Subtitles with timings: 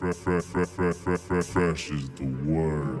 [0.00, 3.00] fresh, is the word.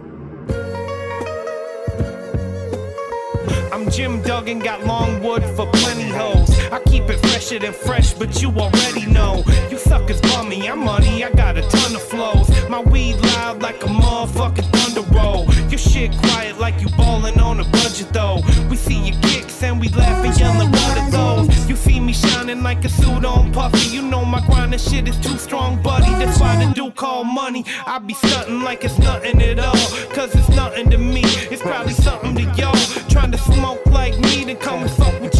[3.72, 6.59] I'm Jim Duggan, got long wood for plenty hoes.
[6.72, 9.42] I keep it fresher than fresh, but you already know.
[9.70, 12.48] You suckers bummy, I'm money, I got a ton of flows.
[12.68, 15.52] My weed loud like a motherfucking thunder roll.
[15.68, 18.40] Your shit quiet like you ballin' on a budget though.
[18.68, 21.68] We see your kicks and we laugh and yellin' what are those?
[21.68, 23.88] You see me shining like a suit on puffy.
[23.94, 26.10] You know my grind and shit is too strong, buddy.
[26.24, 27.64] That's why the dude call money.
[27.86, 29.86] I be stuntin' like it's nothing at all.
[30.14, 31.22] Cause it's nothing to me.
[31.50, 32.76] It's probably something to y'all.
[33.08, 35.34] Trying to smoke like me, then come and fuck with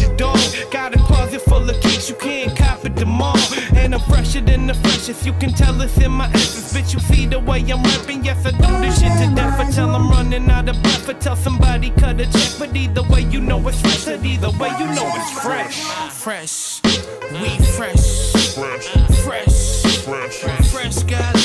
[0.69, 3.37] Got a closet full of kicks, you can't cop it them all.
[3.75, 6.73] And I'm fresher than the freshest, you can tell it's in my essence.
[6.73, 9.59] Bitch, you see the way I'm rapping, yes, I do this shit to death.
[9.59, 12.51] I tell I'm running out of breath, I tell somebody cut a check.
[12.59, 15.83] But either way, you know it's fresh, and either way, you know it's fresh.
[16.11, 16.81] Fresh,
[17.31, 18.31] we fresh.
[18.51, 18.87] Fresh,
[19.23, 21.40] Fresh, fresh, fresh, goddammit, we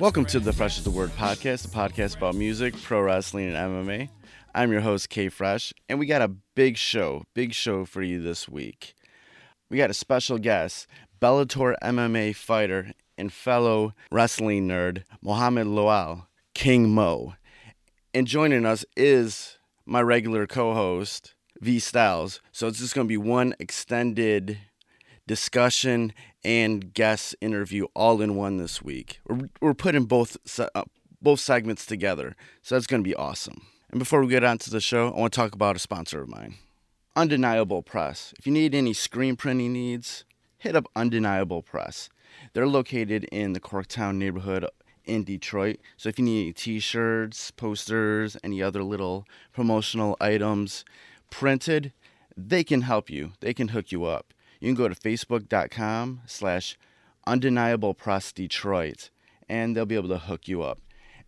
[0.00, 3.86] Welcome to the Fresh is the Word podcast, a podcast about music, pro wrestling, and
[3.86, 4.08] MMA.
[4.54, 8.22] I'm your host, K Fresh, and we got a big show, big show for you
[8.22, 8.94] this week.
[9.68, 10.86] We got a special guest,
[11.20, 17.34] Bellator MMA fighter and fellow wrestling nerd, Muhammed Lawal, King Mo.
[18.14, 22.40] And joining us is my regular co host, V Styles.
[22.52, 24.60] So it's just going to be one extended
[25.26, 26.14] discussion
[26.44, 29.20] and guest interview all in one this week.
[29.28, 30.84] We're, we're putting both uh,
[31.22, 33.66] both segments together, so that's going to be awesome.
[33.90, 36.22] And before we get on to the show, I want to talk about a sponsor
[36.22, 36.54] of mine,
[37.16, 38.32] Undeniable Press.
[38.38, 40.24] If you need any screen printing needs,
[40.56, 42.08] hit up Undeniable Press.
[42.52, 44.64] They're located in the Corktown neighborhood
[45.04, 45.80] in Detroit.
[45.96, 50.84] So if you need any t-shirts, posters, any other little promotional items
[51.30, 51.92] printed,
[52.36, 53.32] they can help you.
[53.40, 54.32] They can hook you up.
[54.60, 56.76] You can go to facebook.com slash
[57.26, 57.96] undeniable
[58.34, 59.10] Detroit
[59.48, 60.78] and they'll be able to hook you up.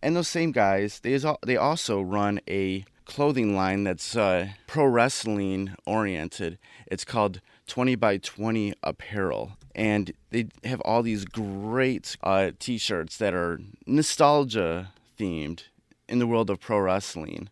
[0.01, 5.75] And those same guys, they, they also run a clothing line that's uh, pro wrestling
[5.85, 6.57] oriented.
[6.87, 9.53] It's called 20 by 20 Apparel.
[9.75, 15.63] And they have all these great uh, t shirts that are nostalgia themed
[16.07, 17.49] in the world of pro wrestling.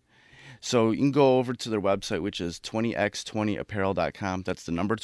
[0.60, 4.44] So you can go over to their website, which is 20x20apparel.com.
[4.44, 4.96] That's the number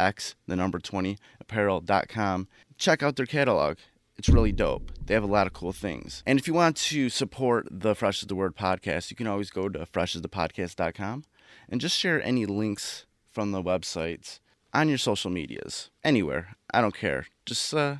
[0.00, 2.48] 20x, the number 20 apparel.com.
[2.76, 3.76] Check out their catalog.
[4.16, 4.92] It's really dope.
[5.04, 6.22] They have a lot of cool things.
[6.26, 9.50] And if you want to support the Fresh is the Word podcast, you can always
[9.50, 11.24] go to freshasthepodcast.com
[11.68, 14.40] and just share any links from the websites
[14.74, 15.90] on your social medias.
[16.04, 16.56] Anywhere.
[16.72, 17.26] I don't care.
[17.46, 17.96] Just uh,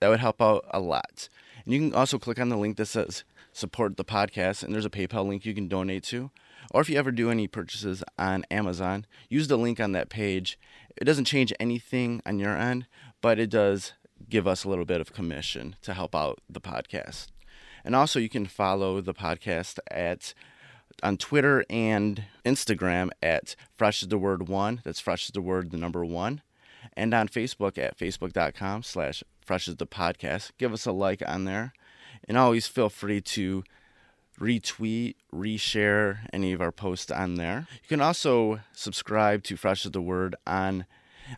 [0.00, 1.28] that would help out a lot.
[1.64, 4.84] And you can also click on the link that says support the podcast, and there's
[4.84, 6.30] a PayPal link you can donate to.
[6.70, 10.58] Or if you ever do any purchases on Amazon, use the link on that page.
[10.96, 12.86] It doesn't change anything on your end,
[13.20, 13.92] but it does
[14.28, 17.26] give us a little bit of commission to help out the podcast.
[17.84, 20.34] And also, you can follow the podcast at
[21.02, 24.80] on Twitter and Instagram at Fresh is the Word One.
[24.84, 26.42] That's Fresh is the Word the number one,
[26.96, 30.52] and on Facebook at facebook.com slash Fresh is the Podcast.
[30.56, 31.74] Give us a like on there,
[32.26, 33.64] and always feel free to
[34.40, 37.66] retweet, reshare any of our posts on there.
[37.82, 40.86] You can also subscribe to Fresh is the Word on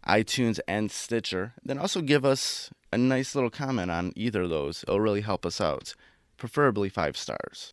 [0.06, 1.54] iTunes and Stitcher.
[1.64, 4.82] Then also give us a nice little comment on either of those.
[4.82, 5.94] It'll really help us out,
[6.36, 7.72] preferably five stars.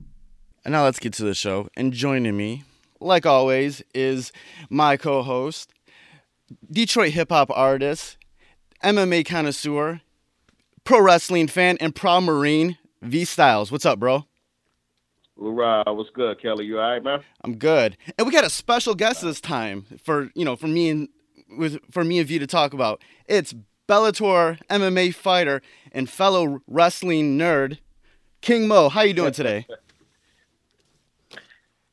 [0.66, 1.68] And now let's get to the show.
[1.76, 2.64] And joining me,
[3.00, 4.32] like always, is
[4.70, 5.74] my co host,
[6.72, 8.18] Detroit hip hop artist,
[8.84, 10.02] MMA connoisseur,
[10.84, 13.72] pro wrestling fan, and proud Marine, V Styles.
[13.72, 14.26] What's up, bro?
[15.38, 16.66] Hoorah, what's good, Kelly?
[16.66, 17.20] You all right, man?
[17.44, 17.98] I'm good.
[18.18, 21.10] And we got a special guest this time for, you know, for me and
[21.58, 23.02] with for me and V to talk about.
[23.28, 23.54] It's
[23.88, 25.62] Bellator MMA fighter
[25.92, 27.80] and fellow wrestling nerd,
[28.42, 28.90] King Mo.
[28.90, 29.68] How you doing today?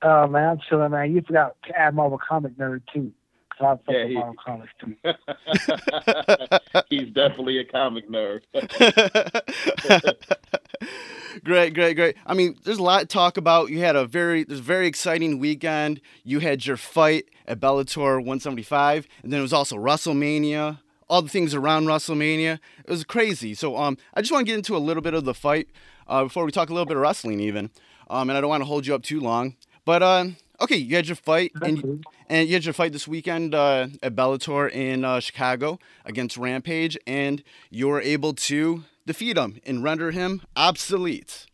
[0.03, 1.15] Oh man, I'm chilling, man.
[1.15, 3.13] You forgot to add Marvel comic nerd too.
[3.51, 4.97] 'Cause I fuck Yeah, he- Marvel comics too.
[6.89, 8.41] He's definitely a comic nerd.
[11.45, 12.17] great, great, great.
[12.27, 13.71] I mean, there's a lot to talk about.
[13.71, 16.01] You had a very, there's a very exciting weekend.
[16.25, 20.81] You had your fight at Bellator 175, and then it was also WrestleMania.
[21.09, 22.61] All the things around WrestleMania.
[22.85, 23.55] It was crazy.
[23.55, 25.69] So, um, I just want to get into a little bit of the fight
[26.07, 27.71] uh, before we talk a little bit of wrestling, even.
[28.09, 29.57] Um, and I don't want to hold you up too long.
[29.85, 33.55] But um, okay, you had your fight, and and you had your fight this weekend
[33.55, 39.61] uh, at Bellator in uh, Chicago against Rampage, and you were able to defeat him
[39.65, 41.47] and render him obsolete.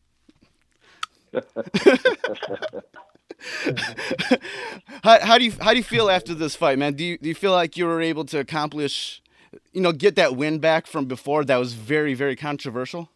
[5.02, 6.94] how, how do you how do you feel after this fight, man?
[6.94, 9.22] Do you do you feel like you were able to accomplish,
[9.72, 13.10] you know, get that win back from before that was very very controversial?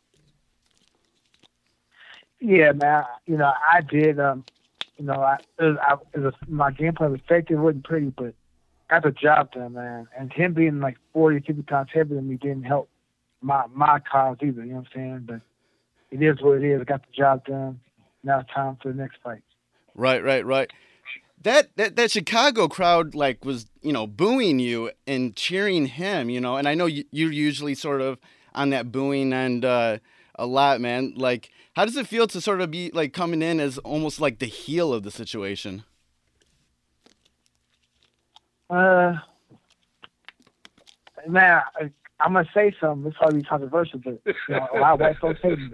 [2.40, 3.04] Yeah, man.
[3.26, 4.18] You know, I did.
[4.18, 4.44] Um,
[4.98, 7.58] you know, I, it was, I, it was my gameplay was effective.
[7.58, 8.34] Wasn't pretty, but
[8.90, 10.08] got the job done, man.
[10.18, 12.89] And him being like 40, 50 times heavier than me didn't help
[13.40, 14.64] my my cause either.
[14.64, 15.24] You know what I'm saying?
[15.26, 15.40] But
[16.10, 16.80] it is what it is.
[16.80, 17.80] I got the job done.
[18.22, 19.42] Now it's time for the next fight.
[19.94, 20.70] Right, right, right.
[21.42, 26.40] That, that that Chicago crowd like was you know booing you and cheering him, you
[26.40, 28.18] know, and I know you, you're usually sort of
[28.54, 29.98] on that booing end uh,
[30.34, 31.14] a lot, man.
[31.16, 34.38] Like, how does it feel to sort of be like coming in as almost like
[34.38, 35.84] the heel of the situation?
[38.68, 39.16] Uh,
[41.26, 43.08] man, I, I'm gonna say something.
[43.08, 45.70] It's probably controversial, but you know, a lot of white folks hate me.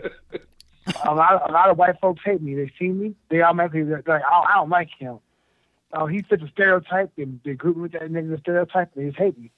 [1.05, 2.55] A lot, a lot of white folks hate me.
[2.55, 5.19] They see me, they automatically they're like, oh, I don't like him.
[5.93, 9.09] Oh, he fits a stereotype, and they group me with that nigga stereotype, and they
[9.09, 9.51] just hate me.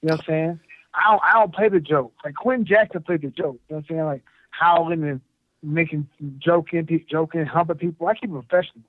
[0.00, 0.60] You know what I'm saying?
[0.94, 2.12] I don't, I don't play the joke.
[2.24, 3.60] Like Quinn Jackson played the joke.
[3.68, 4.04] You know what I'm saying?
[4.04, 5.20] Like howling and
[5.62, 6.08] making
[6.38, 8.06] joking, joking, humping people.
[8.08, 8.84] I keep it professional.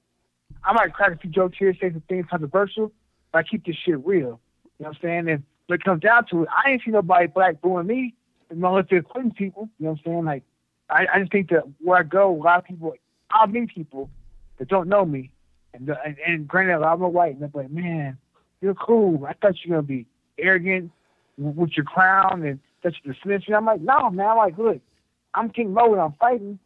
[0.64, 2.92] I might crack a few jokes here, say some things controversial,
[3.32, 4.40] but I keep this shit real.
[4.80, 5.30] You know what I'm saying?
[5.30, 8.14] And when it comes down to it, I ain't see nobody black booing me,
[8.50, 9.70] unless they're Clinton people.
[9.80, 10.26] You know what I'm saying?
[10.26, 10.44] Like,
[10.90, 12.94] I, I just think that where I go, a lot of people,
[13.32, 14.10] I'll meet people
[14.60, 15.32] that don't know me,
[15.74, 18.18] and uh, and, and granted, I'm a white, and they're like, man,
[18.62, 19.26] you're cool.
[19.26, 20.06] I thought you were gonna be
[20.38, 20.92] arrogant
[21.38, 23.56] with your crown and that you dismiss me.
[23.56, 24.28] I'm like, no, man.
[24.28, 24.82] I'm like, look,
[25.34, 26.60] I'm King Mo and I'm fighting.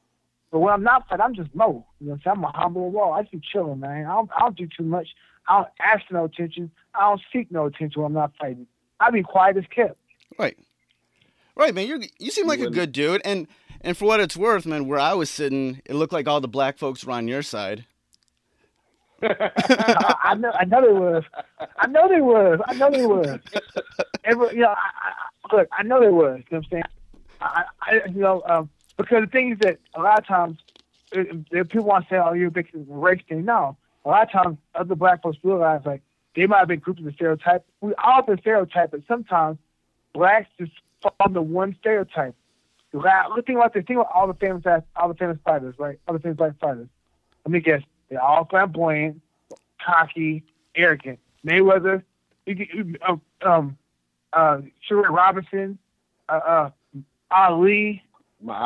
[0.51, 1.85] But when I'm not fighting, I'm just Mo.
[1.99, 2.38] You know what I'm saying?
[2.38, 3.13] I'm a humble wall.
[3.13, 4.05] I just be chilling, man.
[4.05, 5.07] I don't, I don't do too much.
[5.47, 6.71] I don't ask no attention.
[6.95, 8.67] I don't seek no attention when I'm not fighting.
[8.99, 9.97] I be quiet as kept.
[10.38, 10.57] Right.
[11.55, 11.88] Right, man.
[11.88, 13.47] You you seem like a good dude, and
[13.81, 16.47] and for what it's worth, man, where I was sitting, it looked like all the
[16.47, 17.85] black folks were on your side.
[19.23, 21.23] I, I know, I know they was.
[21.79, 22.59] I know they was.
[22.67, 23.39] I know they was.
[24.23, 26.44] Every, you know, I, I, look, I know they was.
[26.51, 26.83] You know what I'm saying?
[27.41, 30.57] I, I you know, um, because the thing is that a lot of times,
[31.11, 33.77] if, if people want to say, "Oh, you're a big race thing," no.
[34.05, 36.01] A lot of times, other black folks realize like
[36.37, 37.65] they might have been grouped in the stereotype.
[37.81, 39.57] We all have been stereotyped, but sometimes
[40.13, 42.35] blacks just fall into one stereotype.
[42.93, 43.03] Look,
[43.47, 43.83] think about this.
[43.87, 44.63] Think about all the famous
[44.95, 45.99] all the famous fighters, right?
[46.07, 46.87] All the famous black fighters.
[47.43, 47.81] Let me guess.
[48.09, 49.19] They're all flamboyant,
[49.83, 50.43] cocky,
[50.75, 51.19] arrogant.
[51.45, 52.03] Mayweather,
[53.07, 53.77] um, um,
[54.31, 55.79] uh, Sugar Robinson,
[56.29, 56.69] uh, uh,
[57.31, 58.03] Ali.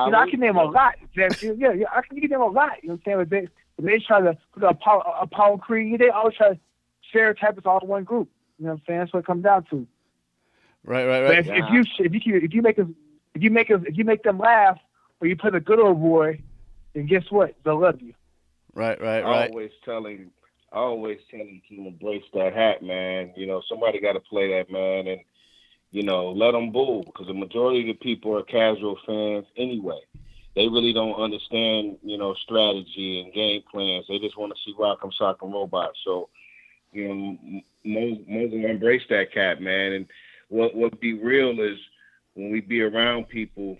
[0.05, 0.95] You know, I can name a lot.
[1.15, 2.83] Yeah, yeah, I can, you can name a lot.
[2.83, 3.17] You know what I'm saying?
[3.17, 3.47] But they,
[3.79, 5.99] they try to put Apollo, Apollo Creed.
[5.99, 6.59] They always try to
[7.11, 8.29] stereotype is all in one group.
[8.57, 8.99] You know what I'm saying?
[8.99, 9.87] That's what it comes down to.
[10.83, 11.37] Right, right, right.
[11.39, 12.87] if, if you if you if you make us
[13.35, 14.79] if you make us if you make them laugh
[15.19, 16.41] or you put a good old boy,
[16.95, 17.55] then guess what?
[17.63, 18.13] They'll love you.
[18.73, 19.49] Right, right, I right.
[19.49, 20.31] always telling,
[20.71, 23.33] I always telling to embrace that hat, man.
[23.35, 25.21] You know, somebody got to play that, man, and
[25.91, 29.99] you know, let them boo because the majority of the people are casual fans anyway.
[30.55, 34.05] They really don't understand, you know, strategy and game plans.
[34.07, 35.99] They just want to see Rock'em Sock'em robots.
[36.03, 36.29] So,
[36.91, 39.93] you know, Mo, Mo will embrace that cat, man.
[39.93, 40.07] And
[40.49, 41.79] what what be real is
[42.33, 43.77] when we be around people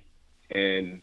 [0.51, 1.01] and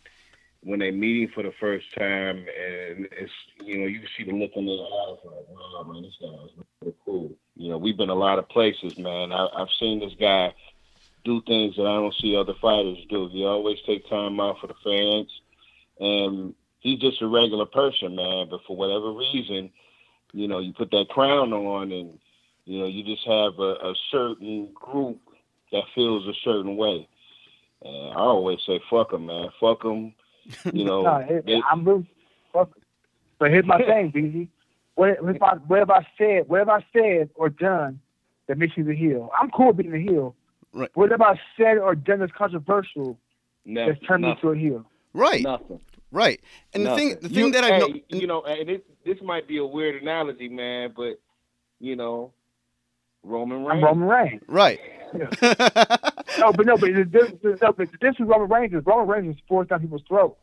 [0.63, 3.33] when they meeting for the first time and it's
[3.65, 6.45] you know you can see the look in their eyes like wow man this guy
[6.45, 6.51] is
[6.83, 7.31] really cool.
[7.55, 9.33] You know we've been a lot of places man.
[9.33, 10.53] I, i've seen this guy
[11.25, 13.29] do things that i don't see other fighters do.
[13.29, 15.31] He always take time out for the fans
[16.01, 18.49] and he's just a regular person man.
[18.51, 19.71] But for whatever reason
[20.33, 22.19] you know you put that crown on and
[22.65, 25.19] you know you just have a, a certain group
[25.73, 27.09] that feels a certain way
[27.83, 30.13] and i always say fuck them man fuck them
[30.73, 32.07] you know, No, it, they- I'm really
[32.53, 32.83] fuck it.
[33.39, 34.49] But here's my thing, BZ.
[34.95, 36.49] What, what, have I, what have I said?
[36.49, 38.01] What have I said or done
[38.47, 39.31] that makes you the heel?
[39.39, 40.35] I'm cool being the heel.
[40.73, 40.91] Right.
[40.95, 43.19] What have I said or done that's controversial
[43.65, 44.85] never, that's turned me nothing, into a heel?
[45.13, 45.81] Right, nothing.
[46.11, 46.41] Right.
[46.75, 49.21] And the thing, the thing You- that I know, hey, you know, and this this
[49.23, 51.21] might be a weird analogy, man, but
[51.81, 52.33] you know,
[53.23, 53.83] Roman I'm Reigns.
[53.85, 54.43] Roman Reigns.
[54.47, 54.81] right.
[56.39, 59.09] No, but no, but this, difference, no, but the difference with Roman Reigns is Roman
[59.09, 60.37] Reigns is forced down people's throat.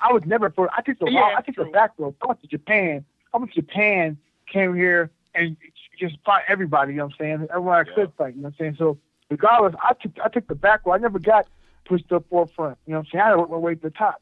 [0.00, 0.68] I was never for.
[0.76, 2.14] I took the Yeah, I took the back road.
[2.22, 3.04] I went to Japan.
[3.32, 4.16] I went to Japan,
[4.52, 5.56] came here, and
[6.00, 6.92] just fought everybody.
[6.92, 7.46] You know what I'm saying?
[7.50, 8.34] Everyone I could fight.
[8.34, 8.76] You know what I'm saying?
[8.78, 8.98] So
[9.30, 10.94] regardless, I took I took the back road.
[10.94, 11.46] I never got
[11.84, 12.78] pushed up forefront.
[12.86, 13.22] You know what I'm saying?
[13.22, 14.20] I had to work my way to the top.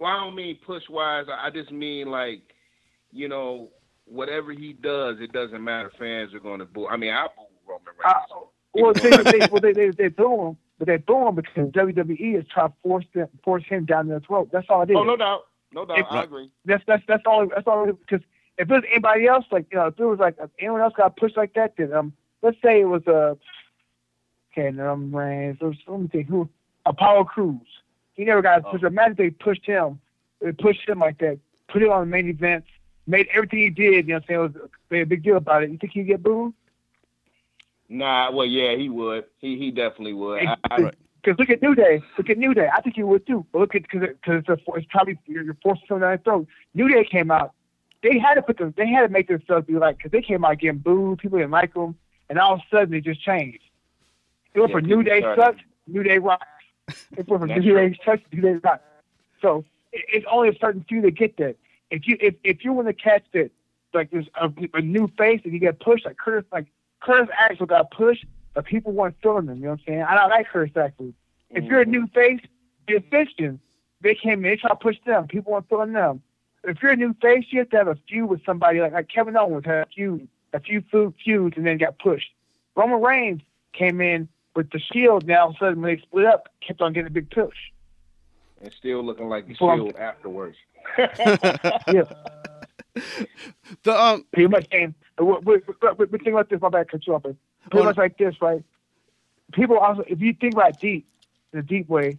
[0.00, 1.26] Well, I don't mean push wise.
[1.30, 2.42] I just mean like,
[3.12, 3.70] you know,
[4.04, 5.90] whatever he does, it doesn't matter.
[5.98, 6.86] Fans are going to boo.
[6.86, 8.12] I mean, I boo Roman Uh,
[8.74, 12.38] well, they, they, well, they, they, they boo him, but they boo him because WWE
[12.38, 14.50] is trying to force them, force him down their throat.
[14.52, 14.96] That's all it is.
[14.96, 15.98] oh, no doubt, no doubt.
[15.98, 16.50] If- I agree.
[16.64, 17.48] That's that's that's all.
[17.48, 17.86] That's all.
[17.86, 18.20] Because
[18.58, 20.94] if it was anybody else, like you know, if it was like if anyone else
[20.96, 22.12] got pushed like that, then um,
[22.42, 23.34] let's say it was a, uh,
[24.52, 26.48] okay, um, Reigns, let me think, who,
[26.86, 27.60] Apollo Crews.
[28.18, 28.82] He never got pushed.
[28.84, 28.88] Oh.
[28.88, 30.00] Imagine they pushed him,
[30.42, 32.66] they pushed him like that, put him on the main events,
[33.06, 34.08] made everything he did.
[34.08, 35.70] You know, what I'm saying, was made a big deal about it.
[35.70, 36.52] You think he'd get booed?
[37.88, 39.24] Nah, well, yeah, he would.
[39.38, 40.40] He he definitely would.
[41.22, 42.02] Because look at New Day.
[42.18, 42.68] Look at New Day.
[42.74, 43.46] I think he would too.
[43.52, 46.48] But look at because because it's, it's probably you're, you're forcing something down their throat.
[46.74, 47.52] New Day came out.
[48.02, 48.74] They had to put them.
[48.76, 51.20] They had to make themselves be like because they came out getting booed.
[51.20, 51.96] People didn't like them,
[52.28, 53.62] and all of a sudden they just changed.
[54.54, 55.60] It went yeah, for New Day sucks.
[55.86, 56.46] New Day rocks.
[57.16, 58.22] It went for New Day sucks.
[58.32, 58.82] New Day rocks.
[59.40, 61.56] So it, it's only a certain few that get that.
[61.90, 63.50] If you if if you want to catch that
[63.94, 66.66] like there's a, a new face and you get pushed like Curtis like
[67.00, 69.56] Curtis Axel got pushed, but people weren't feeling them.
[69.56, 70.02] You know what I'm saying?
[70.02, 71.12] I don't like Curtis Axel.
[71.50, 71.90] If you're a mm.
[71.90, 72.40] new face,
[72.88, 73.60] you're Christian.
[74.00, 75.26] They came in, they try to push them.
[75.26, 76.22] People weren't feeling them.
[76.64, 79.08] If you're a new face, you have to have a feud with somebody like, like
[79.08, 82.30] Kevin Owens had a feud, a few few feuds, and then got pushed.
[82.76, 83.42] Roman Reigns
[83.72, 85.24] came in with the Shield.
[85.24, 87.54] Now all of a sudden, when they split up, kept on getting a big push.
[88.60, 90.56] And still looking like the Shield afterwards.
[90.98, 92.02] yeah.
[93.84, 96.60] The um pretty much and we, we, we, we think about this.
[96.60, 97.22] My bad, cut you off.
[97.22, 97.36] Pretty
[97.72, 98.64] well, much like this, right?
[99.52, 101.06] People also, if you think about deep,
[101.52, 102.18] in the deep way,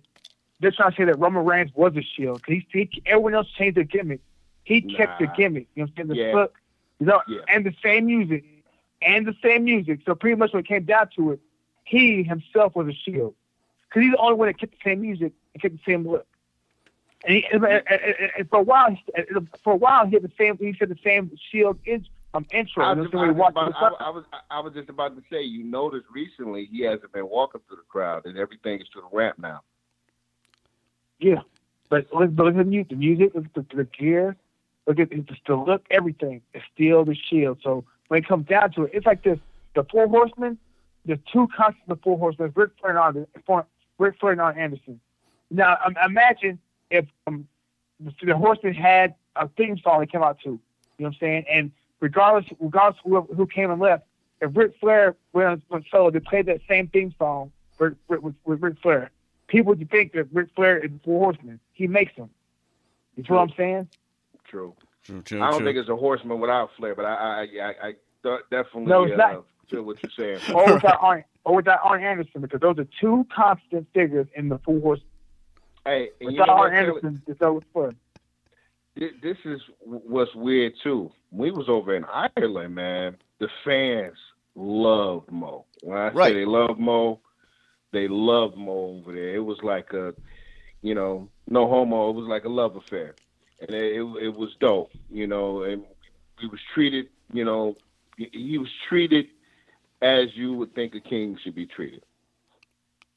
[0.62, 3.48] they're trying to say that Roman Reigns was a shield because he, he, everyone else
[3.50, 4.22] changed their gimmick.
[4.63, 4.98] He nah.
[4.98, 5.67] kept the gimmick.
[5.75, 6.08] You know what I'm saying?
[6.08, 6.31] The yeah.
[6.31, 6.58] Book,
[7.00, 7.39] you know, yeah.
[7.50, 8.46] and the same music,
[9.01, 10.00] and the same music.
[10.05, 11.41] So pretty much when it came down to it,
[11.89, 13.34] he himself was a shield
[13.88, 16.27] because he's the only one that kept the same music and kept the same look.
[17.25, 17.84] And, he, and, and,
[18.38, 18.96] and for a while,
[19.63, 20.58] for a while, he had the same.
[20.58, 22.01] He said the same shield is
[22.34, 22.86] um, intro.
[22.86, 25.41] I was, just, I, was about, I, I, was, I was just about to say,
[25.41, 29.17] you noticed recently he hasn't been walking through the crowd, and everything is to the
[29.17, 29.62] ramp now.
[31.19, 31.41] Yeah,
[31.89, 34.38] but look, look at the, the music, look at the, the gear,
[34.88, 37.58] look at the, the look, everything is still the shield.
[37.63, 39.39] So when it comes down to it, it's like this:
[39.75, 40.60] the Four Horsemen.
[41.10, 43.66] There's two constants of Four Horsemen: Ric Flair and Arn,
[43.98, 45.00] Ric Flair and Arn Anderson.
[45.50, 46.60] Now, um, imagine
[46.92, 47.48] if um,
[48.00, 50.50] the, the Horsemen had a theme song they came out to.
[50.50, 50.60] You
[51.00, 51.46] know what I'm saying?
[51.50, 54.04] And regardless regardless who, who came and left,
[54.39, 58.62] if Ric Flair went, went solo, they played that same theme song with, with, with
[58.62, 59.10] Ric Flair.
[59.48, 61.60] People would think that Ric Flair is the Four Horsemen.
[61.74, 62.30] He makes them.
[63.16, 63.88] You know what I'm saying?
[64.48, 64.75] True.
[65.06, 65.68] True, true, I don't true.
[65.70, 69.18] think it's a horseman without Flair, but I I I, I definitely no, it's uh,
[69.18, 69.46] not.
[69.70, 70.56] Feel what you're saying.
[70.56, 74.58] or without Arn, or without Arn Anderson, because those are two constant figures in the
[74.60, 75.00] Four horse.
[75.86, 77.92] Hey, without you know Arn Anderson, it's over Flair
[78.96, 81.12] this is what's weird too.
[81.32, 83.18] We was over in Ireland, man.
[83.40, 84.18] The fans
[84.56, 85.66] love Mo.
[85.82, 86.30] When I right.
[86.30, 87.20] say they love Mo,
[87.92, 89.36] they love Mo over there.
[89.36, 90.14] It was like a,
[90.82, 92.10] you know, no homo.
[92.10, 93.16] It was like a love affair,
[93.62, 95.64] and it, it, it was dope, you know.
[95.64, 95.84] And
[96.40, 97.76] he was treated, you know,
[98.18, 99.28] he was treated
[100.01, 102.03] as you would think a king should be treated.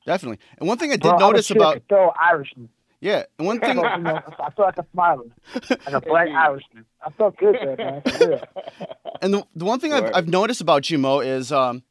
[0.07, 0.39] Definitely.
[0.59, 2.69] And one thing I did Bro, notice about throw Irishman.
[3.01, 4.23] Yeah, and one thing I
[4.57, 5.25] feel like a smiler,
[5.71, 6.85] like a black Irishman.
[7.05, 8.03] I felt good there, man.
[9.21, 11.83] And the, the one thing I've, I've noticed about you, Mo, is um,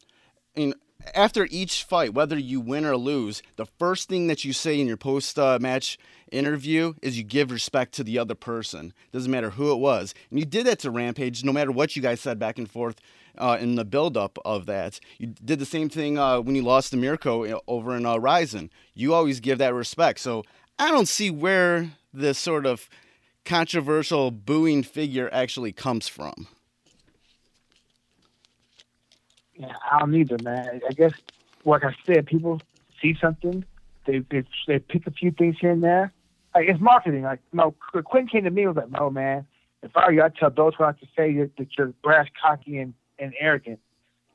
[0.55, 0.73] in
[1.13, 4.87] after each fight, whether you win or lose, the first thing that you say in
[4.87, 5.97] your post uh, match
[6.31, 8.93] interview is you give respect to the other person.
[9.11, 10.13] Doesn't matter who it was.
[10.29, 12.95] And you did that to Rampage, no matter what you guys said back and forth
[13.37, 14.99] uh, in the buildup of that.
[15.17, 18.69] You did the same thing uh, when you lost to Mirko over in uh, Rizin.
[18.93, 20.19] You always give that respect.
[20.19, 20.43] So
[20.79, 22.89] I don't see where this sort of
[23.45, 26.47] controversial booing figure actually comes from.
[29.61, 30.81] Yeah, I don't either, man.
[30.89, 31.13] I guess,
[31.65, 32.61] like I said, people
[32.99, 33.63] see something,
[34.05, 36.11] they they, they pick a few things here and there.
[36.55, 37.23] Like it's marketing.
[37.23, 39.45] Like no, Quinn came to me and was like, "No, man,
[39.83, 42.27] if I were you, I'd tell those who have to say that, that you're brash,
[42.41, 43.79] cocky, and, and arrogant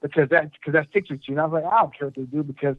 [0.00, 2.14] because that because that sticks with you." And I was like, "I don't care what
[2.14, 2.76] they do because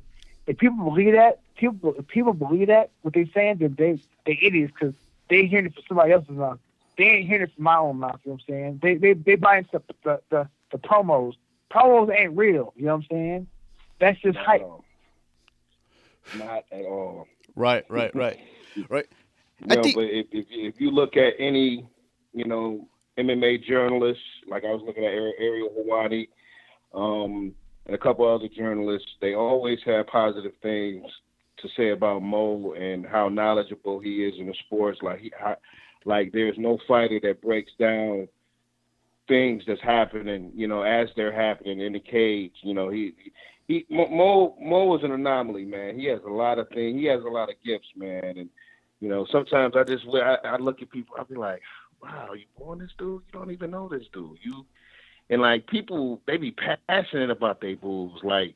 [0.47, 4.39] if people believe that, people if people believe that what they're saying, then they they
[4.41, 4.95] idiots because
[5.29, 6.59] they're hearing it from somebody else's mouth.
[6.97, 8.19] They ain't hearing it from my own mouth.
[8.23, 8.79] You know what I'm saying?
[8.81, 11.33] They they they buying the the the, the promos.
[11.77, 12.73] Promos ain't real.
[12.75, 13.47] You know what I'm saying?
[13.99, 14.61] That's just Not hype.
[16.37, 17.27] Not at all.
[17.55, 18.39] Right, right, right,
[18.89, 19.07] right.
[19.59, 19.95] You know, think...
[19.95, 21.87] but if, if if you look at any,
[22.33, 26.27] you know, MMA journalists, like I was looking at Ariel Helwani,
[26.93, 27.53] um,
[27.85, 31.03] and a couple other journalists, they always have positive things
[31.59, 34.99] to say about Mo and how knowledgeable he is in the sports.
[35.01, 35.31] Like he,
[36.05, 38.27] like there's no fighter that breaks down
[39.27, 42.53] things that's happening, you know, as they're happening in the cage.
[42.61, 43.13] You know, he
[43.67, 45.99] he Mo Mo was an anomaly, man.
[45.99, 46.99] He has a lot of things.
[46.99, 48.37] He has a lot of gifts, man.
[48.37, 48.49] And
[48.99, 51.61] you know, sometimes I just I, I look at people, I'll be like,
[52.01, 53.21] wow, you born this dude?
[53.27, 54.37] You don't even know this dude.
[54.41, 54.65] You
[55.29, 56.55] and like people, they be
[56.87, 58.23] passionate about their boobs.
[58.23, 58.55] Like,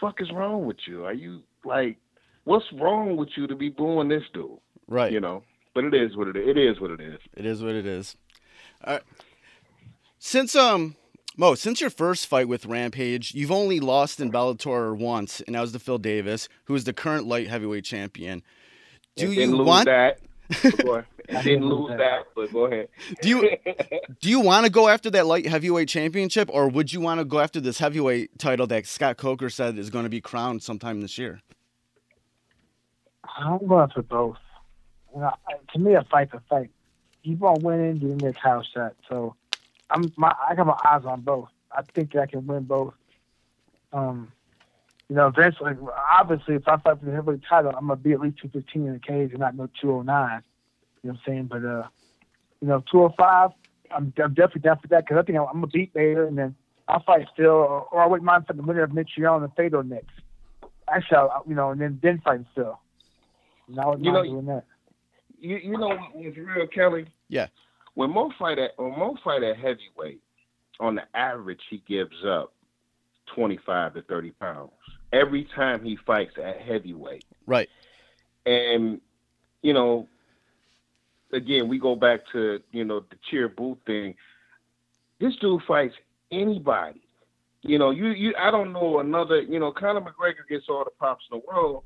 [0.00, 1.04] fuck is wrong with you?
[1.04, 1.98] Are you like,
[2.44, 4.58] what's wrong with you to be booing this dude?
[4.88, 5.12] Right.
[5.12, 5.42] You know.
[5.74, 6.48] But it is what it is.
[6.48, 7.20] It is what it is.
[7.34, 8.16] It is what it is.
[8.84, 9.02] All right.
[10.18, 10.96] Since um
[11.38, 15.60] Mo, since your first fight with Rampage, you've only lost in Bellator once, and that
[15.60, 18.42] was to Phil Davis, who is the current light heavyweight champion.
[19.16, 20.18] Do you didn't lose want that?
[20.84, 21.44] Go ahead.
[21.44, 22.88] Didn't lose that, but go ahead.
[23.20, 23.56] do you
[24.20, 27.24] do you want to go after that light heavyweight championship, or would you want to
[27.24, 31.00] go after this heavyweight title that Scott Coker said is going to be crowned sometime
[31.00, 31.40] this year?
[33.38, 34.36] I'm going for both.
[35.14, 35.32] You know,
[35.72, 36.70] to me, a fight's a fight.
[37.24, 38.94] Keep on winning, giving me a title shot.
[39.08, 39.34] So
[39.90, 41.48] I'm my I got my eyes on both.
[41.72, 42.94] I think I can win both.
[43.92, 44.32] Um,
[45.08, 45.72] you know, eventually,
[46.10, 48.92] obviously, if I fight for the heavyweight title, I'm gonna be at least 215 in
[48.94, 50.42] the cage and not no 209.
[51.02, 51.44] You know what I'm saying?
[51.46, 51.86] But uh,
[52.60, 53.50] you know, 205,
[53.92, 56.36] I'm, I'm definitely down for that because I think I'm, I'm gonna beat Bader and
[56.36, 56.56] then
[56.88, 59.52] I'll fight Phil, or, or I wouldn't mind fighting the winner of Mitrione and the
[59.56, 60.10] Fedor next.
[60.88, 62.78] Actually, I'll, you know, and then then fight Phil.
[63.68, 64.64] And I wouldn't You mind know, doing that.
[65.38, 67.06] you you know what's real, Kelly?
[67.28, 67.46] Yeah.
[67.96, 70.20] When Mo fight at when Mo fight at heavyweight,
[70.78, 72.52] on the average he gives up
[73.34, 74.70] twenty five to thirty pounds
[75.14, 77.24] every time he fights at heavyweight.
[77.46, 77.70] Right.
[78.44, 79.00] And
[79.62, 80.08] you know,
[81.32, 84.14] again, we go back to you know the cheer booth thing.
[85.18, 85.94] This dude fights
[86.30, 87.00] anybody.
[87.62, 89.40] You know, you you I don't know another.
[89.40, 91.82] You know, Conor McGregor gets all the props in the world.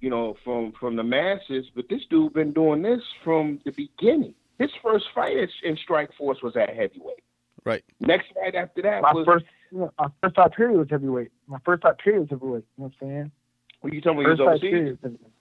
[0.00, 4.34] You know, from from the masses, but this dude been doing this from the beginning.
[4.58, 7.22] His first fight in- in Strikeforce was at heavyweight.
[7.64, 7.84] Right.
[8.00, 9.24] Next fight after that My was.
[9.26, 11.30] first, you know, my first fight period was heavyweight.
[11.46, 12.64] My first fight period was heavyweight.
[12.76, 13.32] You know what I'm saying?
[13.80, 14.38] What you talking about?
[14.38, 14.70] First He was fight overseas.
[14.70, 15.02] period.
[15.02, 15.32] was.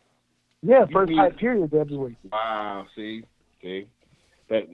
[0.63, 2.17] Yeah, You first mean- fight period was heavyweight.
[2.31, 3.24] Wow, see,
[3.62, 3.88] see,
[4.50, 4.67] that,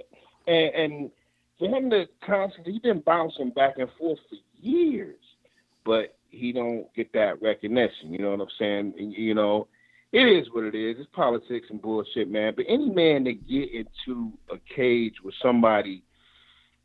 [0.48, 1.12] and, and
[1.60, 5.20] for him to constantly, he's been bouncing back and forth for years,
[5.86, 8.12] but he don't get that recognition.
[8.12, 8.94] You know what I'm saying?
[8.98, 9.68] You know,
[10.14, 10.98] it is what it is.
[11.00, 12.54] It's politics and bullshit, man.
[12.56, 16.04] But any man that get into a cage with somebody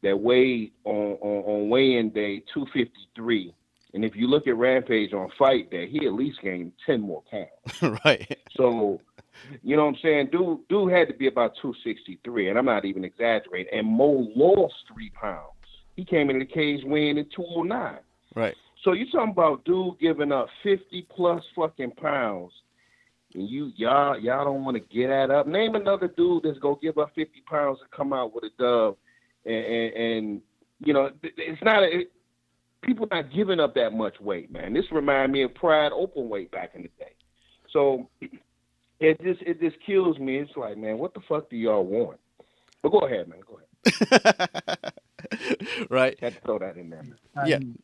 [0.02, 3.54] that weighed on on, on weigh-in day 253,
[3.94, 7.22] and if you look at Rampage on fight day, he at least gained 10 more
[7.30, 8.00] pounds.
[8.04, 8.38] right.
[8.56, 9.00] So,
[9.62, 10.28] you know what I'm saying?
[10.32, 13.78] Dude, dude had to be about 263, and I'm not even exaggerating.
[13.78, 15.52] And Mo lost three pounds.
[15.96, 17.98] He came into the cage weighing at 209.
[18.34, 18.54] Right.
[18.84, 22.52] So you talking about dude giving up 50 plus fucking pounds,
[23.34, 25.46] and you y'all y'all don't want to get that up.
[25.46, 28.96] Name another dude that's gonna give up 50 pounds and come out with a dub,
[29.44, 30.42] and, and, and
[30.80, 32.00] you know it's not a.
[32.00, 32.12] It,
[32.82, 34.72] people not giving up that much weight, man.
[34.72, 37.12] This remind me of Pride open weight back in the day.
[37.72, 38.08] So
[39.00, 40.38] it just it just kills me.
[40.38, 42.18] It's like, man, what the fuck do y'all want?
[42.82, 43.40] But go ahead, man.
[43.46, 44.92] Go ahead.
[45.90, 46.18] right.
[46.20, 47.02] Had to throw that in there.
[47.02, 47.46] Man.
[47.46, 47.56] Yeah.
[47.56, 47.78] Um,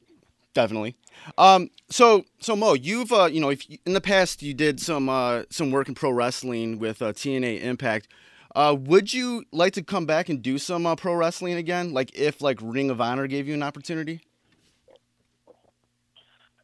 [0.54, 0.96] Definitely.
[1.36, 4.80] Um, so so Mo, you've uh, you know, if you, in the past you did
[4.80, 8.08] some uh, some work in pro wrestling with uh, TNA Impact.
[8.54, 11.92] Uh, would you like to come back and do some uh, pro wrestling again?
[11.92, 14.20] Like if like Ring of Honor gave you an opportunity?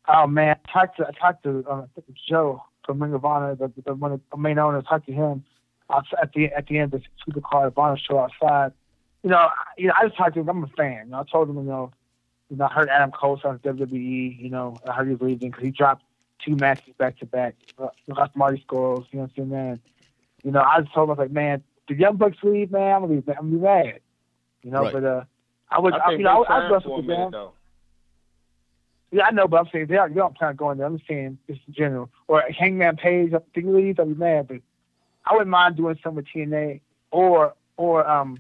[0.07, 1.87] Oh man, I talked to I talked to uh,
[2.29, 4.79] Joe from Ring of Honor, the, the one the main owner.
[4.79, 5.45] I talked to him
[5.91, 8.73] at the at the end of the Supercard of Honor show outside.
[9.25, 10.49] You know, you know, I just talked to him.
[10.49, 11.07] I'm a fan.
[11.07, 11.93] You know, I told him, you know,
[12.51, 14.39] you know, I heard Adam Cole on WWE.
[14.41, 16.05] You know, I heard he was leaving because he dropped
[16.45, 17.55] two matches back to back.
[17.79, 19.07] Uh, Lost Marty Scurll.
[19.13, 19.81] You know what I'm saying, man?
[20.43, 22.95] You know, I just told him I was like, man, the Young Bucks leave, man.
[22.97, 23.57] I'm gonna be, I'm gonna be
[23.91, 24.01] mad.
[24.63, 24.93] You know, Right.
[24.93, 25.25] but uh,
[25.71, 27.31] I was, I I, you know, I, I signed wrestled for a with minute them.
[27.33, 27.53] though.
[29.13, 30.87] Yeah, I know, but I'm saying they don't, don't plan on going there.
[30.87, 32.11] I'm just saying just in general.
[32.29, 34.47] Or Hangman Page, if he leaves, I'll be mad.
[34.49, 34.59] But
[35.27, 38.39] I wouldn't mind doing some with TNA or or um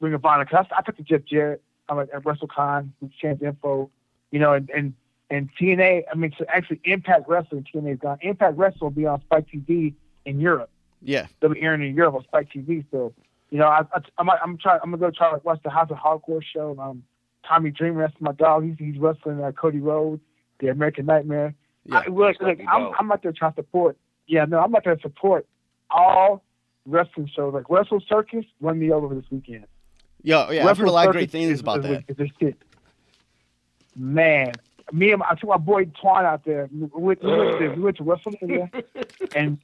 [0.00, 0.44] Ring of Honor.
[0.46, 1.62] Cause I, I took to Jeff Jarrett.
[1.90, 3.90] I'm at, at WrestleCon with Chance Info,
[4.30, 4.94] you know, and and
[5.28, 6.04] and TNA.
[6.10, 8.18] I mean, so actually Impact Wrestling TNA's gone.
[8.22, 10.70] Impact Wrestling will be on Spike TV in Europe.
[11.02, 11.26] Yeah.
[11.40, 12.84] They'll be airing in Europe on Spike TV.
[12.90, 13.12] So,
[13.50, 14.80] you know, I, I, I'm I'm trying.
[14.82, 16.76] I'm gonna go try to watch the House of Hardcore show.
[16.78, 17.02] Um,
[17.46, 18.64] Tommy Dreamer, that's my dog.
[18.64, 20.22] He's he's wrestling uh, Cody Rhodes,
[20.60, 21.54] the American Nightmare.
[21.84, 22.02] Yeah.
[22.06, 22.92] I, look, look, I'm.
[22.98, 23.96] I'm out there trying to support.
[24.26, 25.46] Yeah, no, I'm out there to support
[25.90, 26.44] all
[26.86, 27.52] wrestling shows.
[27.54, 29.66] Like Wrestle Circus, run me over this weekend.
[30.22, 30.66] Yeah, yeah.
[30.66, 32.20] I've heard a lot of great things is- about is- that.
[32.20, 32.56] is shit.
[33.96, 34.52] Man,
[34.92, 36.68] me and my, I took my boy Twan out there.
[36.72, 38.84] We went, we went, to, we went to WrestleMania,
[39.34, 39.58] and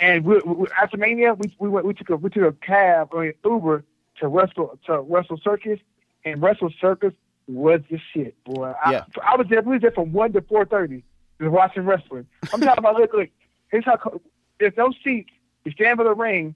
[0.00, 3.08] and we, we, after Mania, we we went we took a we took a cab
[3.12, 3.84] or an Uber
[4.20, 5.80] to Wrestle to Wrestle Circus,
[6.24, 7.14] and Wrestle Circus
[7.48, 8.72] was the shit, boy.
[8.90, 9.04] Yeah.
[9.22, 9.60] I, I was there.
[9.62, 11.02] We was there from one to four thirty,
[11.40, 12.26] just watching wrestling.
[12.52, 13.28] I'm talking about look, look.
[13.70, 14.20] Here's how co-
[14.60, 15.30] there's no seats.
[15.64, 16.54] You stand by the ring,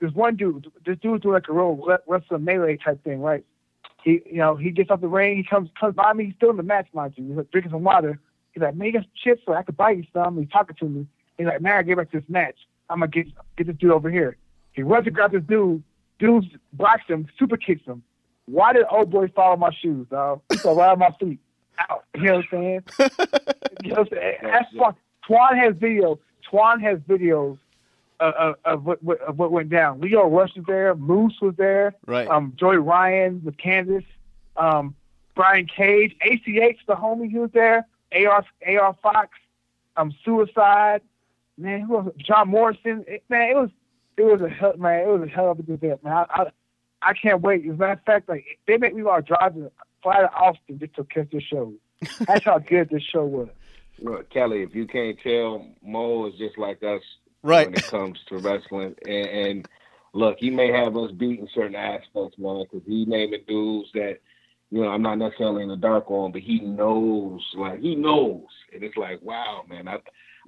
[0.00, 0.70] there's one dude.
[0.84, 3.44] This dude's doing like a real le- wrestling melee type thing, right?
[4.02, 5.36] He, you know, he gets off the ring.
[5.36, 6.26] He comes comes by me.
[6.26, 7.26] He's still in the match, mind you.
[7.26, 8.18] He's like drinking some water.
[8.52, 10.38] He's like, man, you got some chips, so I could buy you some.
[10.38, 11.06] He's talking to me.
[11.38, 12.56] He's like, man, I get back to this match.
[12.90, 13.26] I'm gonna get
[13.56, 14.36] get this dude over here.
[14.72, 15.82] He runs to grab this dude.
[16.18, 18.02] Dude blocks him, super kicks him.
[18.46, 20.42] Why did old boy follow my shoes, dog?
[20.50, 21.40] He fell right on my feet.
[21.80, 22.02] Ow.
[22.14, 22.82] You know what I'm saying?
[23.82, 24.36] you know what I'm saying?
[24.42, 24.94] That's fun.
[25.28, 26.20] Twan has video.
[26.52, 27.58] Twan has videos
[28.24, 30.00] of, of, of, what, what, of what went down.
[30.00, 30.94] Lio Rush was there.
[30.94, 31.94] Moose was there.
[32.06, 32.28] Right.
[32.28, 34.04] Um, Joey Ryan with Kansas.
[34.56, 34.94] Um,
[35.34, 36.16] Brian Cage.
[36.22, 37.86] ACH, the homie, he was there.
[38.12, 39.30] AR, AR Fox.
[39.96, 41.02] Um, Suicide.
[41.56, 42.18] Man, who was it?
[42.18, 43.04] John Morrison.
[43.06, 43.70] It- man, it was
[44.16, 45.00] it was a hell, man.
[45.00, 46.12] It was a hell of a good event, man.
[46.12, 46.46] I, I,
[47.02, 47.64] I can't wait.
[47.64, 49.70] As a matter of fact, like they make me want to drive to
[50.02, 51.72] fly to Austin just to catch this show.
[52.26, 53.48] That's how good this show was.
[54.00, 57.02] Look, Kelly, if you can't tell, Mo is just like us
[57.44, 57.66] Right.
[57.66, 58.94] when it comes to wrestling.
[59.06, 59.68] And, and
[60.14, 64.18] look, he may have us beat in certain aspects, man, because he naming dudes that
[64.70, 68.46] you know I'm not necessarily in the dark on, but he knows, like he knows,
[68.72, 69.98] and it's like, wow, man, I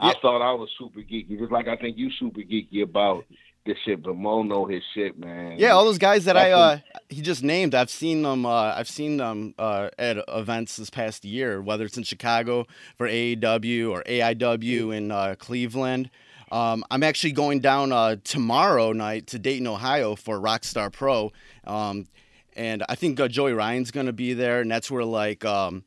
[0.00, 0.14] I Yeah.
[0.22, 3.24] thought I was super geeky, just like I think you super geeky about
[3.66, 5.58] this shit, but Mo know his shit, man.
[5.58, 6.78] Yeah, all those guys that I uh,
[7.08, 8.46] he just named, I've seen them.
[8.46, 13.08] Uh, I've seen them uh, at events this past year, whether it's in Chicago for
[13.08, 16.10] AAW or AIW in uh, Cleveland.
[16.50, 21.32] Um, I'm actually going down uh, tomorrow night to Dayton, Ohio for Rockstar Pro,
[21.64, 22.06] um,
[22.54, 25.84] and I think uh, Joey Ryan's going to be there, and that's where like um,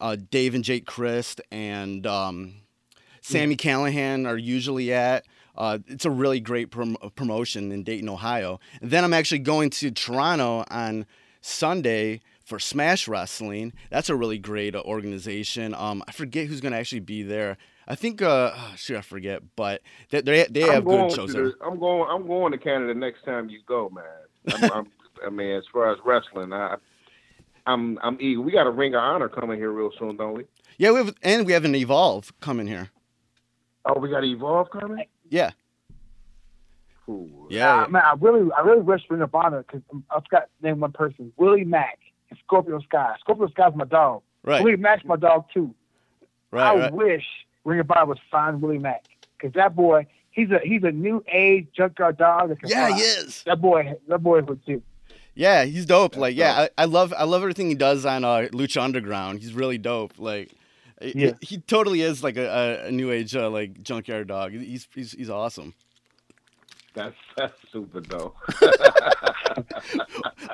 [0.00, 2.54] uh, Dave and Jake Crist and um,
[3.20, 5.24] Sami Callihan are usually at.
[5.56, 8.60] Uh, it's a really great prom- promotion in Dayton, Ohio.
[8.80, 11.06] And then I'm actually going to Toronto on
[11.40, 13.72] Sunday for Smash Wrestling.
[13.90, 15.74] That's a really great uh, organization.
[15.74, 17.58] Um, I forget who's going to actually be there.
[17.90, 21.56] I think, uh, oh, shoot, I forget, but they they, they have good shows the-
[21.60, 22.08] I'm going.
[22.08, 24.62] I'm going to Canada next time you go, man.
[24.62, 24.86] I'm, I'm,
[25.26, 26.76] I mean, as far as wrestling, I,
[27.66, 28.42] I'm I'm eager.
[28.42, 30.44] We got a Ring of Honor coming here real soon, don't we?
[30.78, 32.90] Yeah, we have, and we have an Evolve coming here.
[33.84, 35.06] Oh, we got Evolve coming.
[35.28, 35.50] Yeah,
[37.08, 37.48] Ooh.
[37.50, 37.82] yeah.
[37.82, 39.82] Uh, man, I really, I really wish Ring of Honor because
[40.14, 41.98] I've got to name one person: Willie Mack
[42.30, 43.16] and Scorpio Sky.
[43.18, 44.22] Scorpio Sky's my dog.
[44.44, 45.74] Right, Willie Mack's my dog too.
[46.52, 46.92] right, I right.
[46.92, 47.24] wish
[47.64, 49.04] Ring of Honor would sign Willie Mack
[49.38, 52.48] because that boy, he's a he's a new age junkyard dog.
[52.48, 52.96] That can Yeah, fly.
[52.96, 53.42] he is.
[53.44, 54.82] That boy, that boy is legit.
[55.34, 56.12] Yeah, he's dope.
[56.12, 59.40] That's like, yeah, I, I love I love everything he does on uh, Lucha Underground.
[59.40, 60.14] He's really dope.
[60.18, 60.50] Like,
[61.00, 61.32] he- Yeah.
[61.40, 62.46] he, totally is like a,
[62.84, 64.52] a, a new age uh, like junkyard dog.
[64.52, 65.74] He's he's, he's awesome.
[66.94, 68.36] That's that's super dope.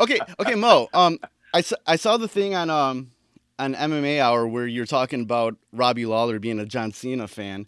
[0.00, 0.88] Okay, okay, Mo.
[0.92, 1.18] Um,
[1.54, 3.10] I, s- I saw the thing on um
[3.58, 7.66] on MMA Hour where you're talking about Robbie Lawler being a John Cena fan.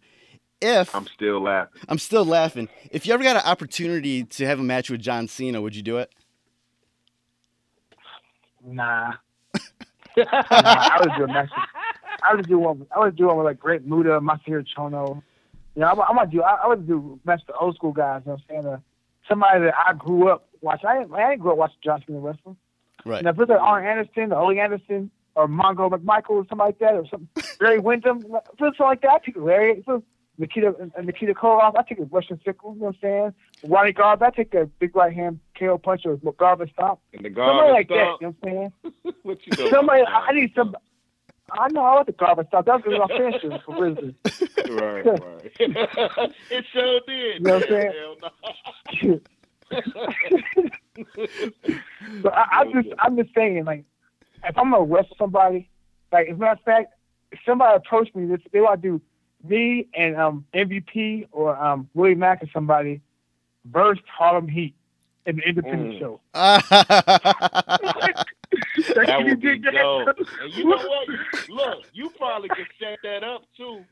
[0.61, 1.81] If I'm still laughing.
[1.89, 5.29] I'm still laughing, if you ever got an opportunity to have a match with John
[5.29, 6.13] Cena, would you do it?
[8.65, 9.13] Nah.
[10.17, 11.51] nah I would do a match.
[12.23, 12.87] I would do one.
[12.95, 15.23] I would do one with like Great Muta, Masahiro Chono.
[15.77, 16.43] You know, I, I might do.
[16.43, 18.23] I, I would do match the old school guys.
[18.27, 18.75] You know what I'm saying?
[18.75, 18.79] Uh,
[19.29, 20.89] somebody that I grew up watching.
[20.89, 22.57] I didn't, I didn't grow up watching John Cena wrestling.
[23.05, 23.23] Right.
[23.23, 26.79] Now, if it's like Arn Anderson, or Ole Anderson, or Mongo McMichael, or something like
[26.81, 27.29] that, or something,
[27.61, 29.79] Barry Windham, if it's something like that, I take Larry.
[29.79, 30.05] If it's
[30.37, 32.75] Nikita, uh, Nikita Koloff, I take a Russian sickle.
[32.75, 33.35] You know what I'm saying?
[33.73, 36.99] Ronnie Garvin, I take a big right hand KO punch or Garvin stomp.
[37.13, 37.95] And the Somebody garbage like that.
[37.95, 38.73] You know what I'm
[39.05, 39.15] saying?
[39.23, 39.71] what you doing?
[39.71, 40.77] Somebody, I I need some.
[41.51, 42.65] I know I want the garbage stuff.
[42.67, 44.15] That was my finisher for Grizzlies.
[44.69, 46.33] right, right.
[46.51, 47.35] it sure did.
[47.35, 47.93] You know what I'm saying?
[47.99, 49.21] Hell no.
[52.23, 53.85] so I, I'm just, I'm just saying, like,
[54.45, 55.69] if I'm gonna wrestle somebody,
[56.13, 56.93] like, as a matter of fact,
[57.33, 59.03] if somebody approached me, this, they want to do
[59.49, 63.01] me and um MVP or um Willie Mack or somebody
[63.67, 64.75] versus Harlem Heat
[65.27, 65.99] in the independent Mm.
[65.99, 66.21] show.
[68.95, 70.09] That would be dope.
[70.43, 71.09] And you know what?
[71.49, 73.85] Look, you probably could set that up too.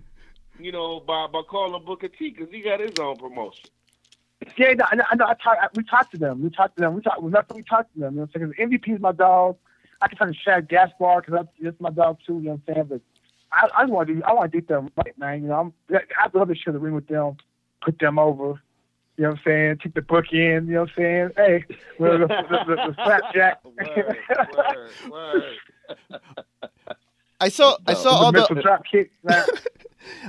[0.59, 3.69] You know, by by calling Booker T because he got his own promotion.
[4.59, 5.27] Yeah, no, I know.
[5.27, 6.43] I, talk, I we talked to them.
[6.43, 6.95] We talked to them.
[6.95, 7.23] We talked.
[7.23, 8.15] We, we talked to them.
[8.15, 8.71] You know what I'm saying?
[8.71, 9.57] 'Cause MVP is my dog.
[10.01, 12.35] I can talk to Shad Gaspard because that's my dog too.
[12.35, 12.87] You know what I'm saying?
[12.89, 13.01] But
[13.53, 14.23] I, I just want to do.
[14.25, 15.43] I want to do them right, man.
[15.43, 16.01] You know, I'm.
[16.23, 17.37] I'd love to share the ring with them,
[17.83, 18.61] put them over.
[19.17, 19.79] You know what I'm saying?
[19.83, 20.67] Take the book in.
[20.67, 21.31] You know what I'm saying?
[21.37, 21.65] Hey,
[21.99, 23.65] well, the, the, the, the slapjack.
[23.65, 24.17] Word,
[24.57, 26.21] word, word.
[27.41, 29.11] I saw I saw all the the drop kick.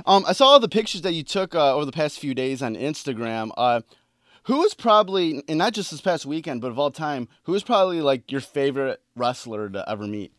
[0.06, 2.62] Um I saw all the pictures that you took uh, over the past few days
[2.62, 3.52] on Instagram.
[3.56, 3.82] Uh,
[4.48, 7.62] who is probably and not just this past weekend, but of all time, who is
[7.62, 10.32] probably like your favorite wrestler to ever meet?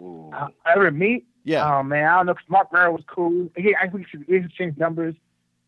[0.00, 1.26] Uh, ever meet?
[1.44, 1.78] Yeah.
[1.78, 2.34] Oh man, I don't know.
[2.34, 3.50] 'cause Mark Merrill was cool.
[3.56, 5.14] He, I think he should, he change numbers.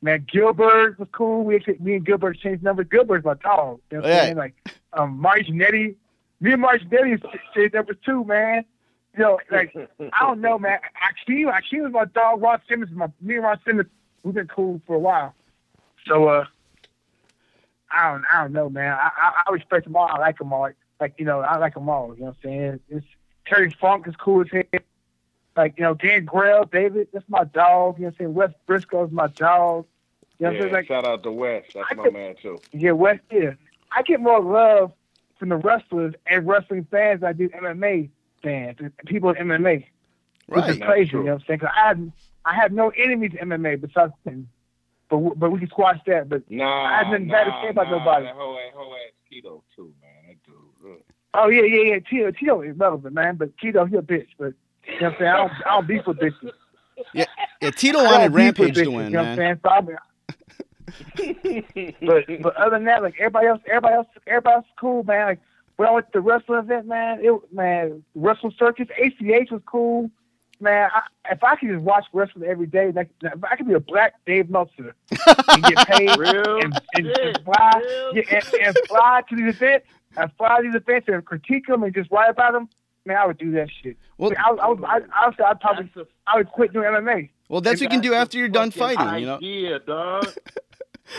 [0.03, 1.45] Man, Gilbert was cool.
[1.45, 2.87] We actually, me and Gilbert changed numbers.
[2.91, 3.81] Gilbert's my dog.
[3.91, 4.23] You know what I'm Yeah.
[4.25, 4.37] saying?
[4.37, 4.55] Like,
[4.93, 5.95] um, Marty Jannetty.
[6.41, 7.23] Me and Marty Jannetty
[7.55, 8.65] changed numbers too, man.
[9.17, 10.79] You know, like, I don't know, man.
[11.03, 12.43] Akeem, Akeem was my dog.
[12.43, 13.89] Ron Simmons, my, me and Ron Simmons,
[14.25, 15.35] we've been cool for a while.
[16.07, 16.45] So, uh,
[17.91, 18.93] I don't, I don't know, man.
[18.93, 20.09] I, I, I respect them all.
[20.11, 20.63] I like them all.
[20.63, 22.15] Like, like, you know, I like them all.
[22.15, 22.81] You know what I'm saying?
[22.89, 23.07] It's,
[23.47, 24.81] Terry Funk is cool as hell.
[25.57, 27.97] Like, you know, Dan Grell, David, that's my dog.
[27.99, 28.35] You know what I'm saying?
[28.35, 29.87] Wes Briscoe's my dog.
[30.39, 30.73] You know what I'm Yeah, saying?
[30.73, 31.69] Like, shout out to West.
[31.75, 32.61] That's I my could- man too.
[32.73, 33.53] yeah, West, yeah.
[33.93, 34.93] I get more love
[35.39, 38.11] from the wrestlers and wrestling fans than I do MMA
[38.43, 39.87] fans, and people in MMA.
[40.49, 40.83] Which is Right.
[40.83, 41.59] Crazy, you know what I'm saying?
[41.61, 42.01] 'Cause I have,
[42.45, 44.13] I have no enemies in MMA besides.
[45.09, 46.29] But, but we can squash that.
[46.29, 48.25] But Nah, I have nothing bad to nah, say about nah, nobody.
[48.27, 50.11] That whole, that whole ass keto too, man.
[50.29, 50.93] That dude.
[50.93, 50.99] ugh.
[51.35, 51.99] oh yeah, yeah, yeah.
[52.01, 53.37] Tito, Tito is relevant, man.
[53.37, 54.29] But Tito, he a bitch.
[54.39, 54.55] But
[54.87, 55.31] you know what I'm saying?
[55.31, 56.53] I don't, I don't beef with bitches.
[57.13, 57.25] Yeah,
[57.61, 57.71] yeah.
[57.71, 59.61] Tito wanted beef with Rampage to bitches, win, You know what I'm saying?
[59.63, 59.97] So I mean,
[62.03, 65.27] but but other than that, like everybody else, everybody else, everybody else is cool, man.
[65.27, 65.41] Like
[65.77, 70.11] when I went to the wrestling event, man, it man, wrestling Circus, ACH was cool,
[70.61, 70.91] man.
[70.95, 73.81] I, if I could just watch wrestling every day, like if I could be a
[73.81, 78.77] black Dave Meltzer and get paid Real and, and, and fly, real yeah, and, and
[78.89, 82.31] fly to these events, and fly to these events and critique them and just write
[82.31, 82.69] about them,
[83.05, 83.97] man, I would do that shit.
[84.19, 86.87] Well, I, was- I, was, I, I, honestly, I'd probably, That's I would quit doing
[86.87, 87.31] MMA.
[87.49, 89.21] well, that's what you can do after you're done fucking fighting.
[89.21, 90.27] You know, Yeah, dog.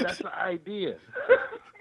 [0.02, 0.95] That's the idea.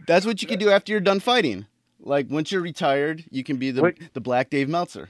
[0.07, 1.66] that's what you can do after you're done fighting.
[2.01, 5.09] Like once you're retired, you can be the What- the Black Dave Meltzer.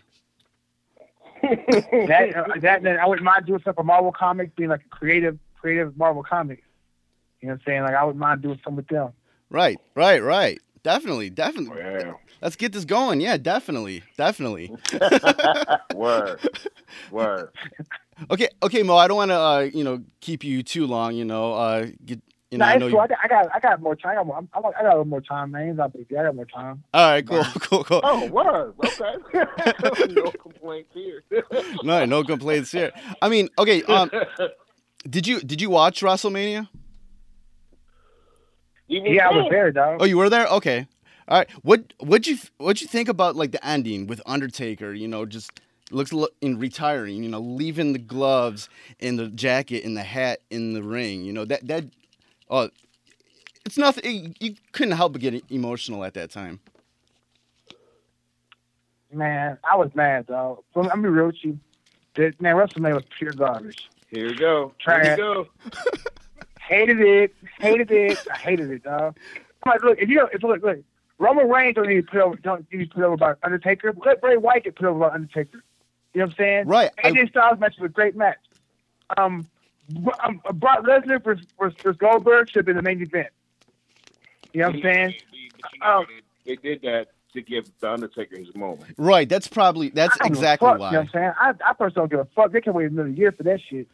[1.49, 4.89] That uh, that then I wouldn't mind doing stuff for Marvel Comics, being like a
[4.89, 6.63] creative, creative Marvel Comics.
[7.41, 7.83] You know what I'm saying?
[7.83, 9.13] Like I wouldn't mind doing something with them.
[9.51, 10.59] Right, right, right.
[10.83, 11.79] Definitely, definitely.
[11.81, 12.13] Yeah.
[12.41, 13.21] Let's get this going.
[13.21, 14.73] Yeah, definitely, definitely.
[15.95, 16.41] Word.
[17.11, 17.51] Word.
[18.31, 18.97] Okay, okay, Mo.
[18.97, 21.15] I don't want to, uh, you know, keep you too long.
[21.15, 22.91] You know, uh, get, you know, nah, I it's know.
[22.91, 22.99] cool.
[22.99, 24.13] You, I got, I got, I got more time.
[24.13, 25.69] I got, I'm, I'm, I got a little more time, man.
[25.69, 26.07] It's not big.
[26.13, 26.85] I got more time.
[26.95, 28.01] all right, cool, cool, cool.
[28.05, 28.75] Oh, word.
[28.85, 29.15] Okay.
[30.15, 31.25] no complaints here.
[31.83, 32.93] No, no complaints here.
[33.21, 33.83] I mean, okay.
[33.85, 34.11] Um,
[35.11, 36.69] did you did you watch WrestleMania?
[38.89, 39.65] You was Yeah, I was there.
[39.65, 39.99] there, dog.
[40.01, 40.47] Oh, you were there.
[40.47, 40.87] Okay.
[41.29, 41.51] All right.
[41.63, 44.93] What what'd you what'd you think about like the ending with Undertaker?
[44.93, 47.23] You know, just looks lo- in retiring.
[47.25, 48.69] You know, leaving the gloves
[49.01, 51.25] and the jacket and the hat in the ring.
[51.25, 51.85] You know that that
[52.51, 52.71] oh,
[53.65, 54.35] it's nothing.
[54.41, 56.61] You couldn't help but get emotional at that time.
[59.13, 60.63] Man, I was mad, dog.
[60.75, 61.59] So, I'm gonna be real with you.
[62.15, 63.89] That, man, WrestleMania was pure garbage.
[64.11, 64.73] Here we go.
[64.81, 65.17] Try Here it.
[65.17, 65.47] we go.
[66.61, 67.35] Hated it.
[67.61, 68.19] Hated it.
[68.33, 69.17] I hated it, dog.
[69.63, 70.79] I'm like, look, if you don't, if look, look,
[71.19, 73.95] Roman Reigns don't need to put over, don't need to put over by Undertaker.
[74.05, 75.63] Let Bray Wyatt get put over by Undertaker.
[76.15, 76.67] You know what I'm saying?
[76.67, 76.91] Right.
[77.03, 78.39] I- AJ Styles match was a great match.
[79.17, 79.56] Um, Bro-
[80.25, 83.29] um Brock Lesnar versus, versus, versus Goldberg should have been the main event.
[84.53, 85.15] You know what I'm saying?
[85.61, 86.05] But you know Oh.
[86.45, 88.95] They did that to give the Undertaker his moment.
[88.97, 89.29] Right.
[89.29, 90.87] That's probably that's I don't give a exactly fuck, why.
[90.89, 91.33] You know what I'm saying?
[91.39, 92.53] I, I personally don't give a fuck.
[92.53, 93.89] They can wait another year for that shit.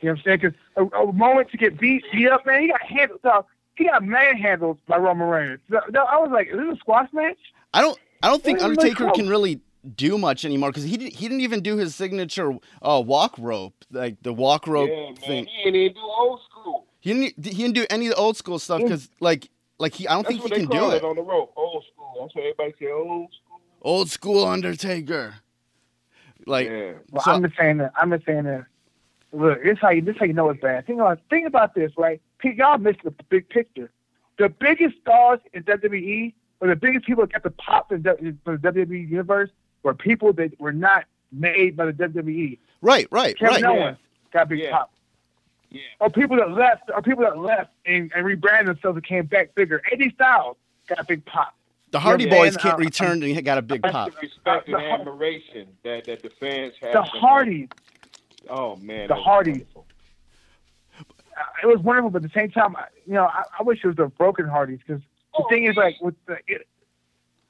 [0.00, 0.38] You know what I'm saying?
[0.42, 3.22] Because a, a moment to get beat, beat up, man, he got handled.
[3.22, 3.46] dog.
[3.76, 5.60] He got manhandled by Roman Reigns.
[5.68, 7.38] No, no, I was like, is this a squash match?
[7.72, 9.14] I don't I don't think What is it Undertaker called?
[9.16, 9.60] can really
[9.96, 13.74] do much anymore because he did, he didn't even do his signature uh, walk rope
[13.90, 15.14] like the walk rope yeah, man.
[15.16, 15.46] thing.
[15.46, 16.86] He ain't even do old school.
[17.00, 20.06] He didn't he didn't do any of the old school stuff because like like he
[20.08, 21.04] I don't That's think he can do call it.
[21.04, 21.52] on the rope.
[21.56, 22.14] Old school.
[22.20, 22.90] That's what everybody say.
[22.90, 23.60] Old school.
[23.82, 25.34] Old school Undertaker.
[26.46, 26.92] Like yeah.
[27.10, 27.92] Well, So- I'm just saying that.
[27.96, 28.66] I'm just saying that.
[29.32, 30.86] Look, this how you this how you know it's bad.
[30.86, 32.20] Think about think about this, right?
[32.42, 33.90] Y'all missed the big picture.
[34.38, 38.36] The biggest stars in WWE, or the biggest people that got the pop in the,
[38.44, 39.50] for the WWE universe,
[39.82, 42.58] were people that were not made by the WWE.
[42.82, 43.74] right, right, Kevin right.
[43.76, 43.84] Yeah.
[43.84, 43.98] Owens
[44.32, 44.70] got big Yeah.
[44.70, 44.92] pop.
[45.70, 45.82] Yeah.
[46.00, 49.54] Or people that left, or people that left and, and rebranded themselves and came back
[49.54, 49.82] bigger.
[49.92, 51.54] AJ Styles got a big pop.
[51.90, 54.12] The Hardy Yeah, Boys man, can't uh, return and got a big pop.
[54.12, 56.92] the respect and The admiration that, that the fans have.
[56.92, 57.18] The for.
[57.18, 57.68] Hardys,
[58.48, 59.08] Oh man.
[59.08, 59.52] The that's Hardys.
[59.58, 59.86] wonderful.
[61.36, 63.80] uh, it was wonderful, but at the same time, I- you know, I, I wish
[63.84, 66.66] it was the broken Hardys because the Oh, thing is like with the it,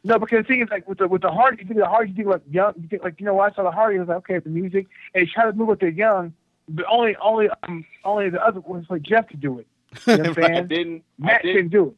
[0.05, 1.89] no, because the thing is like with the with the Hardys, you think of the
[1.91, 3.99] Hardys, you think like young, you think like you know, when I saw the Hardys,
[3.99, 6.33] I was like, okay, the music, and they try to move with the young,
[6.69, 9.67] but only only um only the other ones like Jeff could do it.
[10.07, 10.69] You know what I'm I saying?
[10.69, 11.03] didn't.
[11.23, 11.55] I Matt didn't.
[11.57, 11.95] couldn't do it.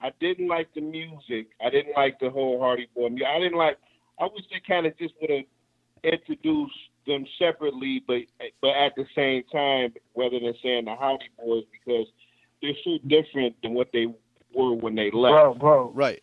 [0.00, 1.46] I didn't like the music.
[1.64, 3.08] I didn't like the whole Hardy Boy.
[3.08, 3.26] music.
[3.28, 3.78] I didn't like.
[4.20, 5.44] I wish they kind of just would have
[6.02, 6.74] introduced
[7.06, 8.22] them separately, but
[8.60, 12.06] but at the same time, rather than saying the Hardy Boys, because
[12.62, 14.06] they're so different than what they
[14.54, 15.32] were when they left.
[15.32, 15.90] Bro, bro.
[15.94, 16.22] Right.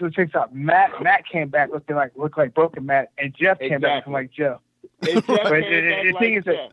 [0.00, 0.54] So check this out.
[0.54, 4.12] Matt Matt came back looking like looked like broken Matt, and Jeff came back looking
[4.14, 4.58] like Jeff.
[5.00, 6.72] But the- the thing is that-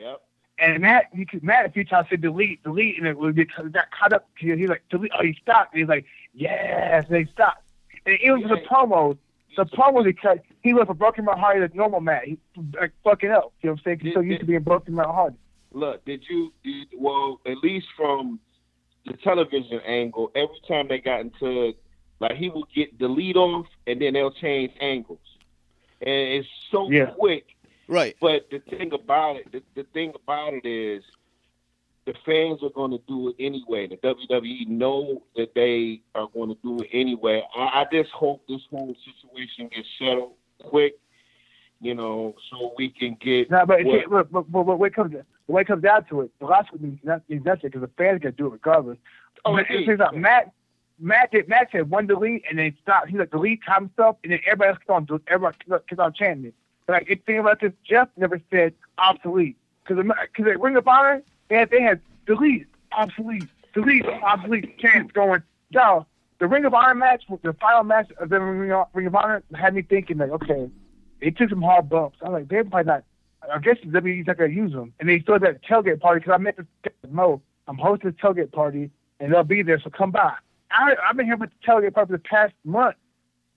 [0.00, 0.20] Yep.
[0.60, 3.46] And Matt, you could, Matt a few times said delete, delete, and it would get
[3.72, 4.28] got caught up.
[4.36, 5.12] He, he's like delete.
[5.16, 5.72] Oh, he stopped.
[5.72, 6.04] And he's like,
[6.34, 7.62] yes, and he stopped.
[8.06, 9.16] And even for the promos,
[9.56, 12.24] the promos he cut, he went from broken Matt Hardy to normal Matt.
[12.24, 12.38] He
[12.74, 13.52] like fucking up.
[13.62, 14.00] You know what I'm saying?
[14.02, 15.36] He's so used to being broken Matt Hardy.
[15.72, 16.52] Look, did you?
[16.64, 18.40] Did, well, at least from
[19.06, 21.74] the television angle, every time they got into
[22.20, 25.18] like he will get the lead off, and then they'll change angles,
[26.00, 27.06] and it's so Yeah.
[27.06, 27.54] quick.
[27.86, 28.16] Right.
[28.20, 31.02] But the thing about it, the, the thing about it is,
[32.04, 33.86] the fans are going to do it anyway.
[33.86, 37.42] The WWE know that they are going to do it anyway.
[37.54, 40.98] I, I just hope this whole situation gets settled quick,
[41.80, 43.50] you know, so we can get.
[43.50, 45.82] No, but, what- it, but, but, but, but when it comes the way it comes
[45.82, 48.46] down to it, the last one means not- means nothing because the fans gonna do
[48.46, 48.98] it regardless.
[49.44, 49.78] Oh, but yeah.
[49.80, 50.52] it turns out Matt,
[51.00, 53.08] Matt did Matt said one delete and then stopped.
[53.08, 56.46] He like delete time stuff and then everybody else kept on everybody kept- on chanting
[56.46, 56.54] it.
[56.86, 59.56] But like it thing about this, Jeff never said obsolete
[59.86, 65.12] because because at Ring of Honor they had they had delete obsolete delete obsolete chants
[65.12, 65.42] going.
[65.70, 66.06] Yo,
[66.38, 69.82] the Ring of Honor match, the final match of the Ring of Honor had me
[69.82, 70.70] thinking like, okay,
[71.20, 72.18] they took some hard bumps.
[72.22, 73.04] I'm like, they're probably not.
[73.52, 74.92] I guess the WWE's not gonna use them.
[74.98, 76.66] And they still had that tailgate party because I met this
[77.10, 77.40] Mo.
[77.66, 79.80] I'm hosting a tailgate party, and they'll be there.
[79.80, 80.34] So come by.
[80.70, 82.96] I, I've been here with the tailgate party for the past month,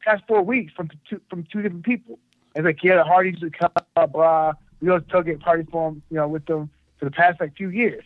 [0.03, 2.19] past four weeks from two from two different people.
[2.55, 4.53] It's like yeah, the Hardys would come, blah blah.
[4.79, 7.55] We go to tailgate party for them, you know, with them for the past like
[7.55, 8.03] few years.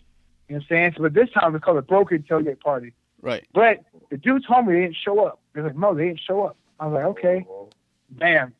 [0.47, 0.93] You know what I'm saying?
[0.97, 2.93] So, but this time it's called a broken tailgate party.
[3.21, 3.45] Right.
[3.53, 5.39] But the dude told me they didn't show up.
[5.53, 6.57] They're like, no, they didn't show up.
[6.79, 7.45] I was like, okay,
[8.11, 8.53] bam,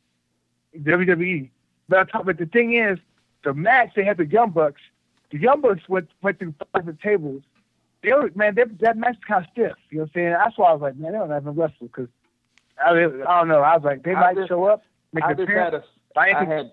[0.78, 1.50] WWE.
[1.88, 2.98] But I talk, but the thing is,
[3.44, 4.82] the match they had the Young Bucks.
[5.32, 7.44] The Young Bucks went went through five tables.
[8.36, 9.74] Man, they, that match kind of stiff.
[9.90, 10.32] You know what I'm saying?
[10.32, 12.08] That's why I was like, man, they don't have no wrestle because
[12.84, 12.94] I, I
[13.40, 13.62] don't know.
[13.62, 15.84] I was like, they I might just- show up, make I just had a,
[16.18, 16.72] I I had,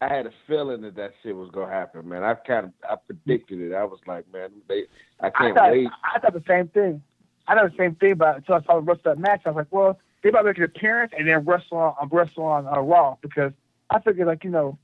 [0.00, 2.22] I had a feeling that that shit was gonna happen, man.
[2.22, 3.74] I kind of, I predicted it.
[3.74, 4.84] I was like, man, they,
[5.20, 5.88] I I can't thought, wait.
[6.14, 7.02] I thought the same thing.
[7.46, 9.42] I thought the same thing but until I saw the rest of that match.
[9.44, 12.44] I was like, well, they might make an appearance and then wrestle on, on wrestle
[12.44, 13.52] on uh, Raw because
[13.90, 14.78] I figured like you know,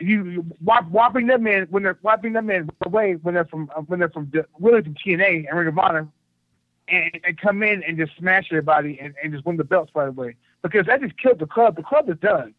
[0.00, 0.80] you, why
[1.12, 4.10] them in when they're why bring them in away when they're from uh, when they're
[4.10, 6.08] from really from TNA and Ring of Honor
[6.88, 10.08] and, and come in and just smash everybody and, and just win the belts right
[10.08, 11.76] away because that just killed the club.
[11.76, 12.54] The club is done.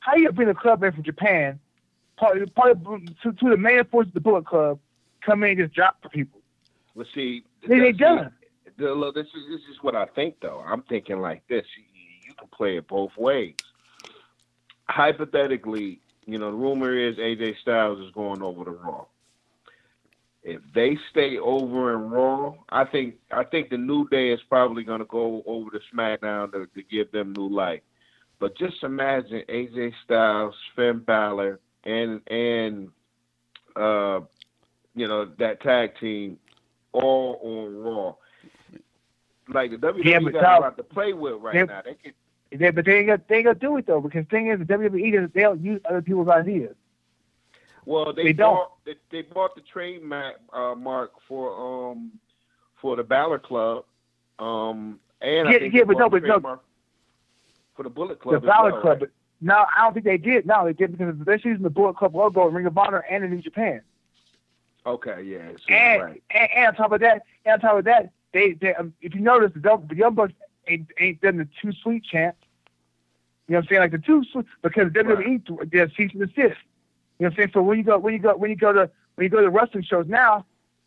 [0.00, 1.58] How you bring the club in from Japan,
[2.16, 4.78] part, part of, to, to the main force of the Bullet Club,
[5.24, 6.40] come in and just drop for people.
[6.94, 8.32] Well, see, They ain't done.
[8.76, 10.62] the- look, this is this is what I think though.
[10.66, 11.64] I'm thinking like this.
[11.76, 11.84] You,
[12.28, 13.54] you can play it both ways.
[14.88, 19.06] Hypothetically, you know, the rumor is AJ Styles is going over to Raw.
[20.42, 24.84] If they stay over in Raw, I think I think the New Day is probably
[24.84, 27.80] going to go over to SmackDown to, to give them new life.
[28.38, 32.90] But just imagine AJ Styles, Finn Balor, and and
[33.74, 34.20] uh,
[34.94, 36.38] you know that tag team
[36.92, 38.14] all on Raw.
[39.48, 41.64] Like the WWE Yeah, got a lot to play with right Yeah.
[41.64, 41.82] now.
[41.84, 42.12] They can
[42.50, 44.58] They, but they ain't gonna, they ain't gonna do it though because the thing is
[44.58, 46.74] the WWE doesn't- they don't use other people's ideas.
[47.84, 48.54] Well, they, They don't.
[48.54, 52.12] bought they, they bought the trademark uh, mark for um
[52.80, 53.84] for the Balor Club,
[54.38, 56.60] um and I Yeah, think yeah, they but no, but no.
[57.74, 58.42] for the Bullet Club.
[58.42, 58.90] the Balor well, Club.
[58.92, 59.00] right?
[59.00, 60.46] But no, I don't think they did.
[60.46, 63.24] No, they did because they're using the Bullet Club logo in Ring of Honor and
[63.24, 63.82] in New Japan.
[64.86, 66.22] Okay, yeah, so And, right.
[66.30, 69.14] and and on top of that, and on top of that, they, they um, if
[69.14, 70.32] you notice the, the Young Bucks
[70.68, 72.36] ain't, ain't done the two sweet chant.
[73.48, 73.80] You know what I'm saying?
[73.80, 76.36] Like the two sweet because WWE did cease and desist.
[76.36, 76.54] You know
[77.18, 77.50] what I'm saying?
[77.54, 79.48] So when you go when you go when you go to when you go to
[79.48, 80.44] wrestling shows now,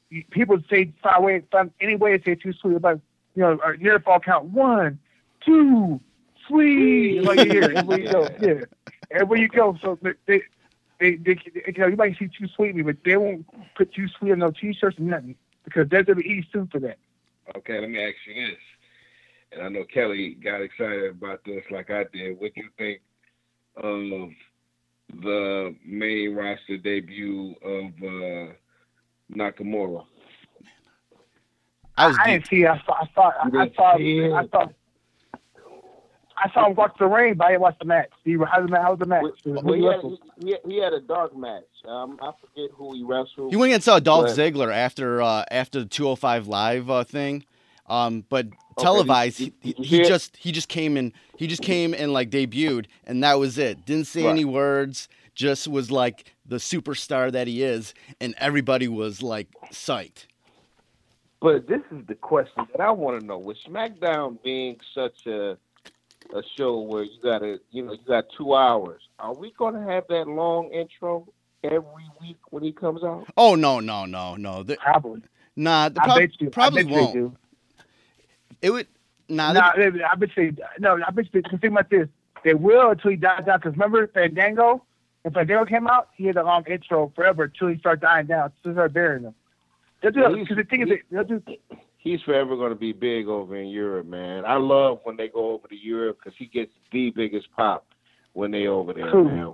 [0.10, 3.00] you, people say find way find any way to say too sweet like
[3.36, 5.00] you know or near fall count one,
[5.46, 6.00] two,
[6.48, 7.24] sweet.
[7.24, 8.54] Like you hear everywhere you go, yeah,
[9.10, 9.78] everywhere you go.
[9.82, 10.14] So they.
[10.28, 10.42] they
[11.00, 13.44] they, they, you know, you might see too sweet me, but they won't
[13.76, 17.00] put too sweet on no t-shirts or nothing because WWE sued for that.
[17.56, 18.58] Okay, let me ask you this.
[19.52, 22.40] And I know Kelly got excited about this like I did.
[22.40, 23.02] What do you think
[23.78, 24.30] of
[25.22, 28.54] the main roster debut of uh,
[29.36, 30.06] Nakamura?
[31.98, 32.64] I was I didn't see.
[32.64, 32.70] it.
[32.70, 32.94] I saw.
[32.94, 33.22] I saw.
[33.30, 33.98] I, You I saw.
[33.98, 34.32] see?
[34.32, 34.68] I saw.
[36.44, 38.10] I saw him watch the ring, but I didn't watch the match.
[38.26, 39.24] See, how was the, how the match?
[39.46, 40.20] Well, he, had, wrestled?
[40.44, 41.66] he, he had a dark match.
[41.88, 43.52] Um, I forget who he wrestled.
[43.52, 47.46] He went and saw Dolph But- Ziggler after uh, after the 205 live uh, thing,
[47.88, 49.38] um, but did- televised.
[49.40, 51.14] he, you he just he just came in.
[51.38, 53.86] He just came and like debuted, and that was it.
[53.86, 54.32] Didn't say Right.
[54.32, 55.08] any words.
[55.34, 60.26] Just was like the superstar that he is, and everybody was like psyched.
[61.40, 65.58] But this is the question that I want to know: With SmackDown being such a
[66.34, 69.74] a show where you got to, you know, you got two hours, are we going
[69.74, 71.28] to have that long intro?
[71.64, 73.26] every week when he comes out?
[73.38, 74.64] Oh no, no, no, no.
[74.64, 75.22] The, Probably.
[75.56, 76.50] nah, the prob- bet you.
[76.50, 77.38] probably won't.
[78.62, 78.68] You they do.
[78.68, 78.88] It would.
[79.30, 80.56] Nah, No, they- I bet you.
[80.80, 81.42] No, I bet you.
[81.42, 82.08] Think about this.
[82.44, 83.60] They will until he dies down.
[83.60, 84.84] Because remember Fandango?
[85.22, 88.52] When Fandango came out, he had a long intro forever until he started dying down.
[88.58, 89.36] Until they started burying him.
[90.02, 91.42] They'll do because the thing is, they- they'll do.
[91.98, 94.44] He's forever going to be big over in Europe, man.
[94.46, 97.86] I love when they go over to Europe because he gets the biggest pop
[98.34, 99.26] when they over there, Who?
[99.26, 99.54] man.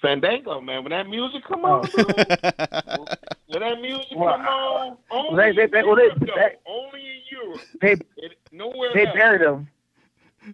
[0.00, 0.84] Fandango, man.
[0.84, 1.80] When that music come Oh.
[1.82, 1.88] on,
[3.52, 6.18] dude, when that music Well, come on, only they- they- in they- well, they- Europe,
[6.20, 7.60] they- only in Europe.
[7.80, 9.16] They It, nowhere they else.
[9.16, 9.68] buried him.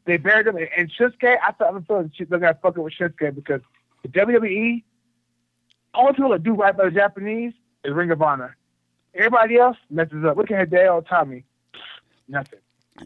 [0.05, 0.57] They buried him.
[0.77, 3.63] And Shinsuke, I thought I feel they're gonna fuck it with Shinsuke because
[4.03, 4.85] the WWE,
[5.95, 8.57] only people that do right by the Japanese is Ring of Honor.
[9.15, 10.37] Everybody else messes up.
[10.37, 11.45] Look at Hideo Itami.
[12.29, 12.61] Nothing.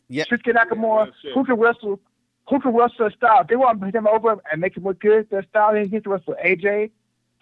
[0.08, 0.24] Yeah.
[0.24, 1.32] Shinsuke Nakamura, that's it.
[1.34, 2.00] who can wrestle?
[2.48, 3.44] Who can wrestle their style?
[3.48, 5.30] They want to put him over and make him look good.
[5.30, 5.74] Their style.
[5.74, 6.90] He gets to wrestle AJ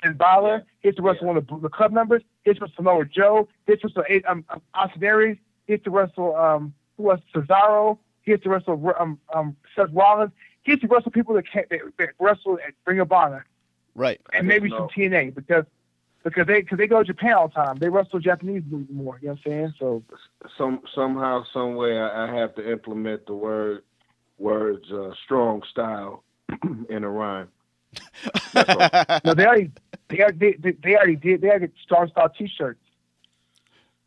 [0.02, 0.64] and Balor.
[0.80, 2.22] He gets to wrestle one of the, the club members.
[2.44, 3.48] He gets to wrestle Samoa Joe.
[3.66, 5.38] He gets to wrestle A- um, um, Austin Aries.
[5.66, 7.98] He gets to wrestle um, who was Cesaro.
[8.22, 10.32] He gets to wrestle um, um, Seth Rollins.
[10.62, 13.46] He gets to wrestle people that can't that, that wrestle at Ring of Honor
[13.94, 14.20] right.
[14.32, 14.88] and maybe some.
[14.88, 15.64] TNA because
[16.22, 17.76] because they because they go to Japan all the time.
[17.76, 19.18] They wrestle Japanese more.
[19.22, 19.74] You know what I'm saying?
[19.78, 20.02] So
[20.58, 23.82] Some somehow, some way, I, I have to implement the word
[24.38, 26.24] words uh, strong style
[26.88, 27.48] in a rhyme.
[29.24, 29.70] No, they already
[30.08, 31.40] they already they, they already did.
[31.40, 32.80] They already did Star Star T-shirts.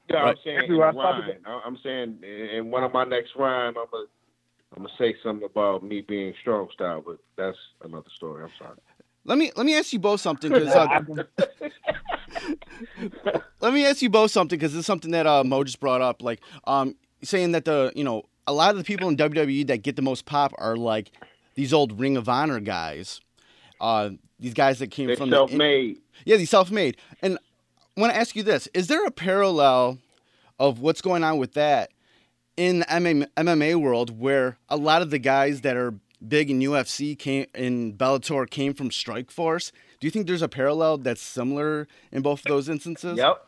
[0.10, 1.32] Yeah, I'm saying in Everywhere a I rhyme.
[1.46, 4.06] I- I'm saying in one of my next rhyme, I'm gonna
[4.76, 8.44] I'm gonna say something about me being strong style, but that's another story.
[8.44, 8.78] I'm sorry.
[9.26, 10.88] Let me let me ask you both something because uh,
[13.62, 16.22] let me ask you both something because it's something that uh, Mo just brought up.
[16.22, 19.78] Like, um, saying that the you know a lot of the people in WWE that
[19.84, 21.12] get the most pop are like
[21.56, 23.22] these old Ring of Honor guys.
[23.84, 25.98] Uh, these guys that came They're from self-made.
[25.98, 26.96] the yeah, these self-made.
[27.22, 27.38] And
[27.98, 29.98] I want to ask you this: Is there a parallel
[30.58, 31.92] of what's going on with that
[32.56, 36.60] in the MMA, MMA world, where a lot of the guys that are big in
[36.60, 39.74] UFC came in Bellator came from Strikeforce?
[40.00, 43.18] Do you think there's a parallel that's similar in both of those instances?
[43.18, 43.46] Yep.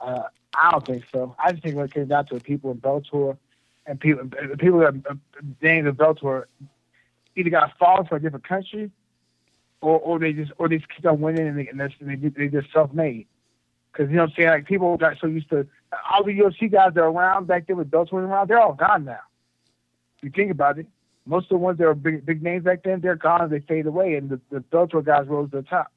[0.00, 0.22] uh,
[0.54, 1.34] I don't think so.
[1.42, 3.36] I just think when it comes down to the people in Bellator
[3.88, 5.14] and people the people that uh,
[5.62, 6.44] named in Bellator
[7.34, 8.90] either got fallen for a different country
[9.80, 12.48] or or they just or they just keep on winning and they and they they
[12.48, 13.26] just self made.
[13.92, 15.66] Because you know what I'm saying, like people got so used to
[16.12, 19.04] all the UFC guys that are around back then with Bellator around, they're all gone
[19.06, 19.20] now.
[20.18, 20.86] If you think about it,
[21.26, 23.48] most of the ones that were big big names back then, they're gone.
[23.50, 25.90] They fade away, and the, the Bellator guys rose to the top.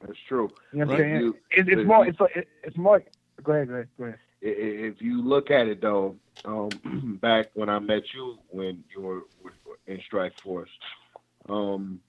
[0.00, 0.50] That's true.
[0.72, 1.14] You know what I'm saying?
[1.20, 2.06] You- It, it's more.
[2.06, 3.02] It's like- it's more.
[3.42, 3.68] Go ahead.
[3.68, 3.88] Go ahead.
[3.98, 4.18] Go ahead.
[4.42, 9.20] If you look at it though, um, back when I met you when you were
[9.86, 10.70] in Strike Force,
[11.48, 12.00] um,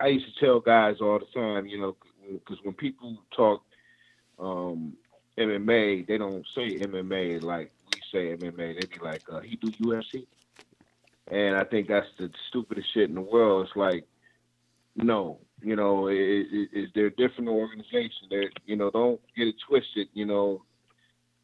[0.00, 1.96] I used to tell guys all the time, you know,
[2.30, 3.62] because when people talk
[4.38, 4.94] um,
[5.38, 8.80] MMA, they don't say MMA like we say MMA.
[8.80, 10.26] They be like, uh, "He do UFC,"
[11.28, 13.66] and I think that's the stupidest shit in the world.
[13.66, 14.06] It's like,
[14.96, 16.16] no, you know, it,
[16.72, 18.26] it, they're different organizations.
[18.30, 20.08] They're, you know, don't get it twisted.
[20.12, 20.62] You know,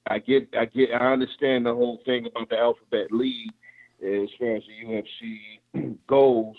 [0.09, 3.53] I get, I get, I understand the whole thing about the Alphabet League
[4.03, 6.57] as far as the UFC goes,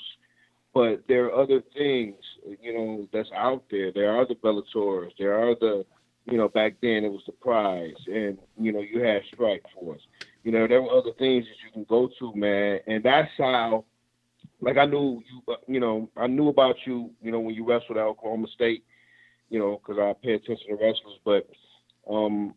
[0.74, 2.16] but there are other things,
[2.62, 3.92] you know, that's out there.
[3.92, 5.12] There are the Bellators.
[5.18, 5.86] There are the,
[6.26, 10.02] you know, back then it was the Pride, and you know, you had Strikeforce.
[10.44, 13.86] You know, there were other things that you can go to, man, and that's how.
[14.62, 17.98] Like I knew you, you know, I knew about you, you know, when you wrestled
[17.98, 18.84] at Oklahoma State,
[19.50, 21.48] you know, because I pay attention to wrestlers, but
[22.14, 22.54] um,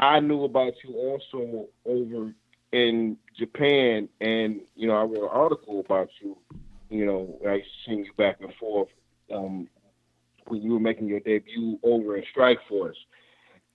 [0.00, 2.34] I knew about you also over
[2.72, 6.38] in Japan, and you know, I wrote an article about you.
[6.88, 8.88] You know, I send you back and forth
[9.32, 9.68] um,
[10.46, 12.96] when you were making your debut over in Strikeforce.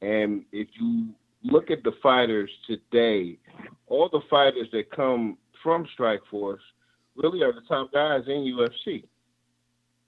[0.02, 1.10] And if you
[1.44, 3.38] look at the fighters today,
[3.88, 6.62] all the fighters that come from Strike Force
[7.16, 9.04] really are the top guys in UFC.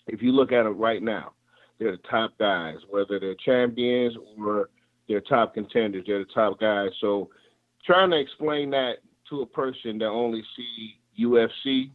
[0.08, 1.34] If you look at it right now,
[1.78, 4.70] they're the top guys, whether they're champions or
[5.08, 6.04] they're top contenders.
[6.06, 6.92] They're the top guys.
[7.00, 7.30] So
[7.86, 8.98] trying to explain that
[9.30, 11.92] to a person that only see UFC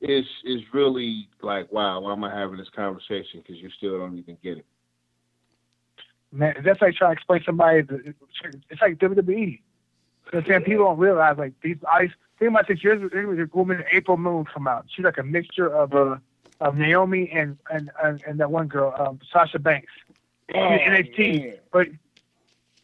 [0.00, 3.40] is is really like, wow, why am I having this conversation?
[3.40, 4.66] Because you still don't even get it.
[6.32, 7.86] Man, that's like trying to explain somebody.
[8.70, 9.26] It's like WWE.
[9.26, 10.62] You know what I'm saying?
[10.62, 11.76] People don't realize like these.
[11.88, 14.86] I think about six years a woman, Ember Moon, come out.
[14.88, 16.16] She's like a mixture of uh,
[16.60, 19.92] of Naomi and and and, and that one girl, um, Sasha Banks.
[20.54, 21.40] Oh, NXT.
[21.44, 21.54] man.
[21.72, 21.88] But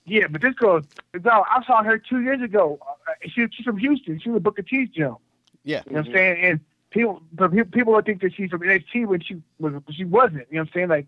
[0.05, 0.83] yeah, but this girl,
[1.23, 2.79] no, I saw her two years ago.
[2.83, 4.19] Uh, She, she's from Houston.
[4.21, 5.17] She was Booker T's gym.
[5.65, 5.83] Yeah.
[5.87, 6.45] You know what I'm saying?
[6.45, 10.05] And people, but people, people would think that she's from NXT when she was, she
[10.05, 10.47] wasn't.
[10.51, 10.89] You know what I'm saying?
[10.89, 11.07] Like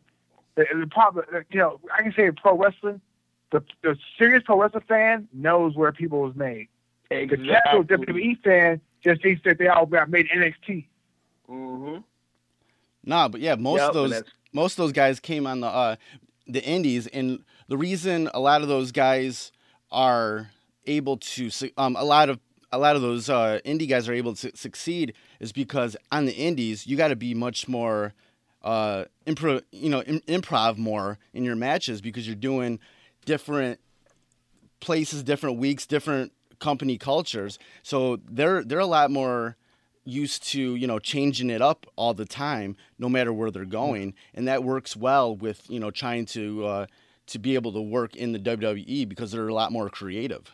[0.57, 3.01] the, the problem, you know, I can say pro wrestling,
[3.51, 6.69] the the serious pro wrestling fan knows where people was made.
[7.29, 10.87] The casual WWE fan just thinks that they all got made NXT.
[11.51, 12.01] Mm-hmm.
[13.05, 14.23] Nah, but yeah, most Yep, of those
[14.53, 15.97] most of those guys came on the uh,
[16.47, 19.53] the indies, and the reason a lot of those guys
[19.91, 20.51] are
[20.87, 22.39] able to um a lot of
[22.73, 26.33] a lot of those uh, indie guys are able to succeed is because on the
[26.33, 28.13] indies you got to be much more
[28.63, 32.79] uh improv you know im- improv more in your matches because you're doing
[33.25, 33.79] different
[34.81, 36.33] places different weeks different
[36.65, 37.59] company cultures.
[37.83, 39.57] So they're they're a lot more
[40.05, 44.15] used to you know changing it up all the time no matter where they're going.
[44.35, 46.87] And that works well with you know trying to uh
[47.27, 50.53] to be able to work in the WWE because they're a lot more creative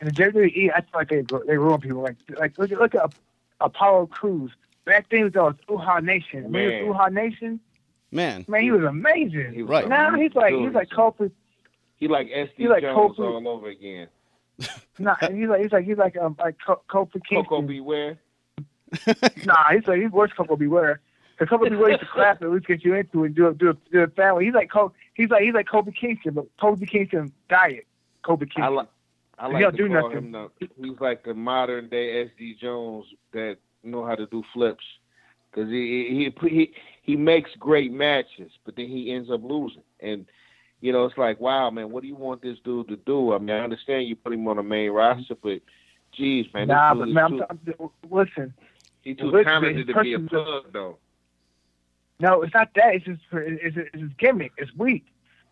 [0.00, 2.02] And the WWE, I feel like they they ruin people.
[2.02, 3.14] Like like look at look at
[3.60, 4.50] Apollo Crews.
[4.84, 6.50] Back then it was Uhaa Nation.
[6.50, 6.86] Man.
[6.86, 7.60] was Uhaa Nation,
[8.10, 9.52] man man, he was amazing.
[9.54, 9.88] He was Right.
[9.88, 11.30] Now he's like he's like Kofi.
[11.96, 13.24] He like SD He like Jones Kofi.
[13.24, 14.08] all over again.
[14.98, 17.44] Nah, he's like he's like he's like um like Co- Kofi Kingston.
[17.44, 17.80] Koko B.
[17.80, 18.18] Ware.
[19.44, 20.66] Nah, he's like he's worse Koko B.
[20.68, 21.00] Ware.
[21.38, 21.76] The Koko B.
[21.76, 23.70] Ware used to clap and at least get you into it and do a do
[23.70, 24.44] a, do a family.
[24.44, 27.86] He's like Co- he's like he's like Kofi Kingston, but Kofi Kingston diet.
[28.24, 28.62] Kofi Kingston.
[28.64, 28.88] I like.
[29.38, 30.18] I He like don't to do call nothing.
[30.26, 30.50] him the.
[30.80, 34.84] He's like the modern day SD Jones that know how to do flips,
[35.50, 36.72] because he he he
[37.02, 39.82] he makes great matches, but then he ends up losing.
[40.00, 40.26] And
[40.80, 43.32] you know, it's like, wow, man, what do you want this dude to do?
[43.32, 45.60] I mean, I understand you put him on the main roster, but
[46.12, 48.54] geez, man, nah, but man, too, I'm, I'm, listen.
[49.02, 50.98] he's too listen, talented to be a plug, though.
[52.20, 52.94] No, it's not that.
[52.94, 54.52] It's just it's, it's, it's gimmick.
[54.56, 55.04] It's weak.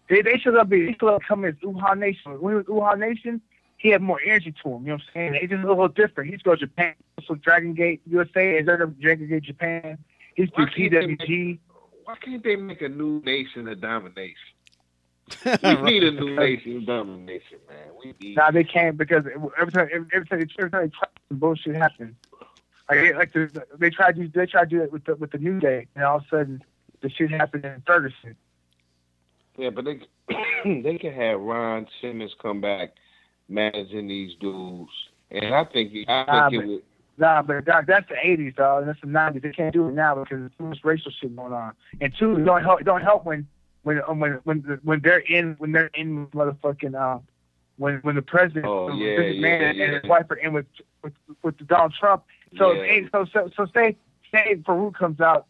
[0.08, 2.40] They they should have been they should have come as Uhaa Nation.
[2.40, 3.40] When he was Uhaa Nation,
[3.78, 4.82] he had more energy to him.
[4.82, 5.34] You know what I'm saying?
[5.40, 6.30] He's just a little different.
[6.30, 6.94] He's go to Japan,
[7.26, 9.98] so Dragon Gate USA is there Dragon Gate Japan.
[10.36, 11.58] He's Why through can't PWG.
[12.04, 14.36] Why can't they make a new nation of domination?
[15.44, 17.88] We need a new nation of domination, man.
[17.98, 18.36] We need.
[18.36, 19.24] Nah, they can't because
[19.58, 22.14] every time every, every time they, every time they some bullshit happens.
[22.91, 25.39] Like like the, they tried to they tried to do it with the with the
[25.39, 26.62] New Day, and all of a sudden
[27.01, 28.37] the shit happened in Ferguson.
[29.57, 30.01] Yeah, but they
[30.83, 32.95] they can have Ron Simmons come back
[33.49, 34.91] managing these dudes,
[35.30, 36.83] and I think I Nah, think but- it would.
[37.18, 38.87] Nah, but that's the '80s, dog.
[38.87, 39.43] That's the '90s.
[39.43, 41.72] They can't do it now because there's too much racial shit going on.
[42.01, 42.80] And two, it don't help.
[42.80, 43.47] It don't help when
[43.83, 47.20] when um, when when when they're in when they're in motherfucking uh
[47.76, 49.85] when when the president, Oh, yeah, Vince yeah, McMahon yeah.
[49.85, 50.66] and his wife are in with
[51.05, 51.12] with,
[51.43, 52.24] with Donald Trump.
[52.57, 52.84] So Yeah.
[52.84, 53.96] hey, so so so say
[54.32, 55.46] say Farouk comes out.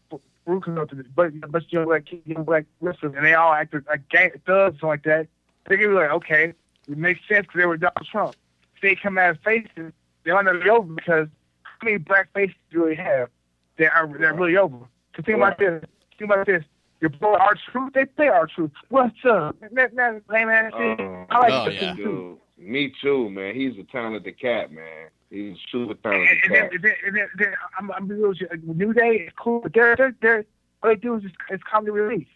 [0.47, 3.33] Farouk comes out to the but but you know like young black wrestlers and they
[3.33, 5.27] all act like gang thugs something like that.
[5.67, 6.53] They're gonna be like, okay,
[6.89, 8.35] it makes sense because they were Donald Trump.
[8.81, 9.93] They come out as faces,
[10.23, 11.27] they're not really over because
[11.63, 13.29] how many black faces do you really have
[13.77, 14.77] that are they're really over?
[15.13, 15.83] Cause think about this.
[16.17, 16.63] Think about this.
[16.99, 18.71] Your boy our truth, they play R-Truth.
[18.89, 19.57] What's up?
[19.73, 20.99] That, that lame ass shit.
[21.01, 21.79] Oh, I like Oh, the yeah.
[21.95, 22.39] shit too.
[22.57, 23.55] Me too, man.
[23.55, 25.09] He's a talented cat, man.
[25.33, 28.47] He's super And, talented and, and, then, and then, then I'm, I'm real with you.
[28.61, 30.45] New Day is cool, but they're they're, they're
[30.83, 32.27] all they do is just it's comedy relief.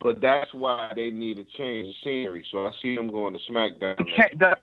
[0.00, 2.46] But that's why they need to change the scenery.
[2.50, 3.98] So I see them going to SmackDown.
[4.38, 4.56] The,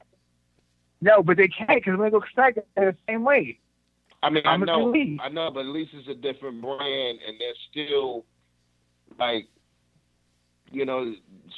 [1.02, 3.60] no, but they can't because when they go SmackDown, they're the same way.
[4.24, 4.92] I mean, I I'm a know.
[5.22, 8.26] I know, but at least it's a different brand, and they're still
[9.20, 9.48] like,
[10.72, 11.14] you know,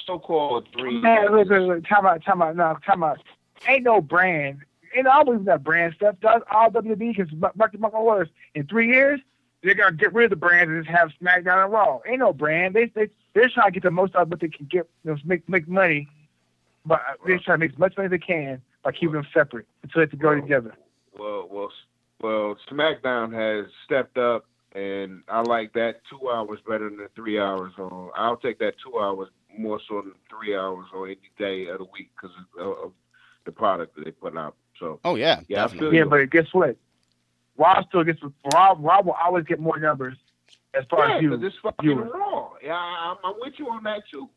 [0.06, 1.04] so-called dream.
[1.04, 3.24] Man, look, look, look, time out, time out, no, time out.
[3.66, 4.60] Ain't no brand.
[4.98, 6.16] Ain't always that brand stuff.
[6.22, 9.20] Does all WWE because Mark words in three years
[9.64, 12.00] they're gonna get rid of the brands and just have SmackDown and Raw.
[12.08, 12.76] Ain't no brand.
[12.76, 15.12] They they they're trying to get the most out of what they can get, you
[15.12, 16.08] know, make make money,
[16.86, 19.68] but they're trying to make as much money as they can by keeping them separate
[19.84, 20.74] until they can go together.
[21.18, 21.72] Well, well,
[22.22, 27.40] well, SmackDown has stepped up, and I like that two hours better than the three
[27.40, 28.12] hours on.
[28.16, 31.88] I'll take that two hours more so than three hours on any day of the
[31.92, 32.92] week because of, of
[33.46, 34.56] the product that they put out.
[34.80, 35.98] So oh yeah, Yeah, definitely.
[35.98, 36.10] Yeah, you.
[36.10, 36.78] but guess what?
[37.58, 38.22] Rob still gets
[38.54, 38.78] Rob.
[38.80, 40.16] Rob will always get more numbers
[40.74, 41.34] as far yeah, as you.
[41.34, 42.12] it's fucking viewers.
[42.14, 42.50] raw.
[42.64, 44.30] Yeah, I, I'm, I'm with you on that too.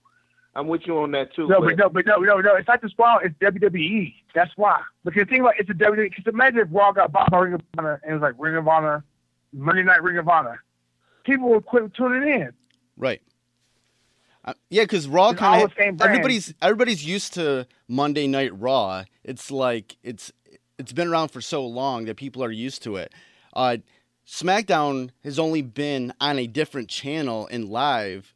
[0.55, 1.47] I'm with you on that too.
[1.47, 2.57] No, but no, but no, no, no.
[2.57, 3.19] It's not just Raw.
[3.19, 4.15] It's WWE.
[4.35, 4.81] That's why.
[5.05, 6.11] Because think about it, it's a WWE.
[6.11, 8.57] Because imagine if Raw got bought by Ring of Honor and it was like Ring
[8.57, 9.05] of Honor,
[9.53, 10.63] Monday Night Ring of Honor.
[11.25, 12.53] People would quit tuning in.
[12.97, 13.23] Right.
[14.45, 16.11] Uh, yeah, because Raw kind of the same brand.
[16.11, 19.05] everybody's everybody's used to Monday Night Raw.
[19.23, 20.33] It's like it's
[20.79, 23.13] it's been around for so long that people are used to it.
[23.53, 23.79] Uh,
[24.27, 28.35] SmackDown has only been on a different channel and live.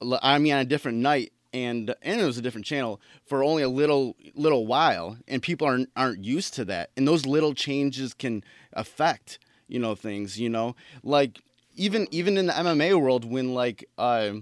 [0.00, 3.62] I mean, on a different night, and and it was a different channel for only
[3.62, 6.90] a little little while, and people aren't aren't used to that.
[6.96, 8.42] And those little changes can
[8.72, 10.40] affect you know things.
[10.40, 11.40] You know, like
[11.76, 14.32] even even in the MMA world, when like uh,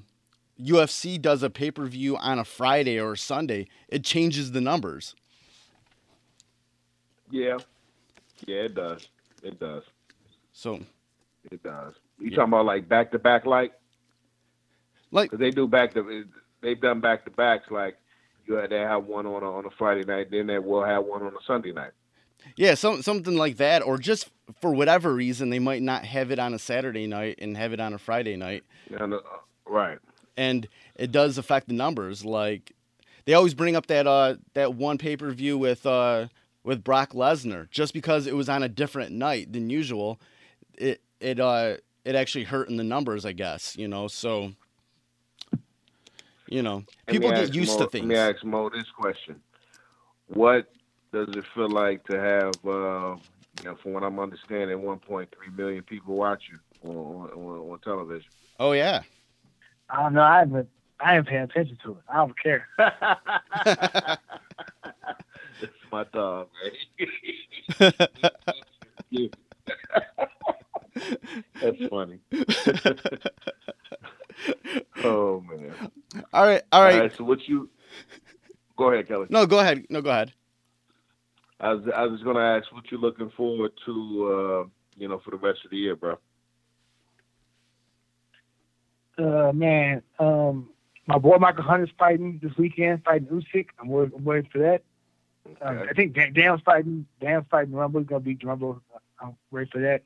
[0.61, 4.61] UFC does a pay per view on a Friday or a Sunday, it changes the
[4.61, 5.15] numbers.
[7.31, 7.59] Yeah,
[8.47, 9.09] yeah, it does.
[9.43, 9.85] It does.
[10.53, 10.81] So
[11.51, 11.95] It does.
[12.19, 12.37] You Yeah.
[12.37, 13.73] talking about like back to back, like?
[15.11, 16.25] like Because they do back to.
[16.61, 17.71] They've done back to backs.
[17.71, 17.97] Like
[18.47, 21.05] you had they have one on a, on a Friday night, then they will have
[21.05, 21.93] one on a Sunday night.
[22.57, 24.29] yeah, some something like that, or just
[24.61, 27.81] for whatever reason they might not have it on a Saturday night and have it
[27.81, 28.65] on a Friday night.
[28.99, 29.21] And, uh,
[29.67, 29.99] right.
[30.41, 30.67] And
[30.97, 32.25] it does affect the numbers.
[32.25, 32.73] Like
[33.27, 36.29] they always bring up that uh that one pay per view with uh
[36.65, 40.19] with Brock Lesnar just because it was on a different night than usual.
[40.79, 41.77] It it uh
[42.07, 43.77] it actually hurt in the numbers, I guess.
[43.77, 44.53] You know, so
[46.49, 48.07] you know people get used Mo, to things.
[48.07, 49.41] Let me ask Mo this question:
[50.29, 50.73] What
[51.13, 53.17] does it feel like to have, uh,
[53.59, 55.27] you know, from what I'm understanding, 1.3
[55.57, 58.31] million people watching on, on, on television?
[58.61, 59.03] Oh yeah,
[59.93, 60.23] I don't know.
[60.23, 60.69] I haven't.
[61.01, 62.03] I ain't paying attention to it.
[62.09, 62.69] I don't care.
[65.59, 66.73] That's my dog, man.
[71.61, 72.19] That's funny.
[75.05, 75.75] oh man!
[76.33, 76.63] All right.
[76.73, 76.95] All right.
[76.95, 77.13] All right.
[77.17, 77.71] So what you?
[78.77, 79.27] Go ahead, Kelly.
[79.31, 79.87] No, go ahead.
[79.91, 80.33] No, go ahead.
[81.61, 84.65] I was I was gonna ask what you're looking forward to, uh,
[84.97, 86.17] you know, for the rest of the year, bro.
[89.21, 90.71] Uh, man, um,
[91.07, 93.67] my boy Michael Hunter's fighting this weekend, fighting Usyk.
[93.79, 94.83] I'm waiting, I'm waiting for that.
[95.61, 97.07] Um, I think Dan, Dan's fighting.
[97.21, 98.01] Dan's fighting Rumble.
[98.01, 98.81] He's gonna beat Rumble.
[99.21, 100.03] I'm ready for that.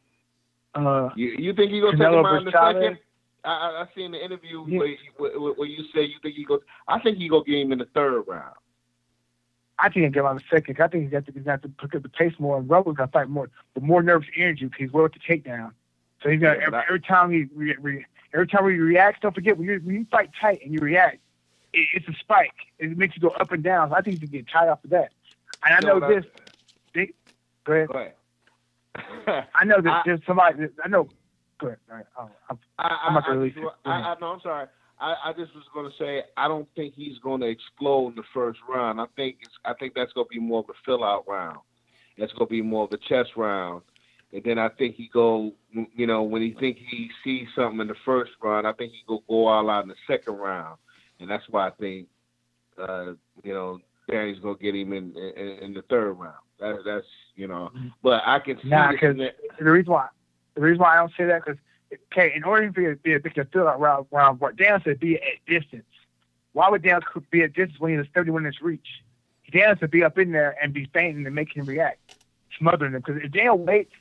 [0.74, 2.98] Uh, You you think he gonna take him out in the second?
[3.44, 4.78] I, I I seen the interview Yeah.
[4.78, 6.60] where, you- where, where you say you think he goes.
[6.88, 8.54] I think he gonna get him in the third round.
[9.78, 10.80] I think he'll get him on the second.
[10.80, 12.96] I think he's got to, he's got to pick up the pace more, and Rumble's
[12.96, 15.72] gonna fight more, with more nervous energy because he's with the takedown.
[16.22, 19.20] So he's gonna Yeah, every, I- every time he re, re, every time he reacts.
[19.22, 21.18] Don't forget when you when you fight tight and you react,
[21.72, 22.52] it, it's a spike.
[22.78, 23.90] It makes you go up and down.
[23.90, 25.12] So I think he can get tired off of that.
[25.64, 27.08] And I You know what this.
[27.64, 27.88] Go ahead.
[27.88, 29.46] Go ahead.
[29.54, 30.58] I know that there's somebody.
[30.58, 31.08] That, I know.
[31.58, 31.78] Go ahead.
[31.88, 32.04] Right.
[32.18, 33.64] I'm, I, I'm not gonna release it.
[33.84, 34.66] I, I, no, I'm sorry.
[35.00, 38.14] I, I just was going to say I don't think he's going to explode in
[38.14, 39.00] the first round.
[39.00, 41.58] I think it's, I think that's going to be more of a fill out round.
[42.16, 43.82] That's going to be more of a chess round.
[44.34, 45.52] And then I think he go,
[45.94, 48.98] you know, when he think he sees something in the first round, I think he
[49.06, 50.76] go go all out in the second round,
[51.20, 52.08] and that's why I think,
[52.76, 53.12] uh,
[53.44, 53.78] you know,
[54.10, 56.34] Danny's gonna get him in in, in the third round.
[56.58, 57.06] That, that's
[57.36, 57.70] you know,
[58.02, 60.08] but I can see Nah, this 'cause- in the- reason why
[60.54, 61.60] the reason why I don't say that because
[62.12, 64.98] okay, in order for you to be a big out round, round what Dan said
[64.98, 65.84] be at distance.
[66.54, 69.04] Why would Dan be at distance when he's 31 inch reach?
[69.52, 72.00] Dan has to be up in there and be feinting and making him react,
[72.58, 73.00] smothering him.
[73.00, 73.92] Because if Dan waits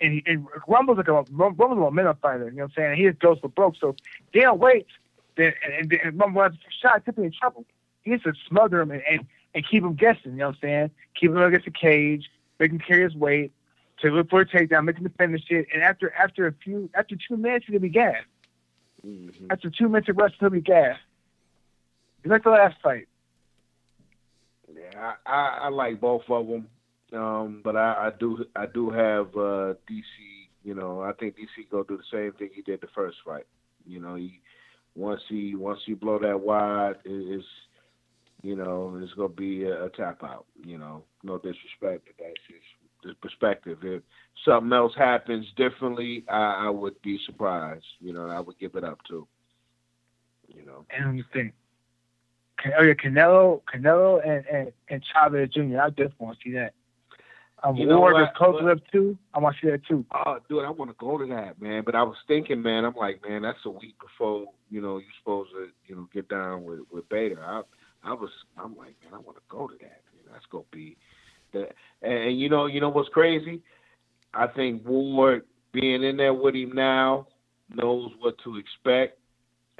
[0.00, 2.90] and, he, and Rumble's like a Rumble's a momentum fighter, you know what I'm saying?
[2.90, 3.76] And he just goes for broke.
[3.80, 3.96] So
[4.32, 4.90] Dan waits,
[5.36, 7.64] then and, and, and Rumble has a shot, could be in trouble.
[8.02, 10.60] He has to smother him and, and, and keep him guessing, you know what I'm
[10.62, 10.90] saying?
[11.18, 13.52] Keep him against the cage, make him carry his weight,
[14.00, 17.16] to look for a takedown, make him finish it, and after after a few after
[17.16, 18.26] two minutes he'll be gassed.
[19.06, 19.46] Mhm.
[19.50, 21.00] After two minutes of rest he'll be gassed.
[22.22, 23.08] It's like the last fight.
[24.74, 26.68] Yeah, I, I, I like both of them,
[27.12, 30.04] um, but I, I do I do have uh, DC.
[30.64, 33.46] You know, I think DC gonna do the same thing he did the first fight.
[33.86, 34.40] You know, he
[34.96, 37.44] once he once he blow that wide, it's
[38.42, 40.46] you know it's gonna be a, a tap out.
[40.64, 42.64] You know, no disrespect, but that's just
[43.04, 43.78] the perspective.
[43.82, 44.02] If
[44.44, 47.84] something else happens differently, I, I would be surprised.
[48.00, 49.28] You know, I would give it up too.
[50.48, 50.84] You know.
[50.90, 51.52] And me think.
[52.58, 55.78] Can, oh yeah, Canelo, Canelo, and and, and Chavez Jr.
[55.78, 56.72] I just want to see that.
[57.66, 58.20] Um, You know Ward what?
[58.20, 59.18] versus Kovalev too.
[59.34, 60.04] I want to see that too.
[60.14, 61.82] Oh, dude, I want to go to that, man.
[61.84, 65.08] But I was thinking, man, I'm like, man, that's a week before, you know, you're
[65.18, 67.42] supposed to, you know, get down with with Bader.
[67.44, 67.62] I,
[68.04, 70.00] I was, I'm like, man, I want to go to that.
[70.14, 70.32] Man.
[70.32, 70.96] That's gonna be
[71.52, 71.68] the,
[72.02, 73.62] and, and you know, you know what's crazy?
[74.32, 77.26] I think Ward being in there with him now
[77.74, 79.18] knows what to expect,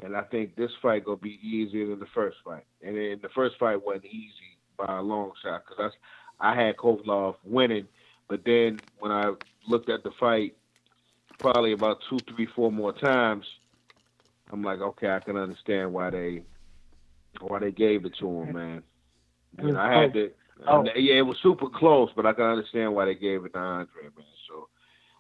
[0.03, 2.65] and I think this fight gonna be easier than the first fight.
[2.83, 5.93] And then the first fight wasn't easy by a long shot because
[6.41, 7.87] I, had Kovalev winning.
[8.29, 9.33] But then when I
[9.69, 10.57] looked at the fight,
[11.39, 13.47] probably about two, three, four more times,
[14.51, 16.43] I'm like, okay, I can understand why they
[17.41, 18.83] why they gave it to him, man.
[19.63, 20.31] You know, I had to.
[20.67, 20.85] Oh.
[20.95, 24.05] Yeah, it was super close, but I can understand why they gave it to Andre,
[24.05, 24.25] man.
[24.49, 24.69] So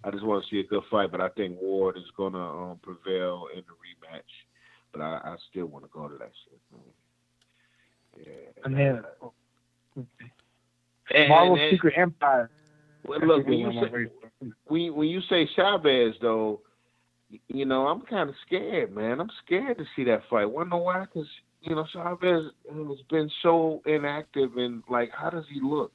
[0.03, 2.81] I just want to see a good fight, but I think Ward is gonna um,
[2.83, 4.23] prevail in the rematch.
[4.93, 6.61] But I, I still want to go to that shit.
[6.73, 8.25] Man.
[8.27, 8.65] Yeah.
[8.65, 9.05] And then
[11.15, 12.51] And- Marvel and- Secret Empire
[13.07, 16.61] Well, look, when you say when when you say Chavez though,
[17.49, 19.21] you know I'm kind of scared, man.
[19.21, 20.47] I'm scared to see that fight.
[20.47, 21.01] Wanna why?
[21.01, 21.29] Because
[21.61, 25.93] you know Chavez has been so inactive, and like, how does he look?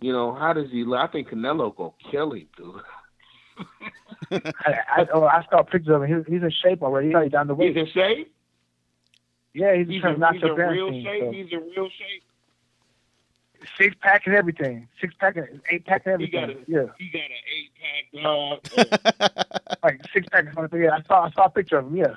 [0.00, 1.00] You know, how does he look?
[1.00, 2.80] I think Canelo gonna kill him, dude.
[4.30, 6.24] I, I, oh, I saw pictures of him.
[6.24, 7.08] He's, he's in shape already.
[7.08, 7.68] He's already down the way.
[7.68, 8.32] He's in shape.
[9.52, 11.22] Yeah, he's, He's in, he's in real shape.
[11.22, 11.32] So.
[11.32, 12.22] He's in real shape.
[13.76, 14.88] Six pack and everything.
[15.00, 16.64] Six pack and eight pack and He got everything.
[16.68, 19.76] a- Yeah, He got an eight pack dog.
[19.82, 20.80] like six pack and something.
[20.82, 21.96] Yeah, I saw I saw a picture of him.
[21.96, 22.14] Yeah,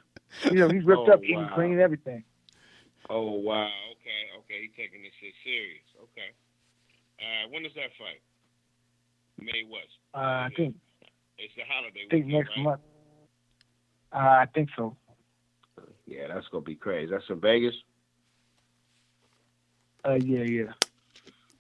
[0.52, 2.24] you know he's ripped Oh, up, eating clean, and everything.
[3.10, 3.70] oh wow.
[3.92, 4.40] Okay.
[4.40, 4.62] Okay.
[4.62, 5.84] He's taking this shit serious.
[6.02, 6.32] Okay.
[7.20, 8.22] Uh, when is that fight?
[9.40, 9.84] May what?
[10.14, 10.76] Uh, I think
[11.38, 12.02] It's the holiday.
[12.08, 12.64] I think weekend, next right?
[12.64, 12.82] month.
[14.14, 14.96] Uh, I think so.
[16.06, 17.12] Yeah, that's gonna be crazy.
[17.12, 17.76] That's in Vegas.
[20.06, 20.72] Uh, yeah, yeah.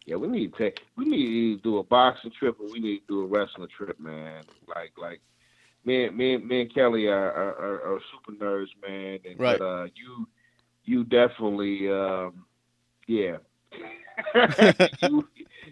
[0.06, 0.80] Yeah, we need to take.
[0.98, 4.00] We need to do a boxing trip, or we need to do a wrestling trip,
[4.00, 4.44] man.
[4.68, 5.22] Like, like
[5.86, 9.20] me, and me, me and Kelly are are, are, super nerds, man.
[9.26, 9.58] And, Right.
[9.60, 10.28] But, uh, you,
[10.84, 12.46] you definitely, um,
[13.08, 13.38] yeah.
[15.02, 15.28] you,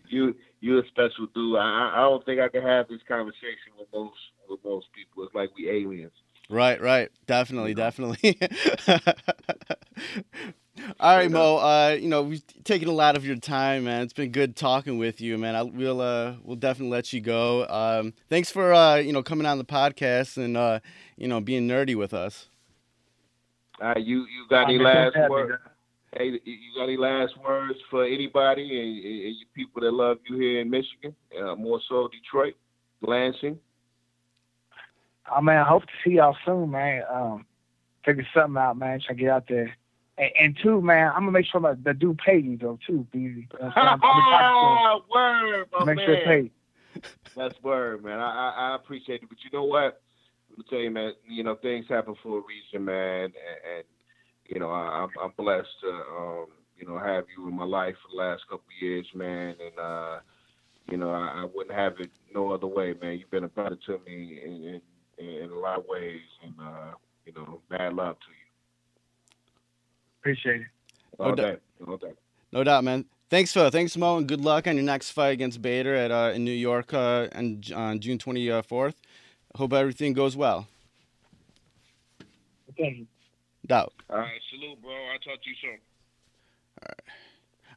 [0.10, 1.58] you, you a special dude.
[1.58, 4.16] I, I- I don't think I can have this conversation with most
[4.50, 5.24] with most people.
[5.24, 6.12] It's like we aliens.
[6.50, 7.10] Right, right.
[7.28, 8.40] Definitely, definitely.
[11.00, 11.58] All right, Mo.
[11.58, 14.04] Uh, you know, we've taken a lot of your time, man.
[14.04, 15.56] It's been good talking with you, man.
[15.56, 17.68] I, we'll uh, we'll definitely let you go.
[17.68, 20.80] Um, thanks for uh, you know, coming on the podcast and uh,
[21.18, 22.48] you know, being nerdy with us.
[23.82, 25.60] Uh, you, you got any last happy, word?
[26.16, 30.18] Hey, you got any last words for anybody and, and and you people that love
[30.30, 32.54] you here in Michigan, uh, more so Detroit,
[33.02, 33.58] Lansing?
[35.26, 37.04] I man, I hope to see y'all soon, man.
[37.12, 37.46] Um,
[38.06, 39.00] figure something out, man.
[39.00, 39.76] Try to get out there.
[40.18, 43.08] And, and two, man, I'm gonna make sure my, the dude pay you though too,
[43.12, 43.48] Beezy.
[43.52, 44.02] You know what I'm saying?
[44.06, 45.86] I'm, I'm word, my talking to him.
[45.86, 46.06] Make man.
[46.06, 46.52] sure it paid.
[47.36, 48.20] That's word, man.
[48.20, 50.02] I, I I appreciate it, but you know what?
[50.50, 51.14] Let me tell you, man.
[51.28, 53.84] You know things happen for a reason, man, and, and
[54.48, 56.46] you know I, I'm I'm blessed to um
[56.78, 59.80] you know have you in my life for the last couple of years, man, and
[59.80, 60.20] uh
[60.90, 63.18] you know I, I wouldn't have it no other way, man.
[63.18, 64.82] You've been a brother to me in
[65.18, 66.92] in, in a lot of ways, and uh
[67.26, 68.41] you know mad love to you
[70.22, 70.68] Appreciate it.
[71.20, 71.60] No all doubt.
[71.80, 72.00] day, all.
[72.52, 73.06] No doubt, man.
[73.30, 73.70] Thanks, Phil.
[73.70, 76.52] Thanks, Mo, and good luck on your next fight against Bader at uh, in New
[76.52, 78.96] York uh, on, on June twenty fourth.
[79.56, 80.68] Hope everything goes well.
[82.78, 83.08] Thank you.
[83.66, 83.94] Doubt.
[84.10, 84.92] All right, salute, bro.
[84.92, 85.72] I'll talk to you soon.
[85.72, 87.02] All right.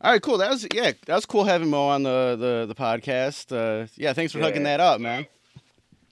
[0.01, 0.39] All right, cool.
[0.39, 3.53] That was yeah, that was cool having Mo on the the, the podcast.
[3.53, 5.27] Uh, yeah, thanks for hooking that up, man.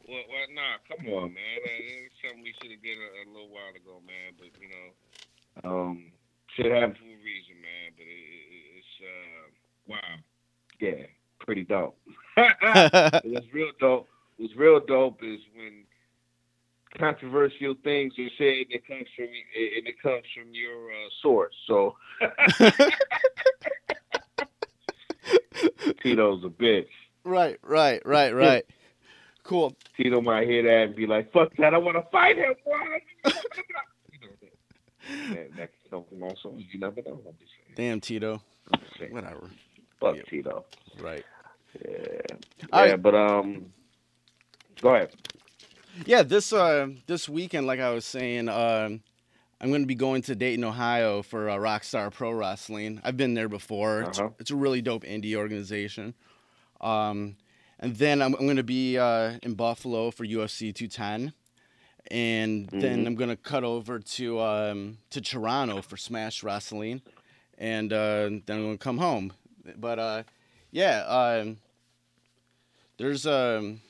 [0.08, 1.58] Well, well, nah, come on, man.
[1.64, 1.68] Uh,
[2.06, 4.34] It's something we should have did a, a little while ago, man.
[4.38, 4.68] But you
[5.64, 6.11] know, um,
[6.56, 7.92] shit happened for a reason, man.
[7.96, 9.50] But it, it, it's uh,
[9.88, 10.16] wow,
[10.80, 11.06] yeah,
[11.40, 11.98] pretty dope.
[12.36, 14.08] What's real dope?
[14.38, 15.84] What's real dope is when
[16.98, 21.54] controversial things are said and it comes from and it comes from your uh, source.
[21.66, 21.96] So
[26.02, 26.86] Tito's a bitch.
[27.24, 28.66] right, right, right, right.
[29.44, 29.74] Cool.
[29.96, 31.74] Tito might hear that and be like, "Fuck that!
[31.74, 32.54] I want to fight him."
[35.08, 36.64] Boy." you know that, that, can from all sources.
[36.72, 37.20] You never know.
[37.26, 37.74] I'm just saying.
[37.76, 38.42] Damn, Tito.
[38.72, 39.12] I'm just saying.
[39.12, 39.50] Whatever.
[40.00, 40.22] Fuck Yeah.
[40.28, 40.64] Tito.
[41.00, 41.24] Right.
[41.84, 42.36] Yeah.
[42.72, 43.02] All yeah, right.
[43.02, 43.66] but um,
[44.80, 45.10] go ahead.
[46.06, 49.02] Yeah, this uh this weekend, like I was saying, um,
[49.60, 53.00] I'm going to be going to Dayton, Ohio for uh, Rockstar Pro Wrestling.
[53.04, 54.02] I've been there before.
[54.02, 54.30] It's, Uh-huh.
[54.40, 56.14] it's a really dope indie organization.
[56.80, 57.36] Um,
[57.78, 61.32] and then I'm, I'm going to be uh, in Buffalo for UFC 210,
[62.10, 63.06] and then Mhm.
[63.06, 67.02] I'm going to cut over to um, to Toronto for Smash Wrestling,
[67.58, 69.32] and uh, then I'm going to come home.
[69.76, 70.22] But uh,
[70.70, 71.58] yeah, um,
[72.98, 73.80] there's um.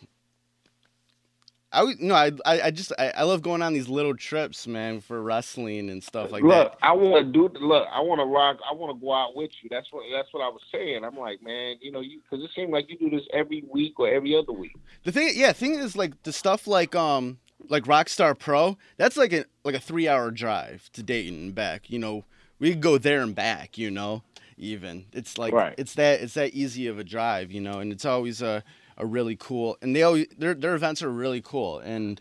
[1.75, 5.01] I would- no, I I, just I, I love going on these little trips, man,
[5.01, 6.79] for wrestling and stuff like look, that.
[6.83, 7.49] I want to do.
[7.61, 8.59] Look, I want to rock.
[8.71, 9.71] I want to go out with you.
[9.71, 10.05] That's what.
[10.15, 11.03] That's what I was saying.
[11.03, 13.99] I'm like, man, you know, you because it seems like you do this every week
[13.99, 14.77] or every other week.
[15.05, 17.39] The thing, yeah, thing is like the stuff like um
[17.69, 18.77] like Rockstar Pro.
[18.97, 21.91] That's like a like a three hour drive to Dayton and back.
[21.91, 22.25] You know,
[22.59, 23.79] we could go there and back.
[23.79, 24.23] You know,
[24.57, 25.75] even it's like Right.
[25.79, 27.51] it's that it's that easy of a drive.
[27.53, 28.63] You know, and it's always a
[28.99, 32.21] a really cool and they always their their events are really cool and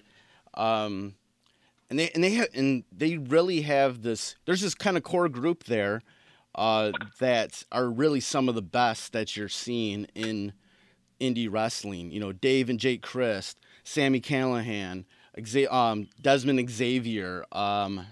[0.53, 1.15] um
[1.89, 4.35] and they and they ha- and they really have this.
[4.45, 6.01] There's this kind of core group there.
[6.53, 10.51] Uh, that are really some of the best that you're seeing in
[11.21, 12.11] indie wrestling.
[12.11, 15.05] You know, Dave and Jake Crist, Sami Callihan,
[15.38, 17.45] um, Dezmond Xavier.
[17.51, 18.05] Um,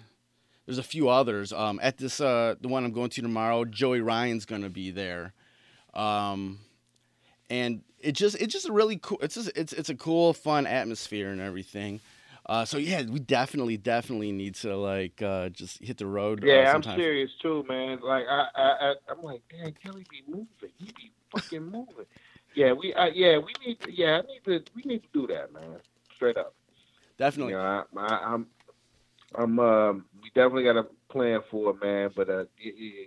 [0.65, 1.51] there's a few others.
[1.51, 4.91] Um, at this, uh, the one I'm going to tomorrow, Joey Ryan's going to be
[4.91, 5.33] there.
[5.93, 6.59] Um,
[7.49, 9.17] and it just it's just a really cool.
[9.21, 11.99] It's just it's it's a cool, fun atmosphere and everything.
[12.45, 16.43] Uh, so yeah, we definitely definitely need to like uh, just hit the road.
[16.43, 17.99] uh, Yeah, I'm serious too, man.
[18.01, 20.47] Like I, I, I I'm like, damn, Kelly be moving.
[20.77, 22.05] He be fucking moving.
[22.55, 25.27] Yeah, we, uh, yeah, we need, to, yeah, I need to, we need to do
[25.27, 25.77] that, man.
[26.15, 26.55] Straight up.
[27.19, 27.51] Definitely.
[27.51, 28.47] You know, I, I, I'm,
[29.35, 32.11] I'm, um, we definitely got a plan for it, man.
[32.15, 32.45] But uh,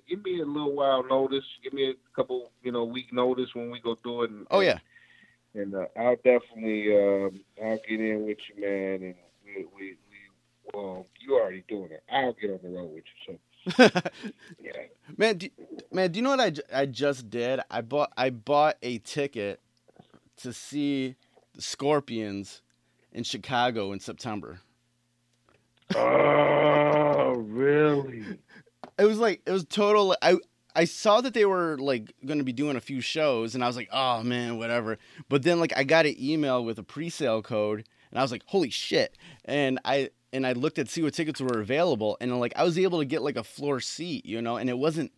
[0.08, 1.44] give me a little while notice.
[1.64, 4.30] Give me a couple, you know, week notice when we go do it.
[4.30, 4.78] And, Oh yeah.
[5.54, 9.02] and uh, I'll definitely, um, I'll get in with you, man.
[9.02, 9.14] And
[9.46, 12.04] we, we, we well, you already doing it.
[12.12, 13.38] I'll get on the road with you.
[13.78, 13.90] So
[14.62, 14.72] yeah.
[15.16, 15.48] man, do,
[15.90, 17.60] man, do you know what I, I just did?
[17.70, 19.60] I bought I bought a ticket
[20.38, 21.16] to see
[21.54, 22.60] the Scorpions
[23.12, 24.60] in Chicago in September.
[25.94, 28.24] Oh, really?
[28.98, 30.16] It was like it was total.
[30.22, 30.36] I
[30.74, 33.66] I saw that they were like going to be doing a few shows, and I
[33.66, 34.98] was like, oh man, whatever.
[35.28, 38.42] But then like I got an email with a pre-sale code, and I was like,
[38.46, 39.16] holy shit!
[39.44, 42.78] And I and I looked at see what tickets were available, and like I was
[42.78, 45.12] able to get like a floor seat, you know, and it wasn't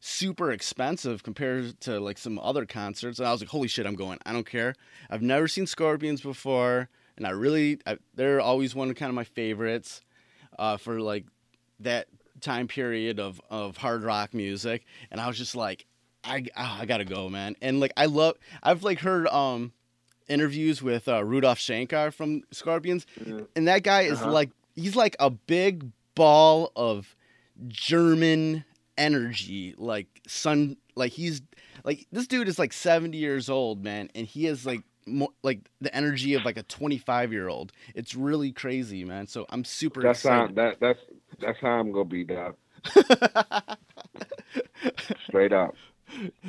[0.00, 3.18] super expensive compared to like some other concerts.
[3.18, 4.18] And I was like, holy shit, I'm going.
[4.26, 4.74] I don't care.
[5.10, 9.14] I've never seen Scorpions before, and I really I, they're always one of kind of
[9.14, 10.02] my favorites
[10.58, 11.24] uh, for like
[11.80, 12.06] that
[12.40, 15.86] time period of of hard rock music and i was just like
[16.24, 19.72] i ah, i gotta go man and like i love i've like heard um
[20.28, 23.46] interviews with uh, Rudolf Schenker from scorpions Mhm.
[23.56, 24.32] and that guy is Uh-huh.
[24.32, 27.14] like he's like a big ball of
[27.68, 28.64] german
[28.96, 31.42] energy like sun like he's
[31.84, 35.60] like this dude is like 70 years old man and he is like more like
[35.80, 40.00] the energy of like a 25 year old it's really crazy man so i'm super
[40.00, 40.98] That's how that that's
[41.40, 42.56] that's how I'm gonna be, dog.
[45.28, 45.74] Straight up.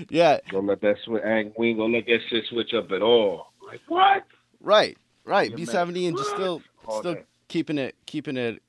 [0.09, 1.23] yeah Don't let that switch.
[1.57, 3.53] We ain't gonna let that shit switch up at all.
[3.65, 4.23] Like what?
[4.61, 5.55] Right, right.
[5.55, 8.61] B seventy and just still All still keeping it keeping it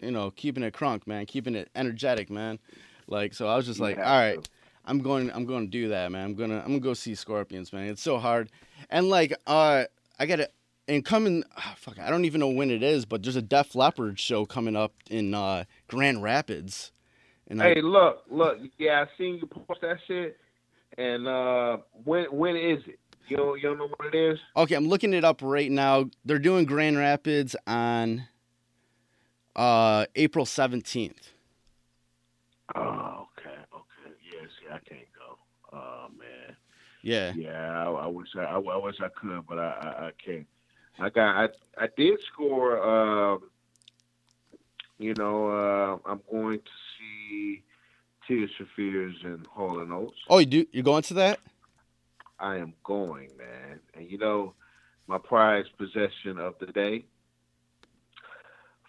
[0.00, 2.58] you know, keeping it crunk, man, keeping it energetic, man.
[3.06, 4.50] Like so I was just You like, all right, to.
[4.84, 6.26] I'm going I'm going to do that, man.
[6.26, 7.88] I'm to I'm going to go see Scorpions, man.
[7.88, 8.50] It's so hard.
[8.94, 9.84] And like uh
[10.20, 10.48] I got to
[10.86, 13.74] and coming ah, fuck, I don't even know when it is, but there's a Def
[13.74, 16.92] Leppard show coming up in uh Grand Rapids.
[17.48, 18.58] And I, Hey, look, look.
[18.78, 20.38] Yeah, I seen you post that shit.
[20.96, 23.00] And uh when when is it?
[23.26, 24.38] You don't, you don't know what it is?
[24.56, 26.08] Okay, I'm looking it up right now.
[26.24, 28.28] They're doing Grand Rapids on
[29.56, 31.32] uh April 17th.
[32.76, 34.14] Oh, okay, okay.
[34.32, 35.36] Yeah, see, I can't go.
[35.76, 36.56] Oh man.
[37.04, 37.34] Yeah.
[37.36, 40.46] Yeah, I, I wish I, I, I wish I could, but I, I, can't.
[40.98, 41.48] I got I
[41.84, 42.82] I did score.
[42.82, 43.42] Um,
[44.98, 47.62] you know, uh, I'm going to see
[48.26, 50.16] Tears for Fears and Hall and Oates.
[50.30, 51.40] Oh, you do you're going to that?
[52.38, 53.80] I am going, man.
[53.92, 54.54] And you know,
[55.06, 57.04] my prized possession of the day.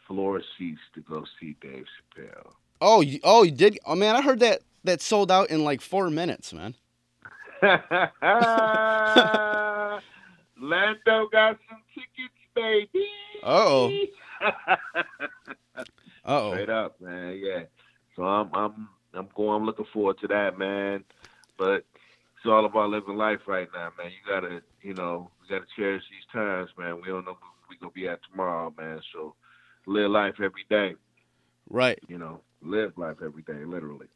[0.07, 1.85] Floor seats to go see Dave
[2.15, 2.51] Chappelle.
[2.79, 3.79] Oh, you, oh, you did.
[3.85, 6.75] Oh man, I heard that that sold out in like 4 minutes, man.
[10.59, 13.07] Lando got some tickets, baby.
[13.43, 13.91] Uh-oh.
[16.25, 16.51] Uh-oh.
[16.53, 17.39] Straight up, man.
[17.41, 17.63] Yeah.
[18.15, 19.61] So I'm I'm I'm going.
[19.61, 21.03] I'm looking forward to that, man.
[21.57, 21.85] But
[22.45, 24.11] it's all about living life right now, man.
[24.11, 27.01] You gotta, you know, we gotta cherish these times, man.
[27.01, 29.01] We don't know where we gonna be at tomorrow, man.
[29.13, 29.35] So
[29.85, 30.95] live life every day.
[31.69, 31.99] Right.
[32.07, 34.07] You know, live life every day, literally.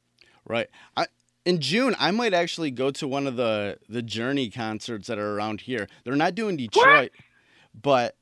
[0.45, 0.67] Right.
[0.97, 1.07] I
[1.45, 5.35] in June, I might actually go to one of the the Journey concerts that are
[5.35, 5.87] around here.
[6.03, 7.11] They're not doing Detroit,
[7.79, 8.15] but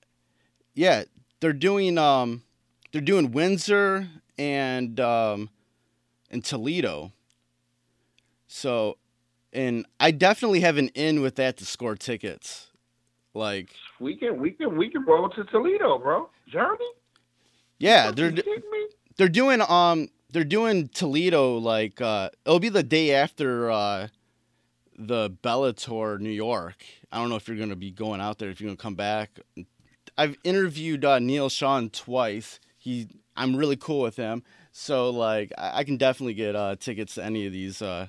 [0.73, 1.03] yeah,
[1.39, 2.43] they're doing um
[2.91, 4.07] they're doing Windsor
[4.37, 5.49] and um
[6.29, 7.11] and Toledo.
[8.47, 8.97] So,
[9.51, 12.67] and I definitely have an in with that to score tickets.
[13.33, 16.29] Like, We can we can we can roll to Toledo, bro.
[16.47, 16.85] Journey.
[17.77, 18.33] yeah, they're
[19.17, 20.07] they're doing um
[20.37, 24.07] they're doing Toledo like uh it'll be the day after uh
[24.95, 26.75] the Bellator New York.
[27.11, 29.39] I don't know if you're gonna be going out there if you're gonna come back.
[30.15, 32.59] I've interviewed uh, Neal Schon twice.
[32.77, 34.43] He I'm really cool with him.
[34.71, 38.05] So like I, I can definitely get uh tickets to any of these uh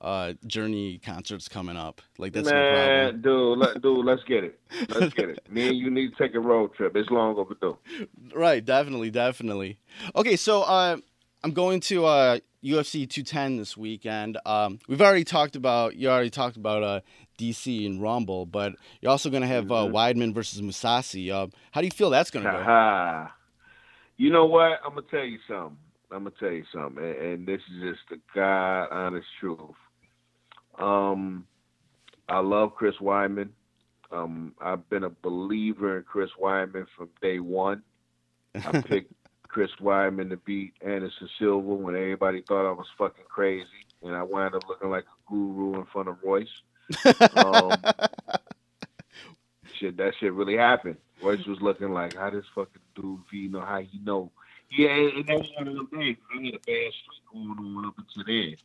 [0.00, 2.02] uh Journey concerts coming up.
[2.18, 2.86] Like that's no problem.
[2.86, 4.60] Man, dude, let, dude, let's get it.
[4.90, 5.40] Let's get it.
[5.50, 6.94] Me and you need to take a road trip.
[6.94, 7.78] It's long overdue.
[8.32, 9.80] Right, definitely, definitely.
[10.14, 10.98] Okay, so uh,
[11.44, 14.38] I'm going to uh, UFC 210 this weekend.
[14.44, 17.00] Um, we've already talked about you already talked about uh,
[17.38, 19.92] DC and Rumble, but you're also going to have uh, Mhm.
[19.92, 21.30] Weidman versus Mousasi.
[21.30, 22.58] Uh, how do you feel that's going to go?
[24.16, 24.80] You know what?
[24.84, 25.76] I'm gonna tell you something.
[26.10, 29.60] I'm gonna tell you something, and, and this is just the God honest truth.
[30.78, 31.46] Um,
[32.28, 33.50] I love Chris Weidman.
[34.10, 37.82] Um, I've been a believer in Chris Weidman from day one.
[38.54, 39.12] I picked
[39.48, 43.66] Chris Weidman to beat Anderson Silva when everybody thought I was fucking crazy,
[44.02, 46.48] and I wound up looking like a guru in front of Royce.
[47.34, 47.72] Um,
[49.78, 50.96] shit, that shit really happened.
[51.22, 54.30] Royce was looking like, how this fucking dude, you know, how he know?
[54.70, 56.16] Yeah, and was one of them days.
[56.30, 58.56] I had a bad streak going on up until then.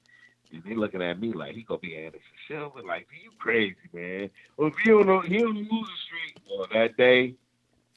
[0.52, 2.82] And they looking at me like he gonna be Anderson Silva.
[2.86, 4.30] Like, you crazy, man.
[4.58, 6.38] Well, if you don't know, he on the losing streak.
[6.48, 7.36] Well, that day,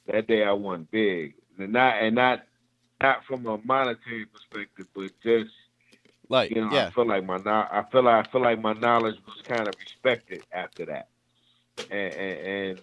[0.07, 2.45] that day I won big, and not and not
[3.03, 5.51] not from a monetary perspective, but just
[6.29, 8.73] Like, you know, yeah, I feel like my I feel like I feel like my
[8.75, 11.09] knowledge was kind of respected after that,
[11.91, 12.79] and, and, and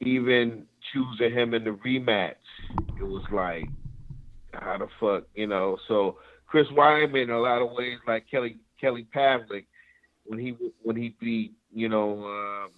[0.00, 2.34] even choosing him in the rematch,
[2.98, 3.64] it was like,
[4.52, 5.78] how the fuck, you know?
[5.88, 9.66] So Chris Weidman, in a lot of ways, like Kelly Kelly Pavlik,
[10.26, 12.70] when he when he beat you know um,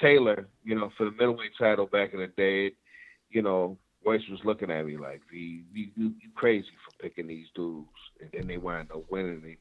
[0.00, 2.72] Taylor, you know, for the middleweight title back in the day,
[3.30, 7.26] you know, Royce was looking at me like, "V, you, you, you crazy for picking
[7.26, 7.88] these dudes,"
[8.20, 9.56] and then they wind up winning.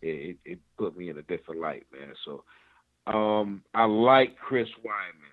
[0.00, 2.14] It, it it put me in a different light, man.
[2.24, 2.44] So,
[3.06, 5.32] um, I like Chris Weidman,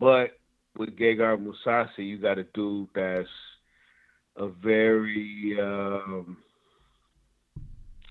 [0.00, 0.38] but
[0.76, 3.28] with Gegard Mousasi, you got a dude that's
[4.36, 6.36] a very um,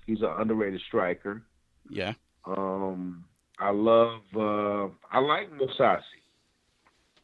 [0.08, 1.42] he's an underrated striker.
[1.88, 2.14] yeah,
[2.44, 3.24] Um,
[3.60, 6.00] I love, uh, I like Mousasi.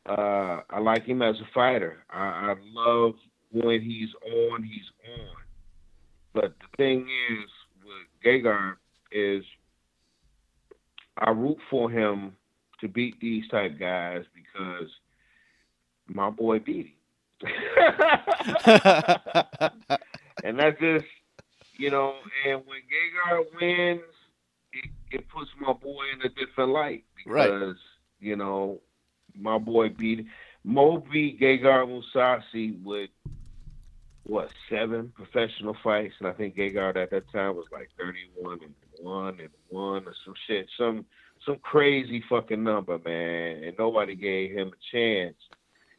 [0.07, 2.05] Uh, I like him as a fighter.
[2.11, 3.15] I, I love
[3.53, 4.11] when he's
[4.51, 5.37] on, he's on.
[6.35, 7.49] But the thing is,
[7.85, 8.75] with Gegard
[9.13, 9.45] is,
[11.19, 12.33] I root for him
[12.81, 14.91] to beat these type guys because
[16.09, 16.93] my boy beat him.
[20.45, 21.05] and that's just
[21.79, 22.15] you know.
[22.47, 24.03] And when Gegard wins,
[24.73, 27.51] it, it puts my boy in a different light Right.
[27.51, 27.77] because
[28.21, 28.81] you know
[29.39, 30.27] my boy beat
[30.65, 33.11] Mo beat Gegard Mousasi with
[34.23, 38.75] what seven professional fights, and I think Gegard at that time was like thirty-one and
[38.99, 41.05] one and one or some shit, some
[41.45, 43.65] some crazy fucking number, man.
[43.65, 45.37] And nobody gave him a chance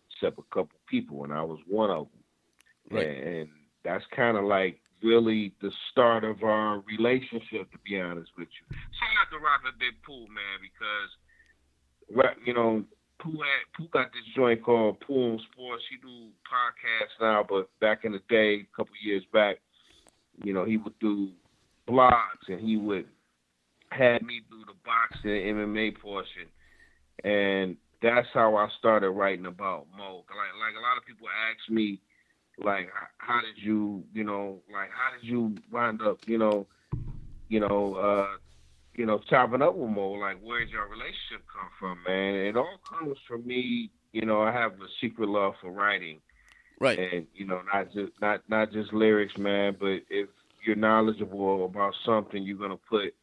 [0.09, 2.97] except a couple people, and I was one of them.
[2.97, 3.07] Right.
[3.07, 3.49] And
[3.83, 8.75] that's kind of like really the start of our relationship, to be honest with you.
[8.75, 11.11] Shout out to Robert Big Pool, man, because
[12.45, 12.83] you know,
[13.77, 15.83] Pooh got this joint called Pool Sports.
[15.89, 19.57] He do podcasts now, but back in the day, a couple years back,
[20.43, 21.29] you know, he would do
[21.87, 23.05] blogs and he would
[23.91, 26.47] had me do the boxing MMA portion,
[27.23, 30.23] and that's how I started writing about Mo.
[30.29, 32.01] Like, like a lot of people ask me,
[32.63, 36.67] like, how did you, you know, like, how did you wind up, you know,
[37.47, 38.37] you know, uh,
[38.95, 40.11] you know, chopping up with Mo?
[40.11, 42.35] Like, where did your relationship come from, man?
[42.35, 43.91] It all comes from me.
[44.13, 46.21] You know, I have a secret love for writing
[46.79, 50.29] right, and you know not just not not just lyrics man but if
[50.65, 53.13] you're knowledgeable about something you're gonna put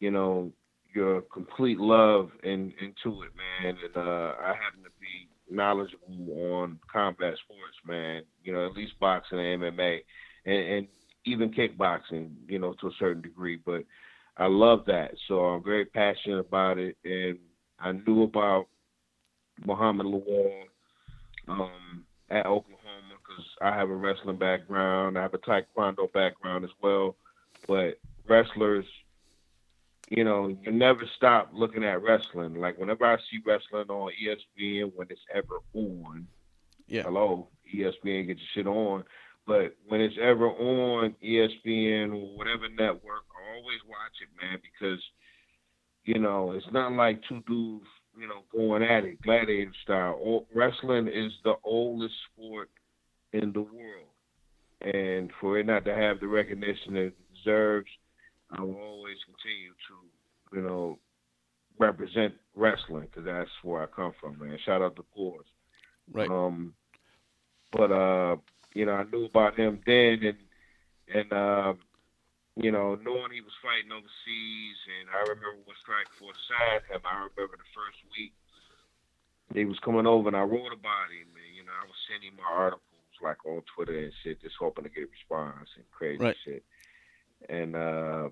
[0.00, 0.50] you know
[0.94, 6.78] your complete love in into it man and uh i happen to be knowledgeable on
[6.92, 9.98] combat sports man you know at least boxing and mma
[10.46, 10.88] and, and
[11.24, 13.82] even kickboxing you know to a certain degree but
[14.38, 17.38] i love that so i'm very passionate about it and
[17.78, 18.66] i knew about
[19.66, 20.62] muhammed lawal
[21.48, 25.16] um at Oklahoma because I have a wrestling background.
[25.16, 27.16] I have a taekwondo background as well.
[27.66, 28.84] But wrestlers,
[30.10, 32.54] you know, you never stop looking at wrestling.
[32.54, 36.26] Like whenever I see wrestling on ESPN, when it's ever on,
[36.86, 37.04] Yeah.
[37.04, 39.04] hello, ESPN, get your shit on.
[39.48, 45.02] But when it's ever on ESPN or whatever network, I always watch it, man, because
[46.04, 47.86] you know it's not like two dudes,
[48.20, 50.44] you know, going at it gladiator style.
[50.54, 52.68] Wrestling is the oldest sport
[53.32, 54.12] in the world,
[54.82, 57.88] and for it not to have the recognition it deserves,
[58.50, 60.98] I will always continue to, you know,
[61.78, 64.58] represent wrestling because that's where I come from, man.
[64.66, 65.46] Shout out to Boars.
[66.12, 66.74] right, Um,
[67.72, 68.36] but uh,
[68.78, 70.38] you know, I knew about him then, and
[71.10, 71.78] and um,
[72.54, 77.02] you know, knowing he was fighting overseas, and I remember when Strikeforce signed him.
[77.02, 78.30] I remember the first week
[79.50, 81.26] he was coming over, and I wrote about him.
[81.34, 84.84] And, you know, I was sending my articles like on Twitter and shit, just hoping
[84.84, 86.36] to get a response and crazy Right.
[86.46, 86.62] shit.
[87.50, 88.30] And uh,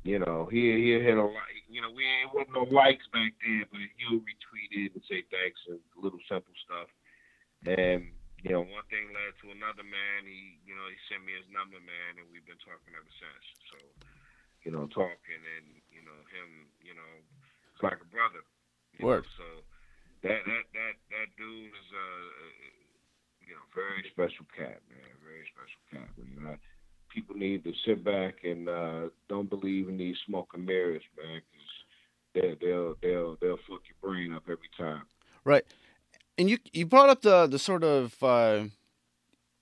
[0.00, 3.36] you know, he he hit a like, you know, we ain't wasn't no likes back
[3.44, 6.88] then, but he'll retweet it and say thanks and little simple stuff.
[7.68, 8.08] And
[8.44, 10.28] you know, one thing led to another, man.
[10.28, 13.44] He, you know, he sent me his number, man, and we've been talking ever since.
[13.72, 13.76] So,
[14.68, 17.12] you know, talking and you know him, you know,
[17.72, 18.44] it's like a brother.
[19.00, 19.24] Word.
[19.24, 19.40] Know?
[19.40, 19.46] So
[20.28, 22.08] that that that that dude is a
[23.48, 25.08] you know very special cat, man.
[25.24, 26.08] Very special cat.
[26.20, 26.56] You know,
[27.08, 31.40] people need to sit back and uh, don't believe in these smoke and mirrors, man.
[31.40, 31.72] Cause
[32.36, 35.08] they, they'll they'll they'll fuck your brain up every time.
[35.44, 35.64] Right.
[36.36, 38.64] And you you brought up the the sort of uh,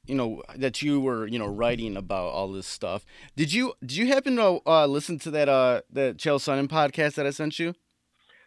[0.06, 3.04] you know that you were you know writing about all this stuff.
[3.36, 7.14] Did you did you happen to uh, listen to that uh that Chael Sonnen podcast
[7.14, 7.74] that I sent you?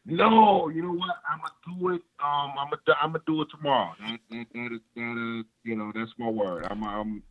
[0.08, 1.16] No, you know what?
[1.30, 2.02] I'm gonna do it.
[2.24, 3.94] Um, I'm gonna I'm gonna do it tomorrow.
[4.00, 6.68] That that that, is, that is, you know that's my word.
[6.70, 7.24] I'm I'm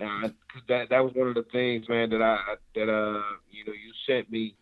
[0.00, 2.38] uh, cause that that was one of the things, man, that I
[2.74, 4.56] that uh you know you sent me.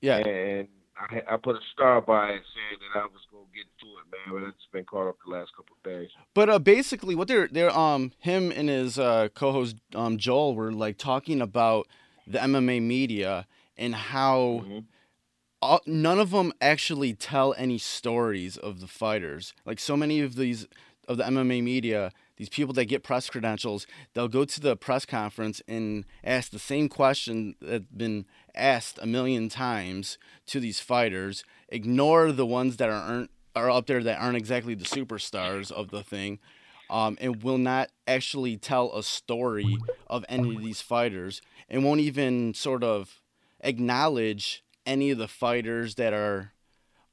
[0.00, 0.18] Yeah.
[0.18, 0.68] And
[0.98, 4.06] I I put a star by it saying that I was gonna get to it,
[4.10, 4.40] man.
[4.42, 6.10] But it's been caught up the last couple of days.
[6.34, 10.72] But uh, basically, what they're they're um him and his uh, co-host um Joel were
[10.72, 11.86] like talking about
[12.26, 14.84] the MMA media and how Mhm.
[15.62, 19.54] all, none of them actually tell any stories of the fighters.
[19.64, 20.66] Like so many of these
[21.08, 25.06] of the MMA media, these people that get press credentials, they'll go to the press
[25.06, 28.26] conference and ask the same question that's been
[28.56, 31.44] asked a million times to these fighters.
[31.68, 36.02] Ignore the ones that aren't are up there that aren't exactly the superstars of the
[36.02, 36.38] thing.
[36.88, 39.76] Um, and will not actually tell a story
[40.06, 43.20] of any of these fighters and won't even sort of
[43.60, 46.52] acknowledge any of the fighters that are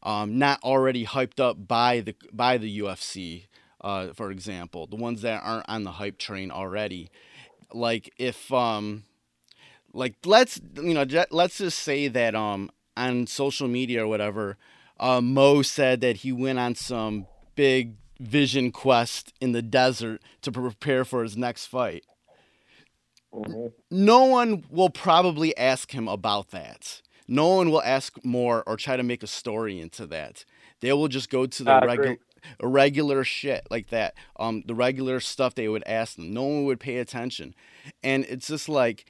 [0.04, 3.48] um, not already hyped up by the by the UFC,
[3.82, 7.10] uh, for example, the ones that aren't on the hype train already.
[7.74, 9.04] Like if um,
[9.94, 14.58] like let's you know let's just say that um on social media or whatever,
[15.00, 20.52] uh, Mo said that he went on some big vision quest in the desert to
[20.52, 22.06] prepare for his next fight
[23.34, 23.74] Mhm.
[23.92, 27.02] no one will probably ask him about that.
[27.28, 30.46] No one will ask more or try to make a story into that.
[30.82, 32.20] They will just go to the regular agree.
[32.62, 34.16] regular shit like that.
[34.38, 36.34] Um the regular stuff they would ask them.
[36.34, 37.56] No one would pay attention.
[38.04, 39.06] And it's just like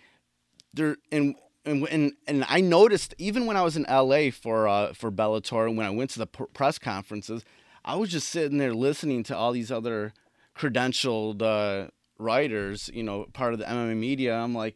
[0.73, 4.93] there and and and, and I noticed even when I was in LA for uh
[4.93, 7.43] for Bellator when I went to the pr- press conferences,
[7.85, 10.13] I was just sitting there listening to all these other
[10.57, 14.35] credentialed uh writers, you know, part of the MMA media.
[14.35, 14.75] I'm like,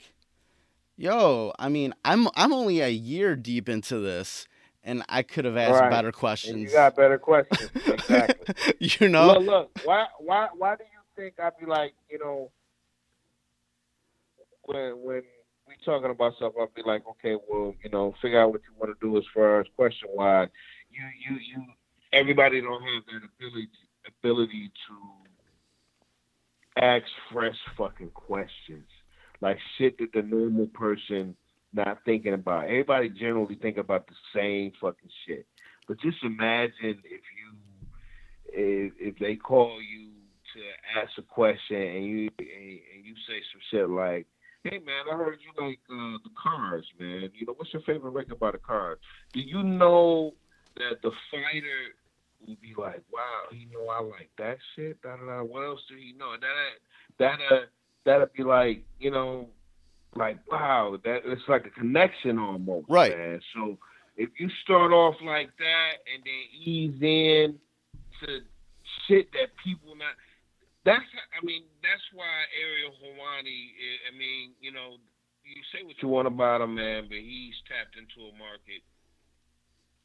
[0.96, 4.48] yo, I mean, I'm I'm only a year deep into this,
[4.84, 5.90] and I could have asked Right.
[5.90, 6.62] better And questions.
[6.62, 7.72] you got better questions.
[7.88, 8.48] Exactly.
[8.80, 9.72] you know, Look, look.
[9.84, 12.52] Why, why, why do you think I'd be like, you know,
[14.64, 15.22] when when
[15.68, 18.74] we talking about stuff, I'll be like, okay, well, you know, figure out what you
[18.80, 20.50] want to do as far as question wise.
[20.90, 21.64] You, you, you.
[22.14, 23.70] Everybody don't have that ability
[24.08, 24.96] ability to
[26.82, 28.88] ask fresh fucking questions,
[29.42, 31.36] like shit that the normal person
[31.74, 32.66] not thinking about.
[32.66, 35.46] Everybody generally think about the same fucking shit.
[35.88, 37.50] But just imagine if you
[38.46, 40.12] if, if they call you
[40.54, 44.28] to ask a question and you and, and you say some shit like,
[44.70, 47.30] "Hey man, I heard you like uh, the Cars, man.
[47.34, 49.00] You know what's your favorite record by the Cars?"
[49.34, 50.34] Do you know
[50.76, 51.94] that the fighter
[52.46, 55.44] will be like, "Wow, you know I like that shit." Da da da.
[55.44, 56.34] What else do you know?
[56.40, 56.80] That
[57.20, 57.66] that uh
[58.06, 59.48] that'd be like, you know,
[60.16, 63.16] like wow, that it's like a connection almost, Right.
[63.18, 63.40] Man.
[63.54, 63.78] So
[64.16, 67.60] if you start off like that and then ease in
[68.22, 68.40] to
[69.08, 70.16] shit that people not
[70.88, 71.04] that's
[71.36, 74.96] I mean that's why Ariel Helwani I- I mean you know
[75.44, 78.82] you say what you want about him man but he's tapped into a market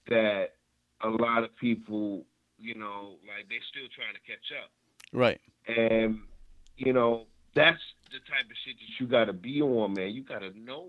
[0.09, 0.59] that
[1.02, 2.24] a lot of people
[2.59, 4.70] you know like they're still trying to catch up.
[5.12, 5.40] Right?
[5.68, 6.18] and
[6.76, 10.10] you know that's the type of shit that you got to be on man.
[10.10, 10.86] You got to know.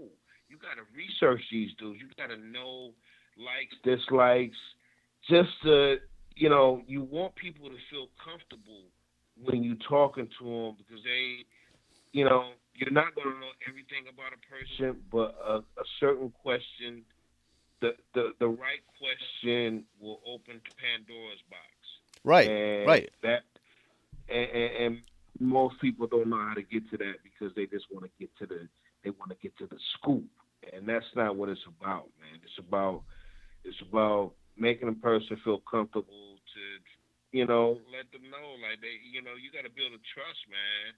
[0.47, 1.99] You got to research these dudes.
[1.99, 2.91] You got to know
[3.37, 4.57] likes dislikes
[5.29, 5.97] just to
[6.35, 8.83] you know you want people to feel comfortable
[9.41, 11.45] when you're talking to them because they
[12.11, 16.31] you know you're not going to know everything about a person but a, a certain
[16.41, 17.03] question
[17.81, 21.73] the, the the right question will open Pandora's box
[22.23, 23.09] Right, and right.
[23.21, 23.43] That
[24.29, 24.97] and, and, and
[25.39, 28.29] most people don't know how to get to that because they just want to get
[28.39, 28.67] to the
[29.03, 30.23] they want to get to the scoop,
[30.71, 32.39] and that's not what it's about, man.
[32.43, 33.03] It's about
[33.65, 36.61] it's about making a person feel comfortable to
[37.33, 40.41] you know let them know like they you know you got to build a trust,
[40.47, 40.93] man.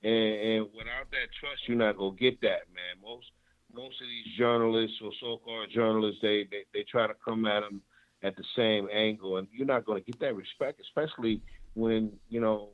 [0.00, 2.96] And, and without that trust, you're not gonna get that, man.
[3.04, 3.28] Most
[3.74, 7.82] most of these journalists or so-called journalists, they, they they try to come at them
[8.22, 11.42] at the same angle, and you're not to get that respect, especially
[11.74, 12.70] when you know,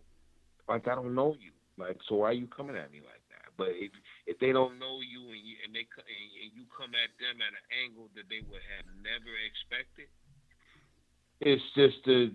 [0.69, 3.51] like I don't know you, like so why are you coming at me like that?
[3.57, 3.91] But if
[4.27, 7.53] if they don't know you and you and they and you come at them at
[7.55, 10.07] an angle that they would have never expected,
[11.41, 12.31] it's just a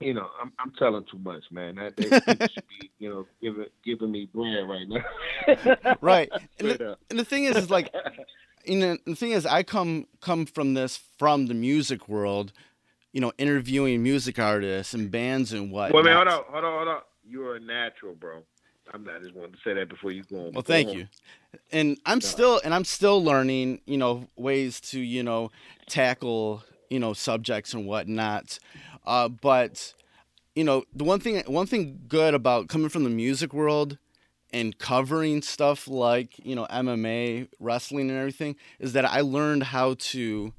[0.00, 1.76] you know, I'm I'm telling too much, man.
[1.76, 2.08] That they
[2.48, 5.96] should be, you know, giving giving me bread right now.
[6.00, 6.30] Right.
[6.60, 7.94] And the, uh, and the thing is, is like,
[8.64, 12.52] you know, the thing is, I come come from this from the music world,
[13.12, 15.92] you know, interviewing music artists and bands and what.
[15.92, 17.00] Wait, man, hold on, hold on, hold on.
[17.24, 18.42] You're a natural, bro.
[18.92, 20.52] I'm not I just wanted to say that before you go on.
[20.52, 21.08] Well, thank you.
[21.72, 25.50] And I'm still and I'm still learning, you know, ways to you know
[25.88, 28.58] tackle you know subjects and whatnot.
[29.08, 29.94] Uh, but
[30.54, 33.96] you know, the one thing one thing good about coming from the music world
[34.52, 39.94] and covering stuff like you know MMA, wrestling, and everything is that I learned how
[40.12, 40.52] to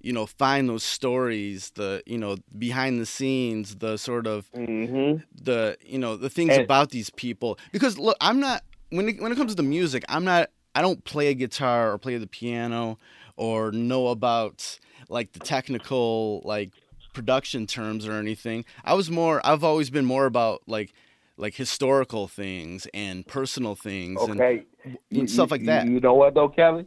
[0.00, 5.22] you know find those stories, the you know behind the scenes, the sort of Mhm.
[5.34, 9.20] the you know the things And- about these people because look i'm not when it,
[9.20, 12.16] when it comes to the music i'm not i don't play a guitar or play
[12.18, 12.98] the piano
[13.36, 16.70] or know about like the technical like
[17.12, 20.92] production terms or anything i was more i've always been more about like
[21.36, 24.64] like historical things and personal things Okay.
[25.10, 26.86] and stuff like that You know what though, Kelly?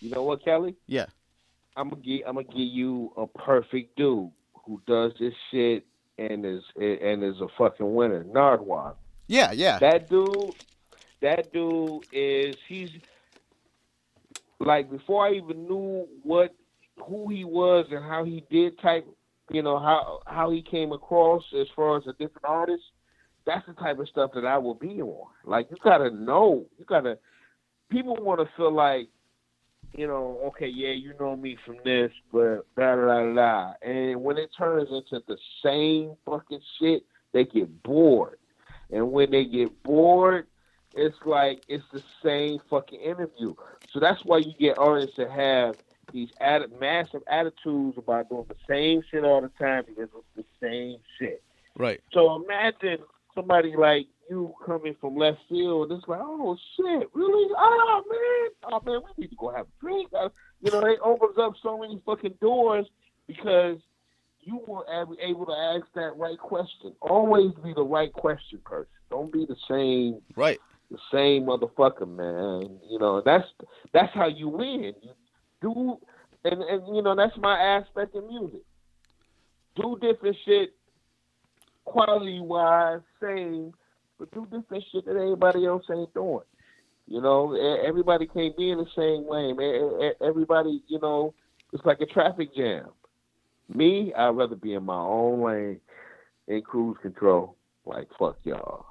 [0.00, 0.76] You know what, Kelly?
[0.86, 1.06] Yeah.
[1.76, 4.30] I'm gonna give I'm gonna give you a perfect dude
[4.64, 5.86] who does this shit
[6.18, 8.24] and is and is a fucking winner.
[8.24, 8.94] Nardwuar.
[9.28, 10.54] yeah yeah That dude,
[11.22, 12.90] that dude is he's
[14.60, 16.54] like before I even knew what
[17.02, 19.06] who he was and how he did type,
[19.50, 22.82] you know how how he came across as far as a different artist.
[23.44, 25.28] That's the type of stuff that I will be on.
[25.44, 27.18] Like you gotta know, you gotta.
[27.88, 29.08] People want to feel like,
[29.92, 33.72] you know, okay, yeah, you know me from this, but da da da.
[33.80, 38.38] And when it turns into the same fucking shit, they get bored.
[38.90, 40.48] And when they get bored,
[40.96, 43.54] it's like it's the same fucking interview.
[43.92, 45.76] So that's why you get artists that have
[46.12, 50.66] these atti- massive attitudes about doing the same shit all the time because it's the
[50.66, 51.42] same shit.
[51.76, 52.98] right So imagine
[53.34, 55.92] somebody like you coming from left field.
[55.92, 57.52] It's like, oh shit, really?
[57.56, 60.10] Oh man, oh man, we need to go have a drink.
[60.18, 60.28] Uh,
[60.62, 62.86] You know, it opens up so many fucking doors
[63.26, 63.78] because
[64.40, 64.84] you were
[65.20, 66.94] able to ask that right question.
[67.00, 68.88] Always be the right question person.
[69.10, 70.58] Don't be the same right
[70.90, 72.78] the same motherfucker, man.
[72.88, 73.46] You know, that's
[73.92, 74.92] that's how you win.
[75.02, 75.10] You
[75.60, 75.98] do
[76.44, 78.62] and, and you know, that's my aspect of music.
[79.74, 80.74] Do different shit
[81.84, 83.72] quality wise, same,
[84.18, 86.44] but do different shit that everybody else ain't doing.
[87.08, 87.54] You know,
[87.86, 90.12] everybody can't be in the same lane.
[90.20, 91.34] Everybody, you know,
[91.72, 92.88] it's like a traffic jam.
[93.72, 95.80] Me, I'd rather be in my own lane
[96.48, 97.56] in cruise control.
[97.84, 98.86] Like fuck y'all.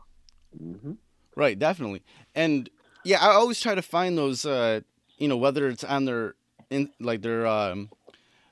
[0.57, 0.93] hmm
[1.35, 2.01] Right, definitely.
[2.33, 2.69] And
[3.03, 4.81] yeah, I always try to find those uh
[5.17, 6.35] you know, whether it's on their
[6.69, 7.89] in like their um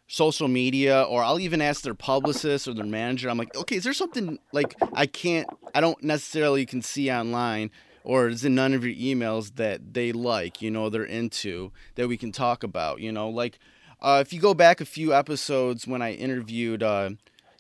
[0.08, 3.30] social media or I'll even ask their publicist or their manager.
[3.30, 7.72] I'm like, "Okay, is there something like I can't I don't necessarily can see online
[8.04, 12.08] or is in none of your emails that they like, you know, they're into that
[12.08, 13.58] we can talk about, you know, like
[14.02, 17.12] uh, if you go back a few episodes when I interviewed uh,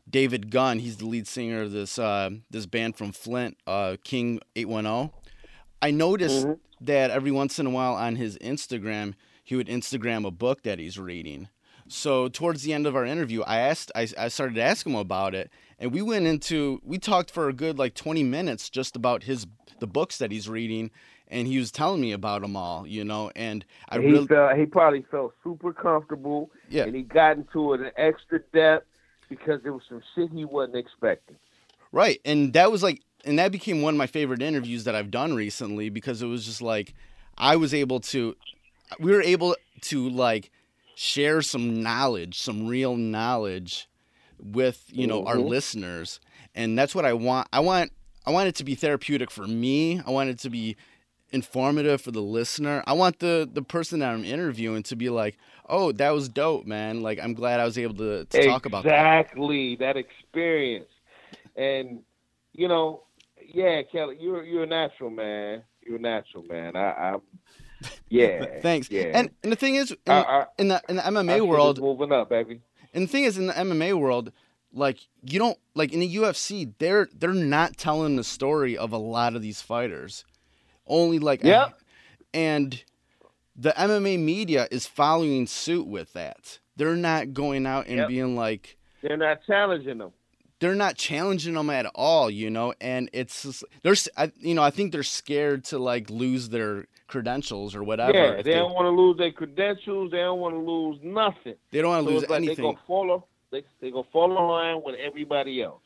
[0.10, 4.42] David Gunn, he's the lead singer of this uh, this band from Flint, uh, King
[4.56, 5.12] 810.
[5.82, 6.60] I noticed Mhm.
[6.82, 9.14] that every once in a while on his Instagram,
[9.44, 11.50] he would Instagram a book that he's reading.
[11.88, 14.96] So towards the end of our interview, I asked, I, I started to ask him
[14.96, 18.96] about it, and we went into, we talked for a good like 20 minutes just
[18.96, 19.46] about his
[19.80, 20.92] the books that he's reading,
[21.28, 24.66] and he was telling me about them all, you know, and I he really, he
[24.66, 28.88] probably felt super comfortable, yeah, and he got into it in extra depth
[29.28, 31.36] because there was some shit he wasn't expecting.
[31.92, 32.20] Right.
[32.26, 35.34] And that was like and that became one of my favorite interviews that I've done
[35.34, 36.94] recently because it was just like
[37.38, 38.36] I was able to
[39.00, 40.52] we were able to like
[40.96, 43.88] share some knowledge, some real knowledge
[44.40, 45.48] with, you know, our Mhm.
[45.48, 46.20] listeners.
[46.56, 47.48] And that's what I want.
[47.54, 47.92] I want
[48.26, 50.00] I want it to be therapeutic for me.
[50.06, 50.78] I want it to be
[51.32, 52.84] informative for the listener.
[52.88, 55.38] I want the the person that I'm interviewing to be like,
[55.68, 57.02] "Oh, that was dope, man.
[57.02, 60.90] Like I'm glad I was able to, to talk about that." exactly that experience,
[61.56, 62.02] and
[62.54, 63.04] you know,
[63.54, 65.64] yeah, Kelly, you're you're a natural man.
[65.82, 66.76] You're a natural man.
[66.76, 67.22] I, I'm,
[68.10, 68.90] yeah, Thanks.
[68.92, 71.42] Yeah, And and the thing is in, I, I, in the in the MMA is
[71.44, 72.62] world, moving up, baby.
[72.94, 74.32] and the thing is in the MMA world,
[74.74, 78.98] like you don't like in the UFC, they're they're not telling the story of a
[78.98, 80.26] lot of these fighters.
[80.88, 81.78] Only like Yep.
[82.34, 82.84] and
[83.56, 86.60] the MMA media is following suit with that.
[86.76, 88.08] They're not going out and Yep.
[88.08, 90.12] being like They're not challenging them.
[90.60, 94.64] they're not challenging them at all, you know, and it's just, they're I, you know
[94.64, 98.12] I think they're scared to like lose their credentials or whatever.
[98.18, 100.12] yeah, if they, don't want to lose their credentials.
[100.12, 101.56] They don't want to lose nothing.
[101.72, 102.56] they don't want So to lose it's like anything.
[102.58, 103.28] they gonna follow.
[103.52, 105.82] They they gonna follow line with everybody else.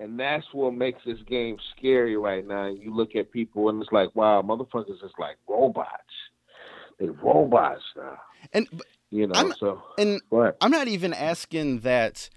[0.00, 2.66] And that's what makes this game scary right now.
[2.66, 5.88] You look at people and it's like, wow, motherfuckers is like robots.
[7.00, 8.18] They robots now.
[8.52, 8.68] And
[9.10, 10.20] You know, I'm- so and?
[10.60, 12.28] I'm not even asking that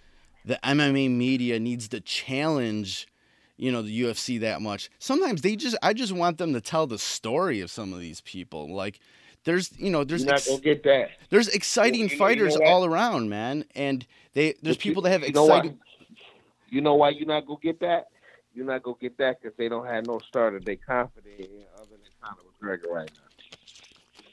[0.45, 3.07] the MMA media needs to challenge,
[3.61, 4.89] you know, the UFC that much.
[4.97, 8.19] Sometimes they just I just want them to tell the story of some of these
[8.21, 8.73] people.
[8.73, 8.99] Like
[9.43, 11.11] there's, you know, there's ex- get that.
[11.29, 13.65] there's exciting you know- you fighters know all around, man.
[13.75, 15.79] And they there's But people that have you exciting
[16.69, 18.07] You know why you're not gonna get that?
[18.55, 20.59] You're not gonna get that because they don't have no starter.
[20.59, 21.45] They confident in
[21.77, 22.41] other than Conor
[22.79, 24.23] McGregor right now.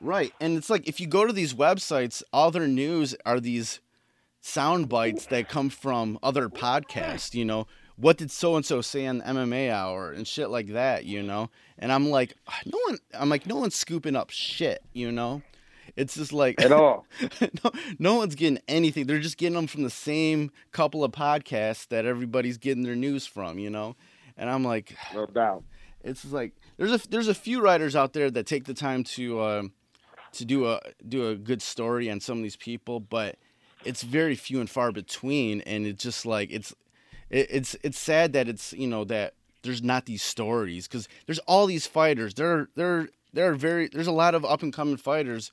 [0.00, 0.32] Right.
[0.40, 3.80] And it's like if you go to these websites, all their news are these
[4.40, 7.66] sound bites that come from other podcasts, you know.
[8.00, 11.22] What did so and so say on the MMA hour and shit like that, you
[11.22, 11.50] know?
[11.78, 15.42] And I'm like, "Ah, no one I'm like, no one's scooping up shit, you know?
[15.96, 17.06] It's just like At all.
[17.40, 19.06] no, no one's getting anything.
[19.06, 23.26] They're just getting them from the same couple of podcasts that everybody's getting their news
[23.26, 23.96] from, you know?
[24.36, 25.64] And I'm like, No doubt.
[26.04, 29.42] it's like there's a there's a few writers out there that take the time to
[29.42, 29.72] um
[30.32, 33.36] to do a do a good story on some of these people, but
[33.84, 36.72] it's very few and far between, and it's just like it's
[37.30, 41.38] it, it's it's sad that it's you know that there's not these stories because there's
[41.40, 42.34] all these fighters.
[42.34, 45.50] There there there are very there's a lot of up and coming fighters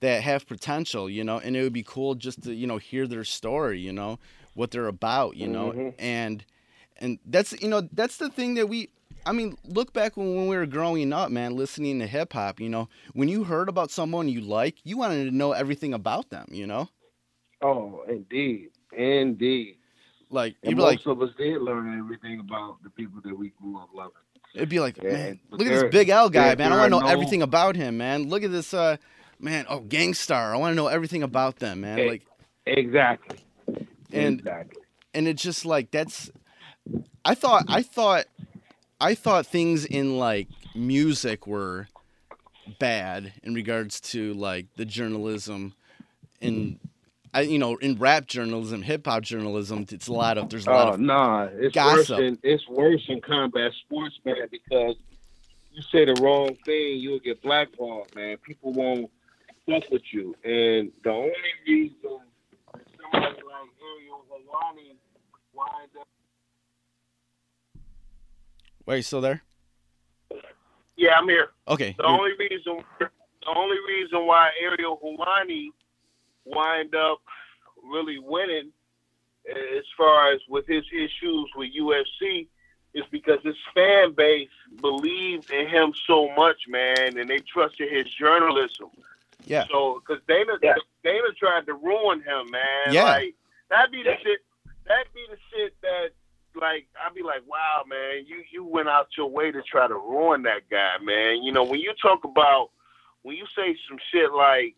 [0.00, 3.06] that have potential, you know, and it would be cool just to you know hear
[3.06, 4.18] their story, you know,
[4.54, 5.94] what they're about, you know, Mhm.
[5.98, 6.44] and
[6.98, 8.90] and that's you know that's the thing that we
[9.24, 12.60] I mean, look back when, when we were growing up, man, listening to hip hop,
[12.60, 16.30] you know, when you heard about someone you like, you wanted to know everything about
[16.30, 16.88] them, you know?
[17.60, 19.78] Oh, indeed, indeed.
[20.30, 23.36] Like And you'd be like most of us did learn everything about the people that
[23.38, 24.12] we grew up loving.
[24.54, 26.72] it'd be like, Yeah, man, look at this big L guy, there- man.
[26.72, 28.28] I want to know no- everything about him, man.
[28.28, 28.96] Look at this uh
[29.38, 30.54] man, oh Gang Starr.
[30.54, 31.98] I want to know everything about them, man.
[31.98, 32.08] Hey.
[32.08, 32.22] Like
[32.66, 33.38] Exactly.
[34.12, 34.82] And- exactly.
[35.14, 36.30] and it's just like that's
[37.24, 38.24] I thought I thought
[39.00, 41.88] I thought things in like music were
[42.78, 45.74] bad in regards to like the journalism
[46.40, 46.80] in
[47.36, 50.70] I you know in rap journalism, hip hop journalism, it's a lot of there's a
[50.70, 51.96] lot Oh of nah, it's gossip.
[51.98, 54.48] worse than it's worse in combat sports, man.
[54.50, 54.96] Because
[55.70, 58.38] you say the wrong thing, you'll get blackballed, man.
[58.38, 59.10] People won't
[59.66, 61.32] fuck with you, and the only
[61.68, 61.94] reason
[63.12, 64.96] somebody like Ariel Helwani
[65.52, 66.08] winds up
[68.86, 69.42] Wait, you still there?
[70.96, 71.48] Yeah, I'm here.
[71.68, 71.94] Okay.
[71.98, 73.10] The only reason, the
[73.54, 75.68] only reason why Ariel Helwani
[76.46, 77.20] wind up
[77.82, 78.72] really winning,
[79.48, 82.48] as far as with his issues with UFC,
[82.94, 84.48] is because his fan base
[84.80, 88.88] believed in him so much, man, and they trusted his journalism.
[89.44, 89.64] Yeah.
[89.70, 90.58] So, because Dana,
[91.04, 92.92] Dana tried to ruin him, man.
[92.92, 93.04] Yeah.
[93.04, 93.34] Like
[93.70, 94.40] that'd be the shit.
[94.86, 96.10] That'd be the shit that,
[96.54, 99.94] like, I'd be like, wow, man, you you went out your way to try to
[99.94, 101.42] ruin that guy, man.
[101.42, 102.70] You know, when you talk about,
[103.22, 104.76] when you say some shit like,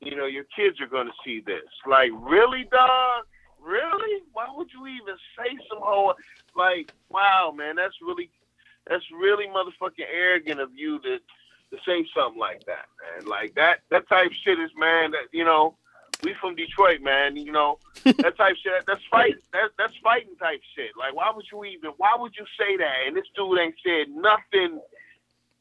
[0.00, 1.68] you know, your kids are gonna see this.
[1.86, 3.24] Like, really, dog?
[3.60, 4.22] Really?
[4.32, 6.14] Why would you even say some whole
[6.54, 8.30] like, wow, man, that's really,
[8.86, 11.18] that's really motherfucking arrogant of you to
[11.70, 13.26] to say something like that, man.
[13.26, 15.76] Like that that type shit is man that you know,
[16.22, 20.60] we from Detroit, man, you know, that type shit that's fight that, that's fighting type
[20.74, 20.92] shit.
[20.98, 23.06] Like why would you even why would you say that?
[23.06, 24.80] And this dude ain't said nothing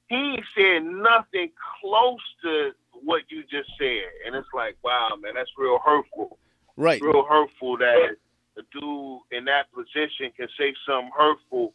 [0.07, 1.51] he ain't said nothing
[1.81, 2.71] close to
[3.03, 4.09] what you just said.
[4.25, 6.37] And it's like, wow, man, that's real hurtful.
[6.75, 7.01] right.
[7.01, 8.15] Real hurtful that
[8.57, 11.73] a dude in that position can say something hurtful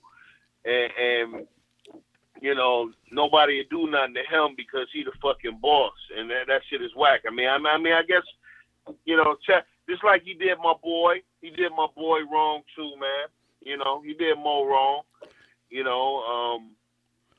[0.64, 1.46] and, and
[2.42, 6.62] you know, nobody do nothing to him because he the fucking boss, and that, that
[6.68, 7.20] shit is whack.
[7.26, 8.24] I mean, I, I mean, I guess,
[9.04, 9.36] you know,
[9.88, 13.28] just like he did my boy, he did my boy wrong too, man.
[13.60, 15.02] You know, he did Mo wrong.
[15.70, 16.70] You know, um,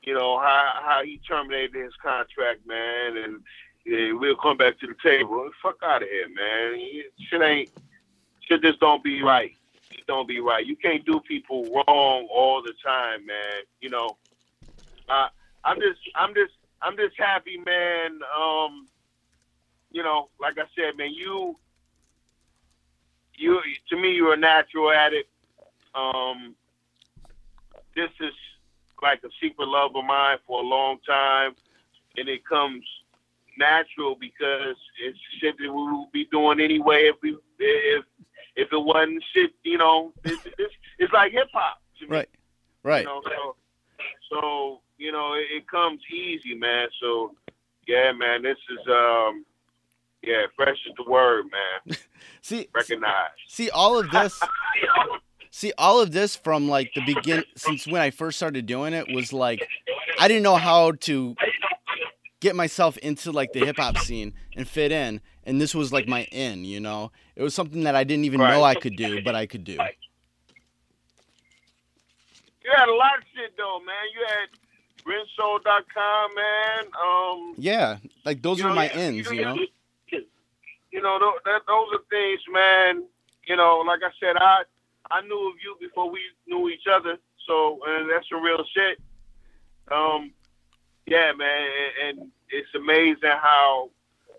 [0.04, 3.42] you know how how he terminated his contract, man, and
[3.86, 5.50] yeah, we'll come back to the table.
[5.62, 6.80] Fuck out of here, man.
[7.30, 7.70] Shit ain't,
[8.42, 9.52] shit just don't be right.
[10.08, 10.66] Don't be right.
[10.66, 13.64] You can't do people wrong all the time, man.
[13.82, 14.18] You know.
[15.10, 15.28] Uh,
[15.66, 18.20] I'm just, I'm just, I'm just happy, man.
[18.38, 18.88] Um,
[19.92, 21.56] you know, like I said, man, you,
[23.36, 25.28] you, to me, you're a natural at it.
[25.96, 26.56] Um,
[27.96, 28.34] this is
[29.02, 31.56] like a secret love of mine for a long time,
[32.18, 32.84] and it comes
[33.58, 38.06] natural because it's shit that we would be doing anyway if we, if,
[38.56, 41.82] if it wasn't shit, you know, it's, it's, it's like hip hop.
[42.08, 42.30] Right.
[42.84, 43.00] Right.
[43.00, 43.56] You know, so,
[44.30, 46.88] so you know, it, it comes easy, man.
[47.02, 47.34] So
[47.88, 49.46] yeah, man, this is um,
[50.22, 51.98] yeah, fresh is the word, man.
[52.42, 53.30] See Recognize.
[53.48, 54.40] see all of this
[55.56, 59.14] See, all of this from like the begin since when I first started doing it
[59.14, 59.66] was like
[60.20, 61.36] I didn't know how to
[62.44, 66.08] get myself into like the hip hop scene and fit in, and this was like
[66.08, 66.66] my in.
[66.66, 69.46] You know, it was something that I didn't even know I could do, but I
[69.46, 69.78] could do.
[72.64, 73.96] You had a lot of shit though, man.
[74.14, 74.50] You had
[75.06, 76.86] Rinso.com, man.
[77.02, 79.32] Um, Yeah, like those were know, my ins.
[79.32, 79.58] You know.
[80.12, 83.04] you know, that, those are things, man.
[83.48, 84.64] You know, like I said, I
[85.10, 87.18] I knew of you before we knew each other,
[87.48, 89.00] so and that's some real shit.
[89.92, 90.32] Um,
[91.06, 91.68] yeah, man,
[92.06, 93.90] and, and it's amazing how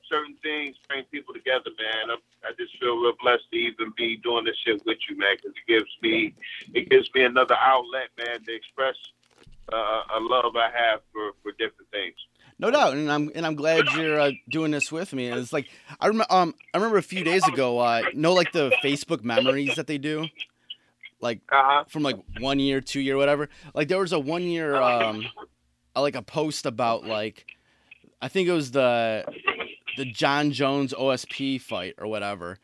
[0.09, 2.11] certain things bring people together, man.
[2.11, 5.37] I, I just feel real blessed to even be doing this shit with you, man,
[5.37, 6.35] because it gives me
[6.75, 8.97] it gives me another outlet, man, to express
[9.73, 12.15] uh, a love I have for for different things.
[12.59, 15.27] No doubt, and I'm and I'm glad you're uh, doing this with me.
[15.27, 15.67] It's like
[16.01, 19.75] I remember, um, I remember a few days ago, uh, know like the Facebook memories
[19.75, 20.31] that they do,
[21.21, 21.85] like Uh huh.
[21.89, 23.49] from like one year, two year, whatever.
[23.75, 25.45] Like there was a one year, um, uh,
[26.01, 27.47] like a post about like,
[28.21, 29.25] I think it was the
[29.97, 32.59] the Jon Jones OSP fight or whatever,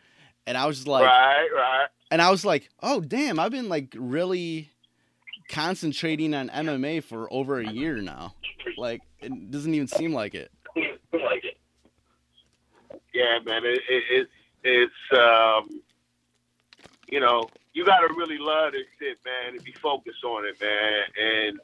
[0.47, 1.89] and I was just like, right, right.
[2.11, 4.71] and I was like, oh damn, I've been like really
[5.49, 8.35] concentrating on MMA for over a year now.
[8.77, 10.51] Like it doesn't even seem like it.
[13.13, 13.65] Yeah, man.
[13.65, 14.29] It, it, it
[14.63, 15.81] it's um,
[17.09, 20.61] you know, you got to really love this shit, man, and be focused on it,
[20.61, 21.03] man.
[21.21, 21.61] And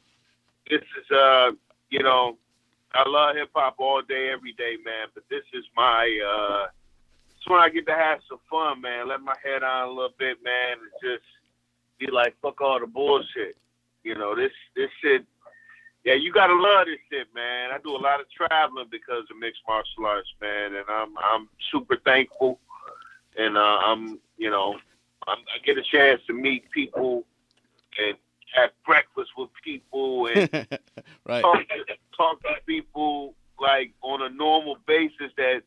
[0.70, 1.50] this is uh,
[1.90, 2.36] you know,
[2.94, 5.08] I love hip hop all day, every day, man.
[5.14, 6.66] But this is my uh,
[7.36, 9.08] it's when I get to have some fun, man.
[9.08, 11.24] Let my head on a little bit, man, and just
[11.98, 13.56] be like, fuck all the bullshit.
[14.02, 15.24] You know, this this shit.
[16.04, 17.70] Yeah, you gotta love this shit, man.
[17.72, 21.48] I do a lot of traveling because of mixed martial arts, man, and I'm I'm
[21.72, 22.60] super thankful,
[23.36, 24.76] and uh, I'm you know
[25.26, 27.24] I'm, I get a chance to meet people
[27.98, 28.16] and
[28.54, 30.48] have breakfast with people and
[31.26, 31.42] right.
[31.42, 35.62] talk to, talk to people like on a normal basis that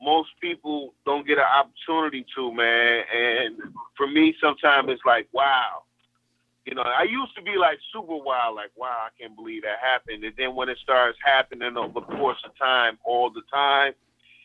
[0.00, 3.02] most people don't get an opportunity to, man.
[3.14, 3.56] And
[3.96, 5.82] for me, sometimes it's like, wow.
[6.64, 9.78] You know, I used to be like super wild, like, wow, I can't believe that
[9.80, 10.22] happened.
[10.22, 13.94] And then when it starts happening over the course of time, all the time,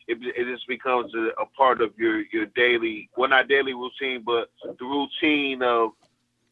[0.08, 4.22] it, it just becomes a, a part of your, your daily, well, not daily routine,
[4.24, 5.90] but the routine of,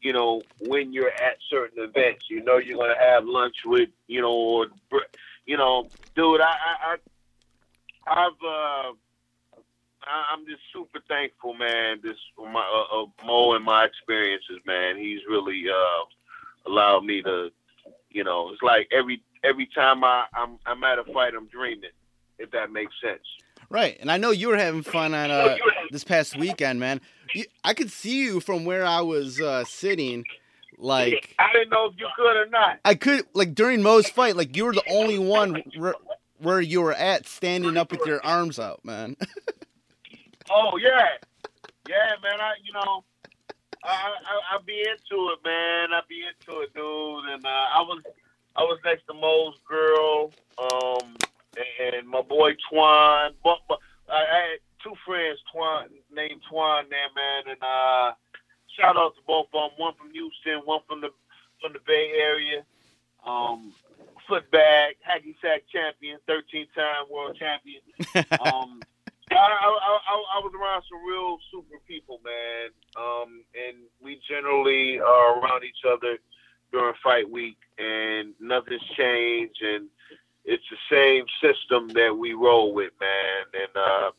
[0.03, 2.25] you know, when you're at certain events.
[2.29, 4.67] You know, you're going to have lunch with, you know, or,
[5.45, 6.95] you know, dude, I, I,
[8.05, 8.91] I I've, uh,
[10.03, 11.99] I- I'm just super thankful, man.
[12.03, 14.97] This my uh, uh, Mo and my experiences, man.
[14.97, 17.49] He's really uh, allowed me to,
[18.11, 21.91] you know, it's like every every time I I'm I'm at a fight, I'm dreaming.
[22.39, 23.21] If that makes sense.
[23.69, 23.95] Right.
[24.01, 25.55] And I know you were having fun on uh,
[25.91, 26.99] this past weekend, man.
[27.63, 30.25] I could see you from where I was uh, sitting.
[30.77, 32.79] Like I didn't know if you could or not.
[32.83, 35.95] I could like during Mo's fight, like you were the only one where,
[36.39, 39.15] where you were at standing up with your arms out, man.
[40.51, 41.07] Oh yeah,
[41.87, 42.39] yeah, man.
[42.41, 43.03] I you know,
[43.83, 45.93] I I, I be into it, man.
[45.93, 47.33] I be into it, dude.
[47.33, 48.01] And uh, I was
[48.55, 51.15] I was next to Mo's girl, um,
[51.79, 53.31] and my boy Twan.
[53.43, 53.79] But, but
[54.09, 57.55] I, I two friends, Twan named Twan there, man.
[57.55, 58.11] And uh,
[58.75, 59.77] shout out to both of them.
[59.77, 61.09] One from Houston, one from the
[61.61, 62.63] from the Bay Area.
[63.25, 63.73] Um,
[64.29, 67.81] footbag, hacky sack champion, 13 time world champion.
[68.43, 68.81] Um,
[69.31, 72.69] I, I, I, I was around some real super people, man.
[72.97, 76.17] Um, and we generally are around each other
[76.71, 79.61] during fight week, and nothing's changed.
[79.63, 79.87] And
[80.45, 83.45] it's the same system that we roll with, man.
[83.53, 84.11] And uh,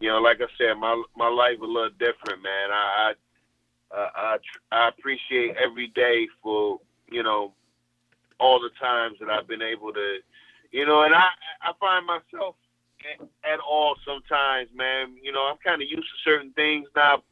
[0.00, 2.70] you know, like I said, my my life a little different, man.
[2.72, 3.12] I
[3.92, 7.54] I, uh, I, tr- I appreciate every day for you know
[8.38, 10.18] all the times that I've been able to,
[10.70, 11.28] you know, and I
[11.62, 12.56] I find myself
[13.20, 15.16] at, at all sometimes, man.
[15.22, 17.22] You know, I'm kind of used to certain things now.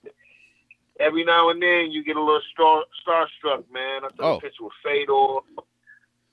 [1.01, 4.05] Every now and then, you get a little star starstruck, man.
[4.05, 4.36] I took Oh.
[4.36, 5.39] a picture with Fedor.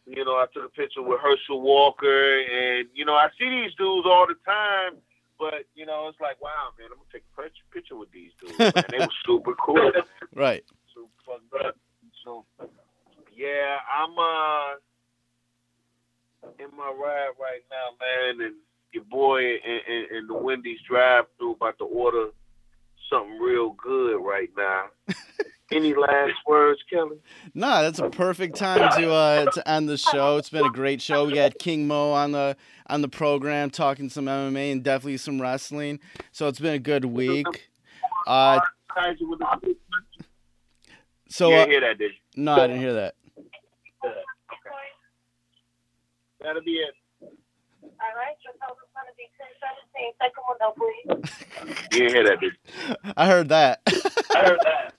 [0.05, 3.73] You know, I took a picture with Herschel Walker, and you know, I see these
[3.75, 4.97] dudes all the time.
[5.41, 7.41] But you know, it's like, wow, man, I'm gonna take a
[7.73, 8.59] picture, with these dudes.
[8.59, 8.71] Man.
[8.91, 9.91] They were super cool.
[10.35, 10.63] right.
[10.93, 11.75] super fucked up.
[12.23, 12.45] So,
[13.35, 14.77] yeah, I'm uh
[16.59, 18.55] in my ride right now, man, and
[18.93, 22.27] your boy and, in the Wendy's drive-through about to order
[23.09, 24.85] something real good right now.
[25.71, 27.17] Any last words, Kelly?
[27.53, 30.37] No, that's a perfect time to uh to end the show.
[30.37, 31.25] It's been a great show.
[31.25, 32.57] We got King Mo on the
[32.87, 35.99] on the program talking some MMA and definitely some wrestling.
[36.31, 37.47] So it's been a good week.
[38.27, 38.59] Uh
[38.93, 39.39] Kaiser with
[41.29, 42.43] So you uh, didn't hear that, did you?
[42.43, 43.15] no, I didn't hear that.
[46.41, 46.95] That'll be it.
[47.21, 47.29] All
[48.17, 50.13] right, your total is going to be 1017.
[50.19, 50.33] Take
[50.75, 51.85] please.
[51.91, 52.53] You didn't hear that, did
[53.05, 53.13] you?
[53.15, 53.81] I heard that.
[54.35, 54.93] I heard that.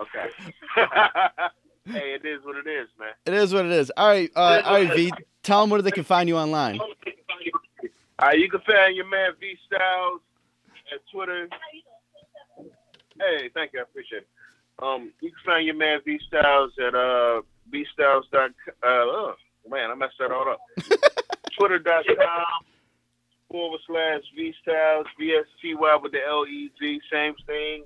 [0.00, 0.28] Okay.
[1.86, 3.10] hey, it is what it is, man.
[3.26, 3.92] it is what it is.
[3.96, 5.12] All right, uh, all right, V.
[5.42, 6.80] Tell them where they can find you online.
[6.80, 6.88] All
[8.22, 10.20] right, you can find your man V Styles
[10.92, 11.48] at Twitter.
[13.18, 14.28] Hey, thank you, I appreciate it.
[14.82, 18.50] Um, you can find your man V Styles at uh vstyles dot
[18.82, 19.34] uh oh,
[19.68, 20.60] man, I messed that all up.
[21.58, 22.73] Twitter.com
[23.54, 27.84] forward slash V Styles V S T Y with the L E Z, same thing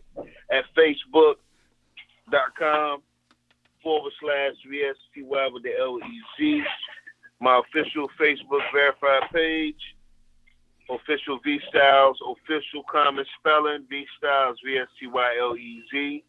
[0.50, 1.36] at Facebook.com
[3.82, 6.64] forward slash V S T Y with the L E Z.
[7.38, 9.94] My official Facebook verified page
[10.88, 16.24] official V Styles, official common spelling, V Styles, V S T Y L E Z.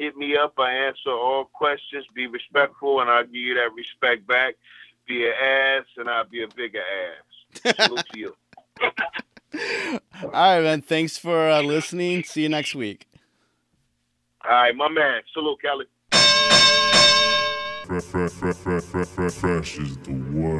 [0.00, 0.54] Hit me up.
[0.58, 2.06] I answer all questions.
[2.12, 4.56] Be respectful, and I'll give you that respect back.
[5.06, 7.22] Be an ass, and I'll be a bigger ass.
[7.86, 8.34] Salute to you.
[10.22, 10.82] All right, man.
[10.82, 12.24] Thanks for uh, listening.
[12.24, 13.06] See you next week.
[14.44, 15.22] All right, my man.
[15.32, 15.86] Salute, Kelly.
[17.86, 20.59] Fresh, fresh, fresh, fresh, fresh, fresh is the word.